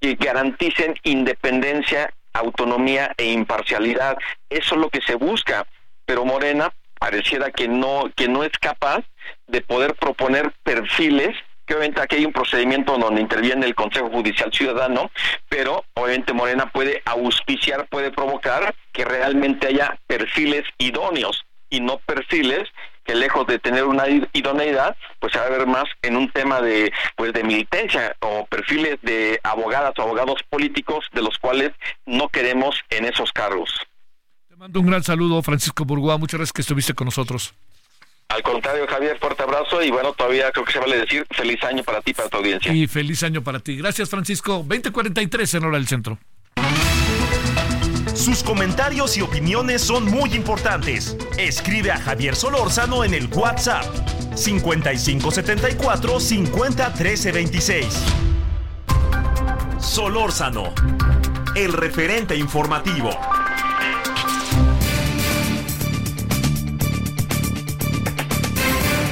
[0.00, 4.16] y garanticen independencia autonomía e imparcialidad.
[4.48, 5.66] Eso es lo que se busca,
[6.06, 9.04] pero Morena pareciera que no que no es capaz
[9.46, 11.36] de poder proponer perfiles
[11.68, 15.10] que obviamente aquí hay un procedimiento donde interviene el Consejo Judicial Ciudadano,
[15.50, 22.68] pero obviamente Morena puede auspiciar, puede provocar que realmente haya perfiles idóneos y no perfiles
[23.04, 26.60] que lejos de tener una idoneidad, pues se va a ver más en un tema
[26.60, 31.72] de pues de militancia o perfiles de abogadas o abogados políticos de los cuales
[32.06, 33.87] no queremos en esos cargos.
[34.58, 37.54] Mando un gran saludo, Francisco Burgoa, muchas gracias que estuviste con nosotros.
[38.26, 41.84] Al contrario, Javier, fuerte abrazo y bueno, todavía creo que se vale decir feliz año
[41.84, 42.72] para ti, para tu audiencia.
[42.72, 43.76] Y feliz año para ti.
[43.76, 44.64] Gracias, Francisco.
[44.66, 46.18] 2043 en hora del centro.
[48.16, 51.16] Sus comentarios y opiniones son muy importantes.
[51.38, 53.84] Escribe a Javier Solórzano en el WhatsApp
[54.34, 56.94] 5574 50
[59.78, 60.74] Solórzano,
[61.54, 63.10] el referente informativo.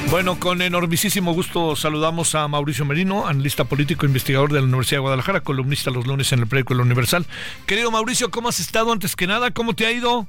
[0.09, 5.01] Bueno, con enormísimo gusto saludamos a Mauricio Merino, analista político, investigador de la Universidad de
[5.01, 7.25] Guadalajara, columnista los lunes en el periódico El Universal.
[7.65, 9.51] Querido Mauricio, ¿cómo has estado antes que nada?
[9.51, 10.25] ¿Cómo te ha ido?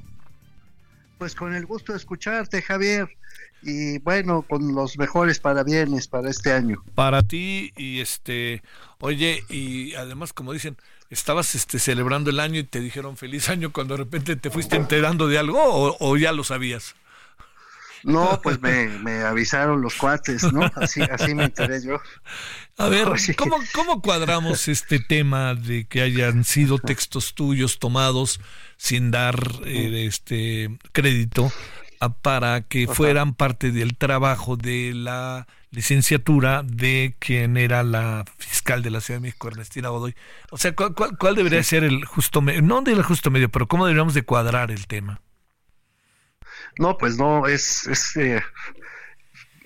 [1.17, 3.07] Pues con el gusto de escucharte, Javier.
[3.61, 6.83] Y bueno, con los mejores parabienes para este año.
[6.93, 8.61] Para ti y este,
[8.99, 10.75] oye, y además como dicen,
[11.09, 14.75] estabas este celebrando el año y te dijeron feliz año cuando de repente te fuiste
[14.75, 16.95] enterando de algo o, o ya lo sabías.
[18.03, 20.69] No, pues me, avisaron los cuates, ¿no?
[20.75, 21.99] Así, así me enteré yo.
[22.77, 23.07] A ver,
[23.37, 28.39] ¿cómo, ¿cómo cuadramos este tema de que hayan sido textos tuyos tomados
[28.77, 31.51] sin dar eh, este crédito
[32.21, 38.89] para que fueran parte del trabajo de la licenciatura de quien era la fiscal de
[38.89, 40.15] la Ciudad de México, Ernestina Godoy?
[40.51, 42.61] O sea, ¿cuál, cuál, debería ser el justo medio?
[42.61, 45.21] No del justo medio, pero ¿cómo deberíamos de cuadrar el tema?
[46.77, 48.41] No, pues no, es, es eh,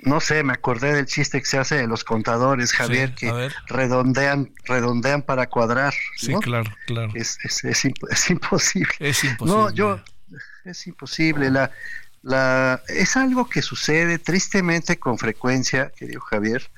[0.06, 4.52] no sé, me acordé del chiste que se hace de los contadores, Javier, que redondean,
[4.66, 5.94] redondean para cuadrar.
[6.18, 7.12] Sí, claro, claro.
[7.16, 7.86] Es, es, es,
[8.30, 8.94] imposible.
[9.00, 9.62] Es imposible.
[9.62, 10.00] No, yo,
[10.66, 11.50] es imposible.
[11.50, 11.72] La,
[12.22, 16.70] la, es algo que sucede tristemente con frecuencia, querido Javier,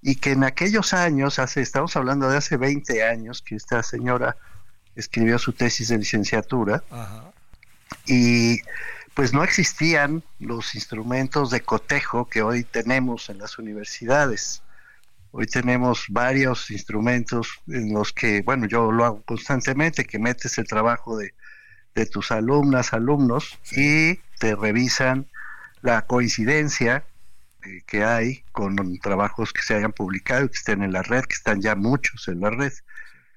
[0.00, 4.36] y que en aquellos años, hace, estamos hablando de hace 20 años, que esta señora
[4.94, 7.32] escribió su tesis de licenciatura, Ajá.
[8.06, 8.60] y
[9.14, 14.62] pues no existían los instrumentos de cotejo que hoy tenemos en las universidades.
[15.32, 20.66] Hoy tenemos varios instrumentos en los que, bueno, yo lo hago constantemente, que metes el
[20.66, 21.34] trabajo de,
[22.10, 25.26] tus alumnas, alumnos, y te revisan
[25.82, 27.04] la coincidencia
[27.64, 31.34] eh, que hay con trabajos que se hayan publicado, que estén en la red, que
[31.34, 32.72] están ya muchos en la red.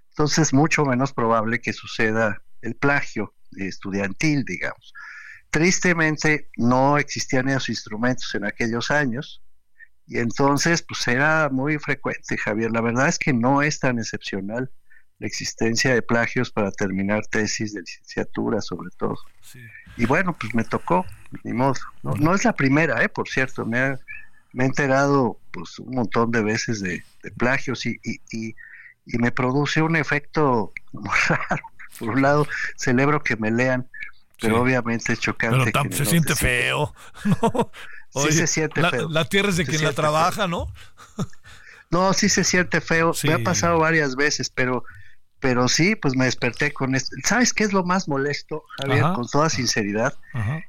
[0.09, 4.93] Entonces, mucho menos probable que suceda el plagio estudiantil, digamos.
[5.55, 9.41] Tristemente no existían esos instrumentos en aquellos años
[10.05, 12.71] y entonces pues era muy frecuente, Javier.
[12.71, 14.69] La verdad es que no es tan excepcional
[15.17, 19.15] la existencia de plagios para terminar tesis de licenciatura sobre todo.
[19.95, 21.05] Y bueno, pues me tocó,
[21.45, 21.75] ni modo.
[22.03, 23.07] No, es la primera, ¿eh?
[23.07, 23.97] por cierto, me, he
[24.57, 27.01] enterado pues un montón de veces de,
[27.37, 28.55] plagios y, y, y,
[29.05, 30.73] y, me produce un efecto
[31.29, 31.63] raro.
[31.97, 32.45] Por un lado,
[32.75, 33.89] celebro que me lean,
[34.39, 35.71] pero obviamente es chocante.
[35.71, 36.93] Pero se siente feo.
[37.25, 37.71] ¿no?
[38.13, 39.09] sí se siente la, feo.
[39.09, 40.67] La tierra es de quien la trabaja, ¿no?
[41.91, 43.13] No, sí se siente feo.
[43.23, 44.83] Me ha pasado varias veces, pero
[45.45, 47.15] pero sí, pues me desperté con esto.
[47.23, 49.03] ¿Sabes qué es lo más molesto, Javier?
[49.13, 50.15] Con toda sinceridad,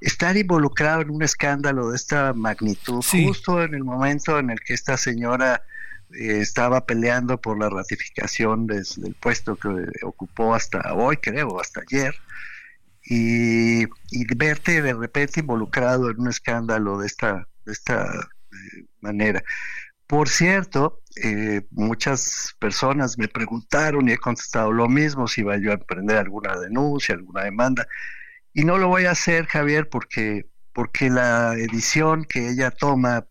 [0.03, 4.75] estar involucrado en un escándalo de esta magnitud, justo en el momento en el que
[4.75, 5.63] esta señora
[6.11, 8.85] eh, estaba peleando por la ratificación del
[9.19, 9.69] puesto que
[10.03, 12.15] ocupó hasta hoy, creo, hasta ayer,
[13.07, 19.43] y, y, verte de repente involucrado en un escándalo de esta, de esta eh, manera.
[20.07, 25.71] Por cierto, eh, muchas personas me preguntaron y he contestado lo mismo, si iba yo
[25.71, 27.87] a emprender alguna denuncia, alguna demanda.
[28.53, 33.27] Y no lo voy a hacer, Javier, porque, porque la edición que ella toma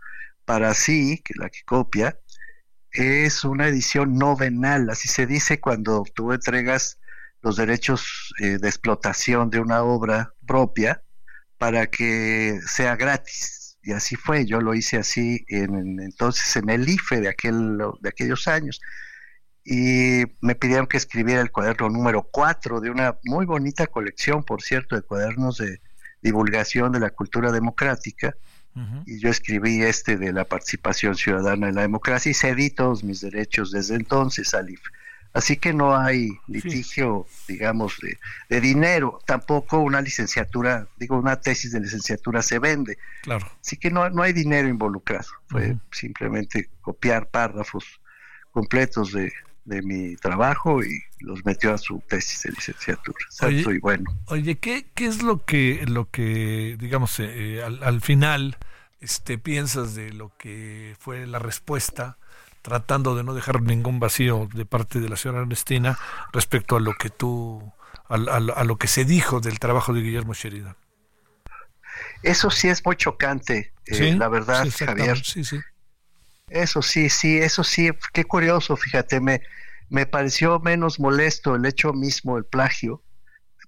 [0.45, 2.19] para sí, que la que copia,
[2.91, 6.99] es una edición no venal, así se dice cuando tú entregas
[7.45, 11.03] los derechos eh, de explotación de una obra propia
[11.57, 16.89] para que sea gratis y así fue, yo lo hice así en, entonces en el
[16.89, 18.81] IFE de, aquel, de aquellos años.
[19.63, 24.63] Y me pidieron que escribiera el cuaderno número 4 de una muy bonita colección, por
[24.63, 25.81] cierto, de cuadernos de
[26.21, 28.35] divulgación de la cultura democrática.
[29.05, 33.21] Y yo escribí este de la participación ciudadana en la democracia y cedí todos mis
[33.21, 34.89] derechos desde entonces al IFE.
[35.35, 37.97] Así que no hay litigio, digamos,
[38.49, 39.19] de, dinero.
[39.25, 42.97] Tampoco una licenciatura, digo, una tesis de licenciatura se vende.
[43.21, 43.45] Claro.
[43.59, 45.27] Así que no, no hay dinero involucrado.
[45.47, 47.99] Fue simplemente copiar párrafos
[48.51, 49.33] completos de,
[49.65, 53.17] mi trabajo y los metió a su tesis de licenciatura.
[53.41, 54.05] Oye, y bueno.
[54.27, 58.57] Oye, ¿qué, ¿qué es lo que, lo que digamos, eh, al, al, final
[59.01, 62.19] este, piensas de lo que fue la respuesta?
[62.65, 65.99] Tratando de no dejar ningún vacío de parte de la señora Ernestina
[66.33, 67.61] respecto a lo que tú,
[68.09, 70.75] a, lo que se dijo del trabajo de Guillermo Sheridan.
[72.23, 75.23] Eso sí es muy chocante, eh, la verdad, Javier.
[75.23, 75.59] Sí, sí.
[76.49, 79.43] Eso sí, sí, eso sí, qué curioso, fíjate, me,
[79.89, 83.03] me pareció menos molesto el hecho mismo, el plagio,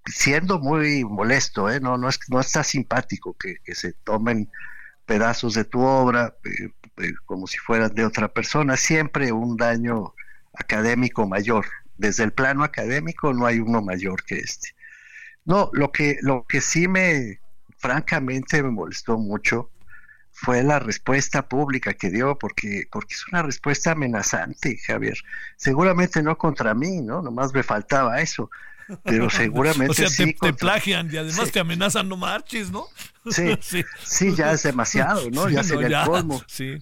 [0.08, 1.80] siendo muy molesto, ¿eh?
[1.80, 4.50] no, no, es, no está simpático que, que se tomen
[5.06, 10.14] pedazos de tu obra, eh, eh, como si fueran de otra persona, siempre un daño
[10.54, 11.66] académico mayor.
[11.98, 14.70] Desde el plano académico no hay uno mayor que este.
[15.46, 17.40] No, lo que, lo que sí me,
[17.78, 19.72] francamente, me molestó mucho
[20.32, 25.18] fue la respuesta pública que dio, porque, porque es una respuesta amenazante, Javier.
[25.56, 27.22] Seguramente no contra mí, ¿no?
[27.22, 28.50] Nomás me faltaba eso
[29.04, 30.34] pero seguramente o sea, sí.
[30.34, 32.86] Te, plagian y además te amenazan no marches, ¿no?
[33.30, 35.50] Sí, sí, ya es demasiado, ¿no?
[35.50, 36.42] ya sería el colmo.
[36.48, 36.78] Sí.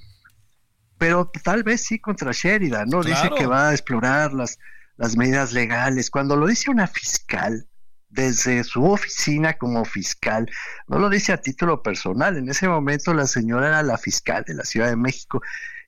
[0.99, 3.01] Pero tal vez sí contra Sheridan, ¿no?
[3.01, 4.59] Dice que va a explorar las,
[4.95, 6.11] las medidas legales.
[6.11, 7.67] Cuando lo dice una fiscal,
[8.09, 10.49] desde su oficina como fiscal,
[10.87, 12.37] no lo dice a título personal.
[12.37, 15.41] En ese momento la señora era la fiscal de la Ciudad de México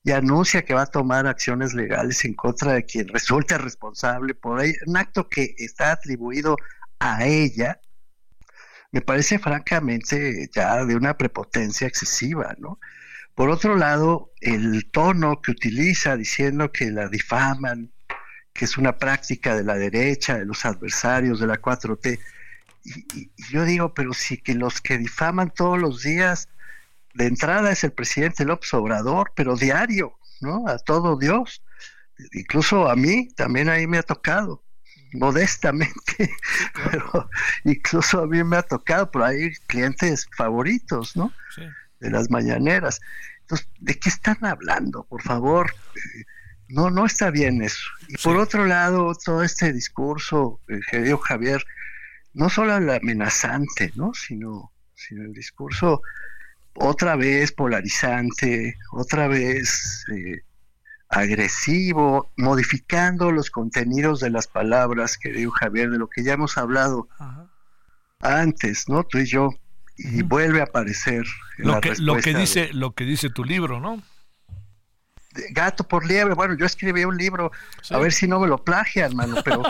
[0.07, 4.63] y anuncia que va a tomar acciones legales en contra de quien resulte responsable por
[4.85, 6.55] un acto que está atribuido
[6.97, 7.81] a ella,
[8.93, 12.79] me parece francamente ya de una prepotencia excesiva, ¿no?
[13.35, 17.91] Por otro lado, el tono que utiliza diciendo que la difaman,
[18.53, 22.17] que es una práctica de la derecha, de los adversarios de la 4T,
[22.85, 26.47] y, yo digo, pero sí que los que difaman todos los días
[27.17, 30.67] de entrada es el presidente López Obrador, pero diario, ¿no?
[30.67, 31.63] A todo Dios.
[32.33, 34.63] Incluso a mí también ahí me ha tocado,
[35.13, 36.29] modestamente,
[36.91, 37.27] pero
[37.63, 41.33] incluso a mí me ha tocado por ahí clientes favoritos, ¿no?
[41.99, 42.99] De las mañaneras.
[43.41, 45.03] Entonces, ¿de qué están hablando?
[45.05, 46.23] Por favor, eh,
[46.67, 47.89] no, no está bien eso.
[48.09, 50.61] Y por otro lado, todo este discurso,
[50.91, 51.65] querido Javier,
[52.33, 54.13] no solo el amenazante, ¿no?
[54.13, 56.03] Sino, sino el discurso
[56.79, 60.41] otra vez polarizante, otra vez eh,
[61.09, 67.07] agresivo, modificando los contenidos de las palabras, querido Javier, de lo que ya hemos hablado
[68.19, 69.03] antes, ¿no?
[69.03, 69.49] Tú y yo,
[69.97, 71.25] y vuelve a aparecer
[71.57, 74.03] lo que lo que dice lo que dice tu libro, ¿no?
[75.51, 77.51] Gato por liebre, bueno, yo escribí un libro,
[77.91, 79.61] a ver si no me lo plagia, hermano, pero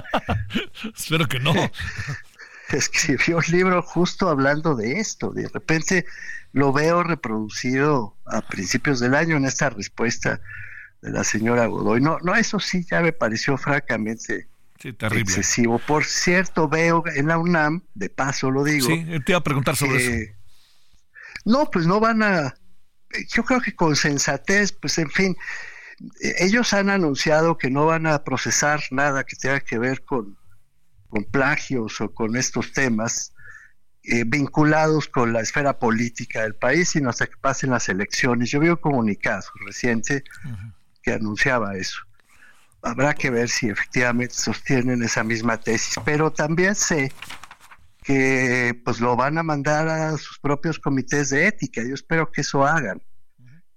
[0.96, 1.54] espero que no.
[2.72, 5.31] escribió un libro justo hablando de esto.
[5.31, 6.06] De repente
[6.53, 10.41] lo veo reproducido a principios del año en esta respuesta
[11.02, 12.02] de la señora Godoy.
[12.02, 14.48] No, no, eso sí ya me pareció francamente
[14.84, 15.80] excesivo.
[15.80, 18.88] Por cierto, veo en la UNAM, de paso lo digo.
[18.88, 20.34] Sí, te iba a preguntar sobre eso.
[21.45, 22.56] No, pues no van a.
[23.30, 25.38] Yo creo que con sensatez, pues en fin,
[26.39, 30.38] ellos han anunciado que no van a procesar nada que tenga que ver con
[31.10, 33.34] con plagios o con estos temas
[34.04, 38.50] eh, vinculados con la esfera política del país, sino hasta que pasen las elecciones.
[38.50, 40.24] Yo vi un comunicado reciente
[41.02, 42.00] que anunciaba eso.
[42.82, 47.12] Habrá que ver si efectivamente sostienen esa misma tesis, pero también sé
[48.04, 51.82] que pues lo van a mandar a sus propios comités de ética.
[51.84, 53.02] Yo espero que eso hagan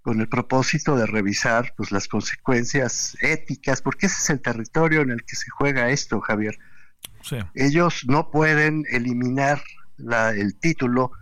[0.03, 5.11] con el propósito de revisar pues las consecuencias éticas, porque ese es el territorio en
[5.11, 6.57] el que se juega esto, Javier.
[7.55, 9.63] Ellos no pueden eliminar
[10.37, 11.13] el título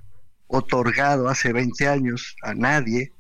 [0.46, 3.12] otorgado hace 20 años a nadie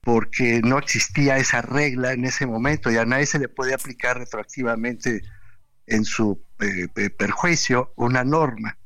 [0.00, 4.18] porque no existía esa regla en ese momento y a nadie se le puede aplicar
[4.18, 5.22] retroactivamente
[5.86, 8.78] en su eh, perjuicio una norma.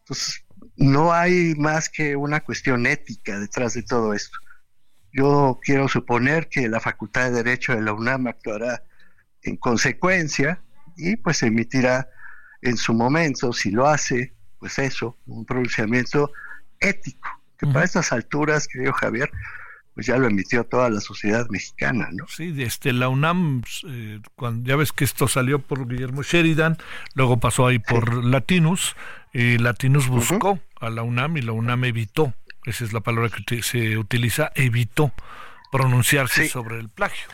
[0.00, 0.44] Entonces,
[0.76, 4.38] no hay más que una cuestión ética detrás de todo esto.
[5.12, 8.82] Yo quiero suponer que la Facultad de Derecho de la UNAM actuará
[9.42, 10.62] en consecuencia
[11.00, 12.08] y pues emitirá
[12.62, 16.30] en su momento, si lo hace, pues eso, un pronunciamiento
[16.78, 17.28] ético,
[17.58, 19.30] que para estas alturas, querido Javier,
[19.94, 22.26] pues ya lo emitió toda la sociedad mexicana, ¿no?
[22.28, 26.78] Sí, este, la UNAM, eh, cuando, ya ves que esto salió por Guillermo Sheridan,
[27.14, 28.94] luego pasó ahí por Latinus,
[29.32, 33.62] y Latinus buscó a la UNAM y la UNAM evitó, esa es la palabra que
[33.62, 35.12] se utiliza, evitó
[35.70, 37.28] pronunciarse sobre el plagio.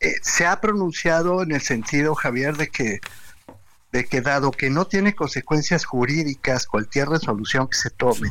[0.00, 3.00] Eh, se ha pronunciado en el sentido, Javier, de que
[3.92, 8.30] de que dado que no tiene consecuencias jurídicas cualquier resolución que se tome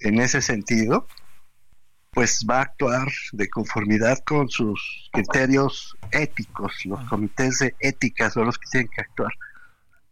[0.00, 1.06] en ese sentido,
[2.10, 6.72] pues va a actuar de conformidad con sus criterios éticos.
[6.84, 9.32] Los comités de ética son los que tienen que actuar.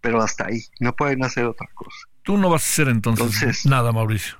[0.02, 1.96] Pero hasta ahí, no pueden hacer otra cosa.
[2.22, 4.36] Tú no vas a hacer entonces nada, Mauricio.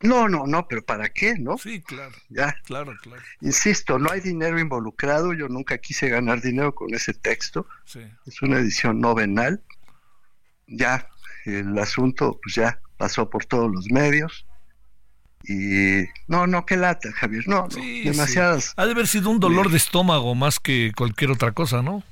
[0.00, 1.56] No, no, no, pero ¿para qué, no?
[1.56, 2.14] Sí, claro.
[2.28, 2.54] Ya.
[2.64, 3.22] Claro, claro.
[3.40, 5.32] Insisto, no hay dinero involucrado.
[5.32, 7.66] Yo nunca quise ganar dinero con ese texto.
[7.84, 8.00] Sí.
[8.26, 9.62] Es una edición novenal.
[10.66, 11.08] Ya,
[11.46, 14.46] el asunto, pues ya pasó por todos los medios.
[15.44, 17.46] Y no, no, qué lata, Javier.
[17.46, 18.74] No, no demasiadas.
[18.76, 22.02] Ha de haber sido un dolor de estómago más que cualquier otra cosa, ¿no?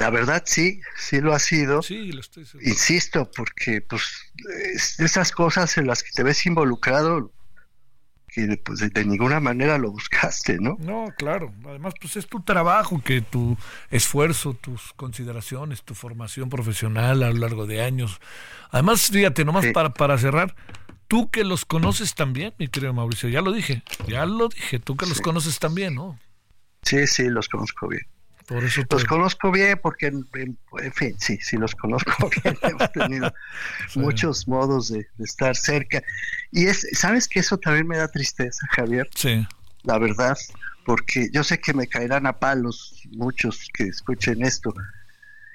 [0.00, 1.82] La verdad sí, sí lo ha sido.
[1.82, 4.02] Sí, lo estoy Insisto, porque pues
[4.98, 7.30] esas cosas en las que te ves involucrado,
[8.26, 10.78] que pues de, ninguna manera lo buscaste, ¿no?
[10.80, 11.52] No, claro.
[11.66, 13.58] Además, pues es tu trabajo, que tu
[13.90, 18.22] esfuerzo, tus consideraciones, tu formación profesional a lo largo de años.
[18.70, 20.56] Además, fíjate, nomás para, para cerrar,
[21.08, 24.96] tú que los conoces también, mi querido Mauricio, ya lo dije, ya lo dije, tú
[24.96, 26.18] que los conoces también, ¿no?
[26.84, 28.06] Sí, sí, los conozco bien.
[28.90, 32.56] Los conozco bien porque, en, fin, sí, sí los conozco bien.
[32.62, 33.32] Hemos tenido
[33.94, 36.02] muchos modos de, estar cerca.
[36.50, 39.08] Y es, ¿sabes que eso también me da tristeza, Javier?
[39.14, 39.46] Sí.
[39.84, 40.36] La verdad,
[40.84, 44.74] porque yo sé que me caerán a palos muchos que escuchen esto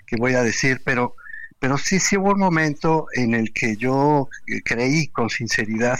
[0.08, 1.16] que voy a decir, pero,
[1.60, 4.30] pero sí, sí hubo un momento en el que yo
[4.64, 6.00] creí con sinceridad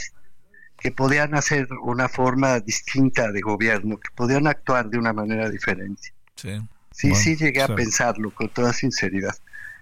[0.80, 6.14] que podían hacer una forma distinta de gobierno, que podían actuar de una manera diferente.
[6.36, 6.62] Sí.
[6.96, 9.36] Sí, sí llegué a pensarlo con toda sinceridad.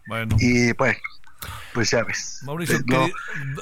[0.07, 0.35] Bueno.
[0.39, 0.99] Y bueno,
[1.73, 2.39] pues ya ves.
[2.43, 2.79] Mauricio,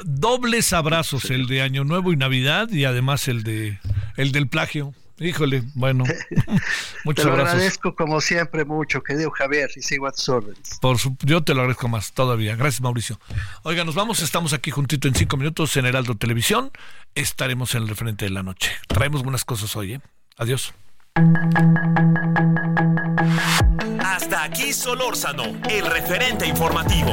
[0.06, 3.80] dobles abrazos, el de Año Nuevo y Navidad y además el de
[4.16, 4.94] el del plagio.
[5.20, 6.06] Híjole, bueno.
[7.06, 10.80] muchas te lo agradezco como siempre mucho, querido Javier, y sigo a tus órdenes.
[10.82, 12.56] Por yo te lo agradezco más todavía.
[12.56, 13.20] Gracias, Mauricio.
[13.64, 16.72] Oiga, nos vamos, estamos aquí juntito en cinco minutos en Heraldo Televisión.
[17.16, 18.72] Estaremos en el referente de la noche.
[18.88, 20.02] Traemos buenas cosas hoy, ¿eh?
[20.38, 20.74] Adiós.
[24.00, 27.12] Hasta aquí Solórzano, el referente informativo.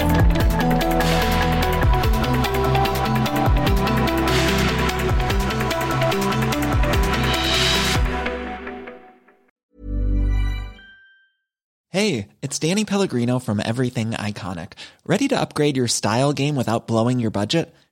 [11.91, 14.75] Hey, it's Danny Pellegrino from Everything Iconic.
[15.05, 17.75] Ready to upgrade your style game without blowing your budget?